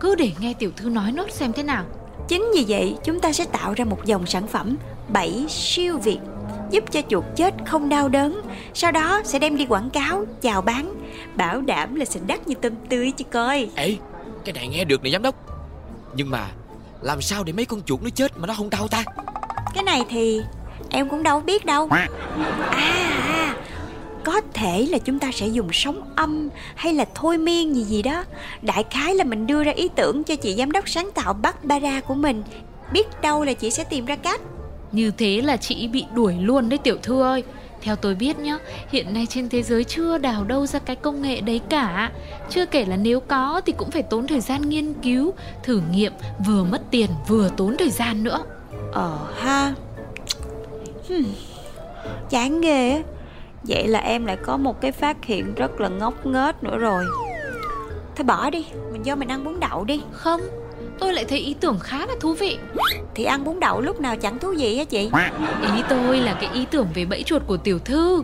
Cứ 0.00 0.14
để 0.14 0.30
nghe 0.40 0.54
tiểu 0.58 0.70
thư 0.76 0.88
nói 0.88 1.12
nốt 1.12 1.30
xem 1.30 1.52
thế 1.52 1.62
nào. 1.62 1.84
Chính 2.28 2.50
vì 2.54 2.64
vậy, 2.68 2.96
chúng 3.04 3.20
ta 3.20 3.32
sẽ 3.32 3.44
tạo 3.44 3.74
ra 3.74 3.84
một 3.84 4.04
dòng 4.04 4.26
sản 4.26 4.46
phẩm 4.46 4.76
bẫy 5.12 5.46
siêu 5.48 5.98
việt 5.98 6.18
giúp 6.70 6.84
cho 6.90 7.00
chuột 7.08 7.24
chết 7.36 7.54
không 7.66 7.88
đau 7.88 8.08
đớn. 8.08 8.40
Sau 8.74 8.92
đó 8.92 9.22
sẽ 9.24 9.38
đem 9.38 9.56
đi 9.56 9.66
quảng 9.66 9.90
cáo, 9.90 10.24
chào 10.40 10.62
bán, 10.62 10.94
bảo 11.36 11.60
đảm 11.60 11.94
là 11.94 12.04
sẽ 12.04 12.20
đắt 12.26 12.48
như 12.48 12.54
tôm 12.54 12.72
tươi 12.88 13.10
chứ 13.10 13.24
coi. 13.24 13.68
Ê 13.74 13.96
Cái 14.44 14.52
này 14.52 14.68
nghe 14.68 14.84
được 14.84 15.02
nè 15.02 15.10
giám 15.10 15.22
đốc. 15.22 15.34
Nhưng 16.14 16.30
mà 16.30 16.48
Làm 17.02 17.22
sao 17.22 17.44
để 17.44 17.52
mấy 17.52 17.64
con 17.64 17.82
chuột 17.82 18.02
nó 18.02 18.10
chết 18.10 18.38
mà 18.38 18.46
nó 18.46 18.54
không 18.54 18.70
đau 18.70 18.88
ta? 18.88 19.04
Cái 19.74 19.84
này 19.84 20.02
thì 20.10 20.40
em 20.90 21.08
cũng 21.08 21.22
đâu 21.22 21.40
biết 21.40 21.64
đâu. 21.64 21.88
À, 21.90 22.08
à 22.70 23.54
có 24.24 24.40
thể 24.54 24.86
là 24.90 24.98
chúng 24.98 25.18
ta 25.18 25.30
sẽ 25.32 25.46
dùng 25.46 25.68
sóng 25.72 26.12
âm 26.16 26.48
hay 26.74 26.92
là 26.92 27.04
thôi 27.14 27.38
miên 27.38 27.74
gì 27.74 27.84
gì 27.84 28.02
đó. 28.02 28.24
Đại 28.62 28.84
khái 28.90 29.14
là 29.14 29.24
mình 29.24 29.46
đưa 29.46 29.64
ra 29.64 29.72
ý 29.72 29.88
tưởng 29.96 30.24
cho 30.24 30.36
chị 30.36 30.54
giám 30.58 30.72
đốc 30.72 30.88
sáng 30.88 31.10
tạo 31.14 31.32
bắc 31.32 31.64
bara 31.64 32.00
của 32.00 32.14
mình. 32.14 32.42
Biết 32.92 33.06
đâu 33.22 33.44
là 33.44 33.52
chị 33.52 33.70
sẽ 33.70 33.84
tìm 33.84 34.06
ra 34.06 34.16
cách. 34.16 34.40
Như 34.92 35.10
thế 35.10 35.40
là 35.40 35.56
chị 35.56 35.88
bị 35.88 36.04
đuổi 36.14 36.34
luôn 36.40 36.68
đấy 36.68 36.78
tiểu 36.78 36.96
thư 37.02 37.22
ơi 37.22 37.44
Theo 37.82 37.96
tôi 37.96 38.14
biết 38.14 38.38
nhá, 38.38 38.58
hiện 38.88 39.14
nay 39.14 39.26
trên 39.30 39.48
thế 39.48 39.62
giới 39.62 39.84
chưa 39.84 40.18
đào 40.18 40.44
đâu 40.44 40.66
ra 40.66 40.78
cái 40.78 40.96
công 40.96 41.22
nghệ 41.22 41.40
đấy 41.40 41.60
cả. 41.68 42.12
Chưa 42.50 42.66
kể 42.66 42.84
là 42.84 42.96
nếu 42.96 43.20
có 43.20 43.60
thì 43.66 43.72
cũng 43.72 43.90
phải 43.90 44.02
tốn 44.02 44.26
thời 44.26 44.40
gian 44.40 44.68
nghiên 44.68 44.94
cứu, 44.94 45.34
thử 45.62 45.80
nghiệm 45.92 46.12
Vừa 46.46 46.64
mất 46.64 46.80
tiền 46.90 47.10
vừa 47.28 47.48
tốn 47.56 47.76
thời 47.78 47.90
gian 47.90 48.24
nữa. 48.24 48.38
Ờ 48.92 49.18
ha. 49.36 49.74
Hmm. 51.08 51.24
chán 52.30 52.60
ghê 52.60 52.90
á. 52.90 53.02
Vậy 53.62 53.88
là 53.88 53.98
em 53.98 54.26
lại 54.26 54.36
có 54.36 54.56
một 54.56 54.80
cái 54.80 54.92
phát 54.92 55.24
hiện 55.24 55.54
rất 55.54 55.80
là 55.80 55.88
ngốc 55.88 56.26
nghếch 56.26 56.62
nữa 56.62 56.78
rồi. 56.78 57.04
Thôi 58.16 58.24
bỏ 58.24 58.50
đi 58.50 58.66
mình 58.92 59.02
vô 59.04 59.14
mình 59.14 59.28
ăn 59.28 59.44
bún 59.44 59.60
đậu 59.60 59.84
đi. 59.84 60.02
Không, 60.12 60.40
tôi 61.00 61.12
lại 61.12 61.24
thấy 61.24 61.38
ý 61.38 61.54
tưởng 61.60 61.78
khá 61.78 61.98
là 61.98 62.14
thú 62.20 62.34
vị. 62.34 62.58
Thì 63.14 63.24
ăn 63.24 63.44
bún 63.44 63.60
đậu 63.60 63.80
lúc 63.80 64.00
nào 64.00 64.16
chẳng 64.16 64.38
thú 64.38 64.54
vị 64.58 64.78
á 64.78 64.84
chị? 64.84 65.10
Ý 65.62 65.82
tôi 65.88 66.20
là 66.20 66.38
cái 66.40 66.50
ý 66.54 66.64
tưởng 66.70 66.86
về 66.94 67.04
bẫy 67.04 67.22
chuột 67.22 67.42
của 67.46 67.56
tiểu 67.56 67.78
thư. 67.78 68.22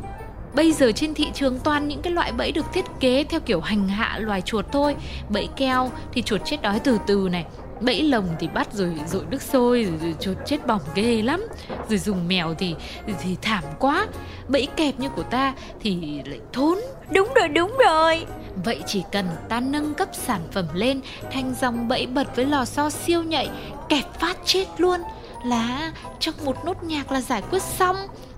Bây 0.54 0.72
giờ 0.72 0.92
trên 0.92 1.14
thị 1.14 1.26
trường 1.34 1.58
toàn 1.58 1.88
những 1.88 2.02
cái 2.02 2.12
loại 2.12 2.32
bẫy 2.32 2.52
được 2.52 2.66
thiết 2.72 2.84
kế 3.00 3.24
theo 3.24 3.40
kiểu 3.40 3.60
hành 3.60 3.88
hạ 3.88 4.18
loài 4.18 4.40
chuột 4.40 4.64
thôi. 4.72 4.96
Bẫy 5.28 5.48
keo 5.56 5.90
thì 6.12 6.22
chuột 6.22 6.40
chết 6.44 6.62
đói 6.62 6.80
từ 6.80 6.98
từ 7.06 7.28
này 7.32 7.44
Bẫy 7.80 8.02
lồng 8.02 8.28
thì 8.38 8.48
bắt 8.48 8.72
rồi 8.72 8.94
rội 9.06 9.24
nước 9.30 9.42
sôi 9.42 9.84
rồi, 9.84 9.98
rồi 10.02 10.14
chuột 10.20 10.37
chết 10.46 10.66
bỏng 10.66 10.80
ghê 10.94 11.22
lắm. 11.22 11.46
Rồi 11.88 11.98
dùng 11.98 12.28
mèo 12.28 12.54
thì 12.54 12.74
thì 13.22 13.37
thảm 13.42 13.64
quá. 13.78 14.06
Bẫy 14.48 14.68
kẹp 14.76 15.00
như 15.00 15.08
của 15.08 15.22
ta 15.22 15.54
thì 15.80 16.22
lại 16.26 16.40
thốn. 16.52 16.78
Đúng 17.10 17.28
rồi 17.34 17.48
đúng 17.48 17.76
rồi. 17.87 18.26
Vậy 18.64 18.82
chỉ 18.87 19.02
cần 19.12 19.26
ta 19.48 19.60
nâng 19.60 19.94
cấp 19.94 20.08
sản 20.12 20.40
phẩm 20.52 20.66
lên 20.74 21.00
thành 21.32 21.54
dòng 21.60 21.88
bẫy 21.88 22.06
bật 22.06 22.37
với 22.37 22.44
lò 22.44 22.64
xo 22.64 22.90
siêu 22.90 23.22
nhạy, 23.22 23.48
kẹp 23.88 24.20
phát 24.20 24.37
chết 24.44 24.66
luôn 24.78 25.00
là 25.44 25.92
trong 26.20 26.35
một 26.44 26.64
nốt 26.64 26.85
nhạc 26.85 27.12
là 27.12 27.20
giải 27.20 27.42
quyết 27.50 27.62
xong. 27.62 27.96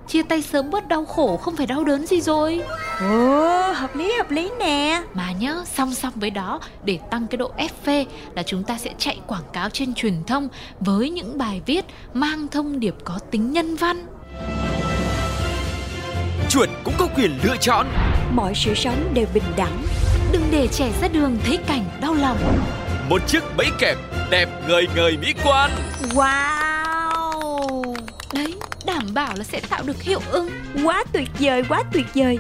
Chia 0.08 0.22
tay 0.22 0.42
sớm 0.42 0.70
bớt 0.70 0.88
đau 0.88 1.04
khổ 1.04 1.36
không 1.36 1.56
phải 1.56 1.66
đau 1.66 1.84
đớn 1.84 2.06
gì 2.06 2.20
rồi. 2.20 2.62
Ồ, 3.00 3.72
hợp 3.72 3.96
lý 3.96 4.12
hợp 4.12 4.30
lý 4.30 4.50
nè. 4.58 5.02
Mà 5.14 5.32
nhớ 5.32 5.64
song 5.74 5.94
song 5.94 6.12
với 6.16 6.30
đó 6.30 6.60
Để 6.84 6.98
tăng 7.10 7.26
cái 7.26 7.36
độ 7.36 7.52
FV 7.58 8.04
là 8.34 8.42
chúng 8.42 8.64
ta 8.64 8.78
sẽ 8.78 8.90
chạy 8.98 9.20
quảng 9.26 9.42
cáo 9.52 9.70
trên 9.70 9.94
truyền 9.94 10.24
thông 10.24 10.48
Với 10.80 11.10
những 11.10 11.38
bài 11.38 11.62
viết 11.66 11.84
mang 12.14 12.48
thông 12.48 12.80
điệp 12.80 12.94
có 13.04 13.18
tính 13.30 13.52
nhân 13.52 13.76
văn. 13.76 14.06
Chuột 16.48 16.68
cũng 16.84 16.94
có 16.98 17.06
quyền 17.16 17.38
lựa 17.42 17.56
chọn. 17.60 17.86
Mọi 18.34 18.52
sự 18.54 18.74
sống 18.74 19.10
đều 19.14 19.26
bình 19.34 19.44
đẳng. 19.56 19.82
Đừng 20.32 20.42
để 20.50 20.68
trẻ 20.68 20.92
ra 21.02 21.08
đường 21.08 21.38
thấy 21.44 21.56
cảnh 21.66 21.84
đau 22.00 22.14
lòng. 22.14 22.38
Một 23.08 23.22
chiếc 23.26 23.42
bẫy 23.56 23.66
kẹp 23.78 23.96
đẹp 24.30 24.48
ngời 24.68 24.86
ngời 24.96 25.16
mỹ 25.16 25.34
quan. 25.44 25.70
Wow 26.14 26.65
Đấy, 28.34 28.54
đảm 28.86 29.14
bảo 29.14 29.34
là 29.36 29.44
sẽ 29.44 29.60
tạo 29.60 29.82
được 29.86 30.02
hiệu 30.02 30.20
ứng. 30.30 30.50
Quá 30.84 31.04
tuyệt 31.12 31.28
vời, 31.40 31.62
quá 31.68 31.82
tuyệt 31.92 32.06
vời. 32.14 32.38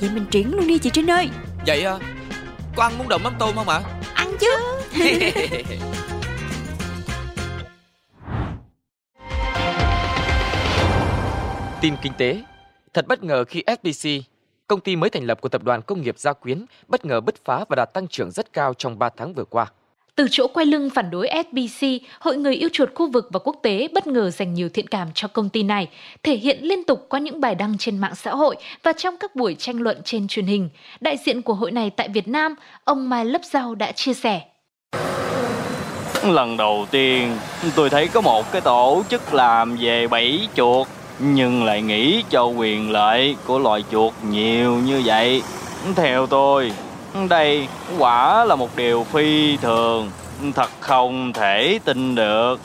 Vậy 0.00 0.10
mình 0.14 0.26
triển 0.30 0.54
luôn 0.54 0.66
đi 0.66 0.78
chị 0.78 0.90
Trinh 0.90 1.10
ơi. 1.10 1.28
Vậy 1.66 1.84
à 1.84 1.98
Có 2.76 2.82
ăn 2.82 2.98
muốn 2.98 3.08
đậu 3.08 3.18
mắm 3.18 3.34
tôm 3.38 3.54
không 3.54 3.68
ạ? 3.68 3.82
Ăn 4.14 4.36
chứ. 4.40 4.50
Tin 11.80 11.94
kinh 12.02 12.12
tế. 12.18 12.42
Thật 12.94 13.06
bất 13.08 13.22
ngờ 13.22 13.44
khi 13.44 13.62
SBC, 13.66 14.08
công 14.66 14.80
ty 14.80 14.96
mới 14.96 15.10
thành 15.10 15.24
lập 15.24 15.40
của 15.40 15.48
tập 15.48 15.62
đoàn 15.62 15.82
công 15.82 16.02
nghiệp 16.02 16.18
Gia 16.18 16.32
Quyến, 16.32 16.64
bất 16.88 17.04
ngờ 17.04 17.20
bứt 17.20 17.44
phá 17.44 17.64
và 17.68 17.76
đạt 17.76 17.88
tăng 17.94 18.08
trưởng 18.08 18.30
rất 18.30 18.52
cao 18.52 18.74
trong 18.74 18.98
3 18.98 19.08
tháng 19.16 19.34
vừa 19.34 19.44
qua. 19.44 19.66
Từ 20.16 20.26
chỗ 20.30 20.46
quay 20.46 20.66
lưng 20.66 20.90
phản 20.90 21.10
đối 21.10 21.28
SBC, 21.28 21.86
Hội 22.20 22.36
người 22.36 22.54
yêu 22.54 22.68
chuột 22.72 22.88
khu 22.94 23.10
vực 23.10 23.28
và 23.32 23.38
quốc 23.44 23.56
tế 23.62 23.88
bất 23.92 24.06
ngờ 24.06 24.30
dành 24.30 24.54
nhiều 24.54 24.68
thiện 24.68 24.86
cảm 24.86 25.08
cho 25.14 25.28
công 25.28 25.48
ty 25.48 25.62
này, 25.62 25.88
thể 26.22 26.36
hiện 26.36 26.58
liên 26.62 26.84
tục 26.84 27.06
qua 27.08 27.20
những 27.20 27.40
bài 27.40 27.54
đăng 27.54 27.78
trên 27.78 27.98
mạng 27.98 28.14
xã 28.14 28.30
hội 28.30 28.56
và 28.82 28.92
trong 28.92 29.16
các 29.16 29.36
buổi 29.36 29.56
tranh 29.58 29.80
luận 29.80 30.00
trên 30.04 30.28
truyền 30.28 30.46
hình. 30.46 30.68
Đại 31.00 31.16
diện 31.24 31.42
của 31.42 31.54
hội 31.54 31.70
này 31.70 31.90
tại 31.90 32.08
Việt 32.08 32.28
Nam, 32.28 32.54
ông 32.84 33.08
Mai 33.08 33.24
Lấp 33.24 33.40
Giao 33.44 33.74
đã 33.74 33.92
chia 33.92 34.14
sẻ. 34.14 34.40
Lần 36.24 36.56
đầu 36.56 36.86
tiên 36.90 37.36
tôi 37.76 37.90
thấy 37.90 38.08
có 38.08 38.20
một 38.20 38.52
cái 38.52 38.60
tổ 38.60 39.02
chức 39.08 39.34
làm 39.34 39.76
về 39.76 40.06
bẫy 40.08 40.48
chuột 40.54 40.86
nhưng 41.18 41.64
lại 41.64 41.82
nghĩ 41.82 42.22
cho 42.30 42.44
quyền 42.44 42.90
lợi 42.90 43.36
của 43.46 43.58
loài 43.58 43.84
chuột 43.92 44.12
nhiều 44.30 44.74
như 44.74 45.02
vậy. 45.04 45.42
Theo 45.96 46.26
tôi, 46.26 46.72
đây 47.28 47.68
quả 47.98 48.44
là 48.44 48.56
một 48.56 48.76
điều 48.76 49.04
phi 49.04 49.56
thường, 49.56 50.10
thật 50.54 50.70
không 50.80 51.32
thể 51.32 51.78
tin 51.84 52.14
được. 52.14 52.56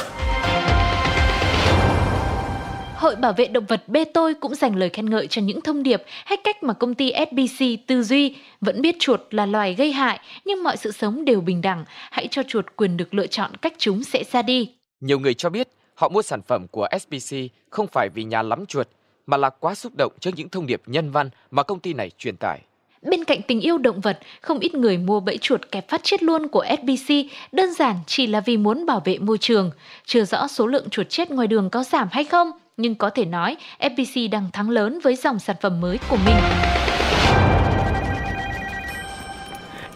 Hội 2.95 3.15
Bảo 3.15 3.33
vệ 3.33 3.45
Động 3.45 3.65
vật 3.65 3.83
Bê 3.87 4.05
Tôi 4.05 4.33
cũng 4.33 4.55
dành 4.55 4.75
lời 4.75 4.89
khen 4.89 5.09
ngợi 5.09 5.27
cho 5.27 5.41
những 5.41 5.61
thông 5.61 5.83
điệp 5.83 6.03
hay 6.25 6.37
cách 6.43 6.63
mà 6.63 6.73
công 6.73 6.95
ty 6.95 7.11
SBC 7.31 7.65
tư 7.87 8.03
duy 8.03 8.35
vẫn 8.61 8.81
biết 8.81 8.95
chuột 8.99 9.21
là 9.31 9.45
loài 9.45 9.73
gây 9.73 9.91
hại 9.91 10.19
nhưng 10.45 10.63
mọi 10.63 10.77
sự 10.77 10.91
sống 10.91 11.25
đều 11.25 11.41
bình 11.41 11.61
đẳng. 11.61 11.85
Hãy 12.11 12.27
cho 12.31 12.43
chuột 12.47 12.65
quyền 12.75 12.97
được 12.97 13.13
lựa 13.13 13.27
chọn 13.27 13.55
cách 13.55 13.73
chúng 13.77 14.03
sẽ 14.03 14.23
ra 14.31 14.41
đi. 14.41 14.71
Nhiều 15.01 15.19
người 15.19 15.33
cho 15.33 15.49
biết 15.49 15.67
họ 15.95 16.09
mua 16.09 16.21
sản 16.21 16.41
phẩm 16.41 16.67
của 16.71 16.87
SBC 16.99 17.37
không 17.69 17.87
phải 17.87 18.09
vì 18.09 18.23
nhà 18.23 18.41
lắm 18.41 18.65
chuột, 18.65 18.87
mà 19.25 19.37
là 19.37 19.49
quá 19.49 19.75
xúc 19.75 19.93
động 19.97 20.13
trước 20.19 20.31
những 20.35 20.49
thông 20.49 20.65
điệp 20.65 20.81
nhân 20.85 21.11
văn 21.11 21.29
mà 21.51 21.63
công 21.63 21.79
ty 21.79 21.93
này 21.93 22.11
truyền 22.17 22.37
tải. 22.37 22.61
Bên 23.09 23.23
cạnh 23.23 23.41
tình 23.47 23.61
yêu 23.61 23.77
động 23.77 24.01
vật, 24.01 24.19
không 24.41 24.59
ít 24.59 24.75
người 24.75 24.97
mua 24.97 25.19
bẫy 25.19 25.37
chuột 25.37 25.61
kẹp 25.71 25.89
phát 25.89 26.01
chết 26.03 26.23
luôn 26.23 26.47
của 26.47 26.65
SBC 26.81 27.13
đơn 27.51 27.73
giản 27.73 27.95
chỉ 28.07 28.27
là 28.27 28.39
vì 28.39 28.57
muốn 28.57 28.85
bảo 28.85 29.01
vệ 29.05 29.17
môi 29.17 29.37
trường. 29.37 29.71
Chưa 30.05 30.25
rõ 30.25 30.47
số 30.47 30.67
lượng 30.67 30.89
chuột 30.89 31.09
chết 31.09 31.31
ngoài 31.31 31.47
đường 31.47 31.69
có 31.69 31.83
giảm 31.83 32.07
hay 32.11 32.23
không, 32.23 32.51
nhưng 32.77 32.95
có 32.95 33.09
thể 33.09 33.25
nói 33.25 33.57
FPC 33.79 34.29
đang 34.29 34.51
thắng 34.53 34.69
lớn 34.69 34.99
với 35.03 35.15
dòng 35.15 35.39
sản 35.39 35.55
phẩm 35.61 35.81
mới 35.81 35.99
của 36.09 36.17
mình. 36.25 36.35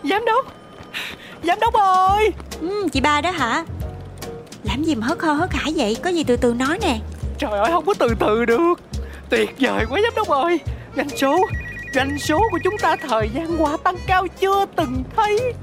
Giám 0.04 0.26
đốc! 0.26 0.54
Giám 1.44 1.60
đốc 1.60 1.74
ơi! 1.74 2.30
Ừ, 2.62 2.88
Chị 2.94 3.02
ba 3.02 3.22
đó 3.22 3.32
hả? 3.32 3.66
Làm 4.64 4.84
gì 4.84 4.96
mà 4.96 5.08
hớt 5.08 5.20
hơ 5.20 5.34
hớt 5.34 5.54
hải 5.54 5.74
vậy? 5.76 5.98
Có 6.04 6.10
gì 6.10 6.24
từ 6.24 6.38
từ 6.38 6.54
nói 6.54 6.80
nè. 6.82 7.00
Trời 7.38 7.52
ơi 7.52 7.72
không 7.72 7.86
có 7.86 7.94
từ 8.00 8.08
từ 8.20 8.46
được. 8.46 8.74
Tuyệt 9.30 9.50
vời 9.60 9.86
quá 9.90 10.00
giám 10.04 10.14
đốc 10.16 10.28
ơi. 10.28 10.60
Doanh 10.96 11.10
số 11.10 11.38
Doanh 11.94 12.20
số 12.20 12.50
của 12.52 12.60
chúng 12.64 12.78
ta 12.78 12.96
thời 12.96 13.30
gian 13.30 13.64
qua 13.64 13.78
tăng 13.84 13.96
cao 14.08 14.28
chưa 14.40 14.66
từng 14.76 15.04
thấy. 15.16 15.54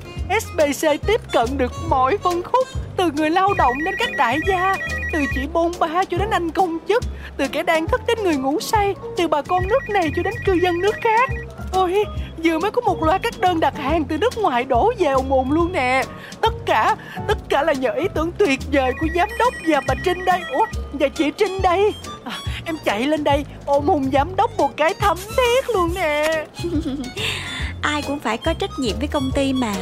SBC 0.41 0.89
tiếp 1.07 1.21
cận 1.33 1.59
được 1.59 1.73
mọi 1.89 2.19
phân 2.19 2.43
khúc 2.43 2.69
Từ 2.97 3.11
người 3.17 3.31
lao 3.31 3.55
động 3.55 3.75
đến 3.85 3.95
các 3.99 4.09
đại 4.17 4.39
gia 4.49 4.77
Từ 5.13 5.19
chị 5.35 5.41
bôn 5.53 5.73
ba 5.81 6.05
cho 6.05 6.19
đến 6.19 6.31
anh 6.31 6.51
công 6.51 6.79
chức 6.89 7.05
Từ 7.37 7.49
kẻ 7.49 7.63
đang 7.63 7.87
thức 7.87 8.01
đến 8.07 8.19
người 8.23 8.37
ngủ 8.37 8.61
say 8.61 8.95
Từ 9.17 9.29
bà 9.29 9.43
con 9.43 9.69
nước 9.69 9.89
này 9.89 10.11
cho 10.17 10.23
đến 10.23 10.35
cư 10.45 10.53
dân 10.53 10.81
nước 10.81 10.95
khác. 11.01 11.31
Ôi, 11.73 12.05
vừa 12.45 12.59
mới 12.59 12.71
có 12.71 12.81
một 12.81 13.03
loạt 13.03 13.23
các 13.23 13.41
đơn 13.41 13.61
đặt 13.61 13.79
hàng 13.79 14.05
từ 14.05 14.19
nước 14.19 14.39
ngoài 14.39 14.65
đổ 14.65 14.93
về 14.99 15.07
ồn 15.07 15.33
ồn 15.33 15.53
luôn 15.53 15.73
nè. 15.73 16.03
Tất 16.41 16.53
cả, 16.67 16.97
tất 17.29 17.39
cả 17.49 17.63
là 17.63 17.73
nhờ 17.73 17.91
ý 17.91 18.05
tưởng 18.15 18.33
tuyệt 18.39 18.61
vời 18.73 18.93
của 19.01 19.07
giám 19.15 19.29
đốc 19.39 19.55
và 19.69 19.81
bà 19.89 19.95
Trinh 20.05 20.25
đây. 20.25 20.41
Ủa, 20.53 20.67
và 20.93 21.09
chị 21.09 21.31
Trinh 21.31 21.63
đây. 21.63 21.95
À, 22.25 22.33
Em 22.69 22.77
chạy 22.85 23.07
lên 23.07 23.25
đây 23.25 23.45
ôm 23.67 23.87
hùng 23.87 24.11
giám 24.13 24.37
đốc 24.37 24.57
một 24.57 24.77
cái 24.77 24.95
thấm 24.95 25.17
thiết 25.37 25.71
luôn 25.75 25.95
nè. 25.95 26.45
Ai 27.83 28.03
cũng 28.03 28.21
phải 28.21 28.39
có 28.39 28.55
trách 28.55 28.71
nhiệm 28.79 28.99
với 28.99 29.09
công 29.09 29.31
ty 29.35 29.53
mà. 29.53 29.75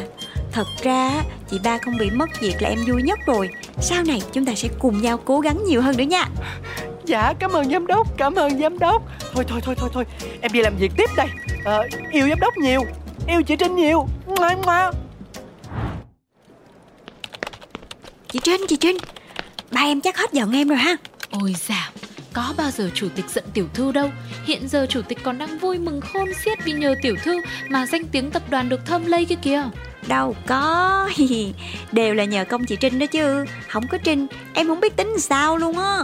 Thật 0.53 0.67
ra 0.83 1.23
chị 1.51 1.59
ba 1.65 1.79
không 1.79 1.99
bị 1.99 2.11
mất 2.11 2.41
việc 2.41 2.63
là 2.63 2.69
em 2.69 2.79
vui 2.87 3.03
nhất 3.03 3.19
rồi. 3.27 3.49
Sau 3.81 4.03
này 4.03 4.23
chúng 4.33 4.45
ta 4.45 4.55
sẽ 4.55 4.69
cùng 4.79 5.03
nhau 5.03 5.19
cố 5.25 5.41
gắng 5.41 5.65
nhiều 5.65 5.83
hơn 5.83 5.97
nữa 5.97 6.05
nha. 6.05 6.25
Dạ 7.05 7.33
cảm 7.39 7.53
ơn 7.53 7.71
giám 7.71 7.87
đốc 7.87 8.17
Cảm 8.17 8.35
ơn 8.35 8.59
giám 8.59 8.79
đốc. 8.79 9.03
Thôi 9.35 9.45
thôi 9.49 9.61
thôi 9.65 9.75
thôi 9.79 9.91
thôi 9.93 10.05
Em 10.41 10.53
đi 10.53 10.61
làm 10.61 10.77
việc 10.77 10.93
tiếp 10.97 11.11
đây. 11.17 11.27
À, 11.65 11.79
Yêu 12.13 12.29
giám 12.29 12.41
đốc 12.41 12.57
nhiều 12.57 12.81
Yêu 13.29 13.43
chị 13.43 13.57
Trinh 13.57 13.77
nhiều. 13.77 14.09
Ngoan 14.27 14.61
ngoan 14.63 14.95
Chị 18.29 18.39
Trinh 18.43 18.61
chị 18.69 18.77
Trinh. 18.77 18.97
Ba 19.71 19.81
em 19.81 20.01
chắc 20.01 20.17
hết 20.17 20.33
giận 20.33 20.53
em 20.53 20.69
rồi 20.69 20.79
ha. 20.79 20.97
Ôi 21.31 21.55
dào, 21.59 21.91
có 22.37 22.55
bao 22.57 22.71
giờ 22.71 22.91
chủ 22.95 23.09
tịch 23.15 23.31
giận 23.31 23.45
tiểu 23.55 23.69
thư 23.75 23.93
đâu. 23.93 24.11
Hiện 24.45 24.69
giờ 24.69 24.87
chủ 24.89 25.03
tịch 25.03 25.19
còn 25.23 25.39
đang 25.39 25.59
vui 25.59 25.79
mừng 25.79 26.01
khôn 26.01 26.29
xiết 26.45 26.65
vì 26.65 26.73
nhờ 26.73 26.95
tiểu 27.03 27.17
thư 27.25 27.41
mà 27.69 27.87
danh 27.87 28.05
tiếng 28.05 28.31
tập 28.31 28.43
đoàn 28.51 28.69
được 28.69 28.87
thơm 28.87 29.07
lây 29.07 29.25
kia 29.25 29.35
kìa. 29.35 29.63
Đâu 30.09 30.37
có. 30.47 31.11
Đều 31.93 32.15
là 32.15 32.25
nhờ 32.25 32.45
công 32.45 32.65
chị 32.65 32.77
Trinh 32.77 32.99
đó 32.99 33.07
chứ. 33.07 33.45
Không 33.69 33.87
có 33.91 33.99
Trinh 33.99 34.27
em 34.55 34.67
không 34.67 34.81
biết 34.81 34.97
tính 34.97 35.19
sao 35.19 35.57
luôn 35.57 35.79
á. 35.79 35.99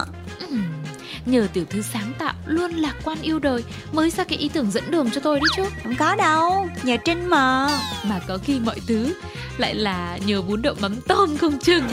Nhờ 1.25 1.47
tiểu 1.53 1.65
thư 1.69 1.81
sáng 1.81 2.13
tạo 2.19 2.33
luôn 2.45 2.71
lạc 2.71 2.95
quan 3.03 3.17
yêu 3.21 3.39
đời 3.39 3.63
Mới 3.91 4.09
ra 4.09 4.23
cái 4.23 4.37
ý 4.37 4.49
tưởng 4.49 4.71
dẫn 4.71 4.83
đường 4.91 5.11
cho 5.11 5.21
tôi 5.21 5.39
đấy 5.39 5.47
chứ. 5.55 5.63
Không 5.83 5.95
có 5.95 6.15
đâu 6.15 6.67
Nhờ 6.83 6.97
Trinh 7.05 7.29
mà. 7.29 7.67
Mà 8.03 8.19
có 8.27 8.37
khi 8.43 8.59
mọi 8.59 8.79
thứ 8.87 9.13
lại 9.57 9.75
là 9.75 10.17
nhờ 10.25 10.41
bún 10.41 10.61
đậu 10.61 10.75
mắm 10.81 10.95
tôm 11.07 11.37
không 11.37 11.59
chừng. 11.59 11.83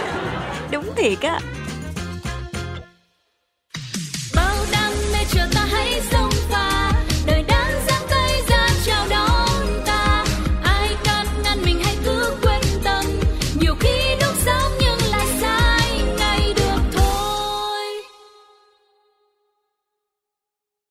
Đúng 0.70 0.92
thiệt 0.96 1.20
á 1.20 1.40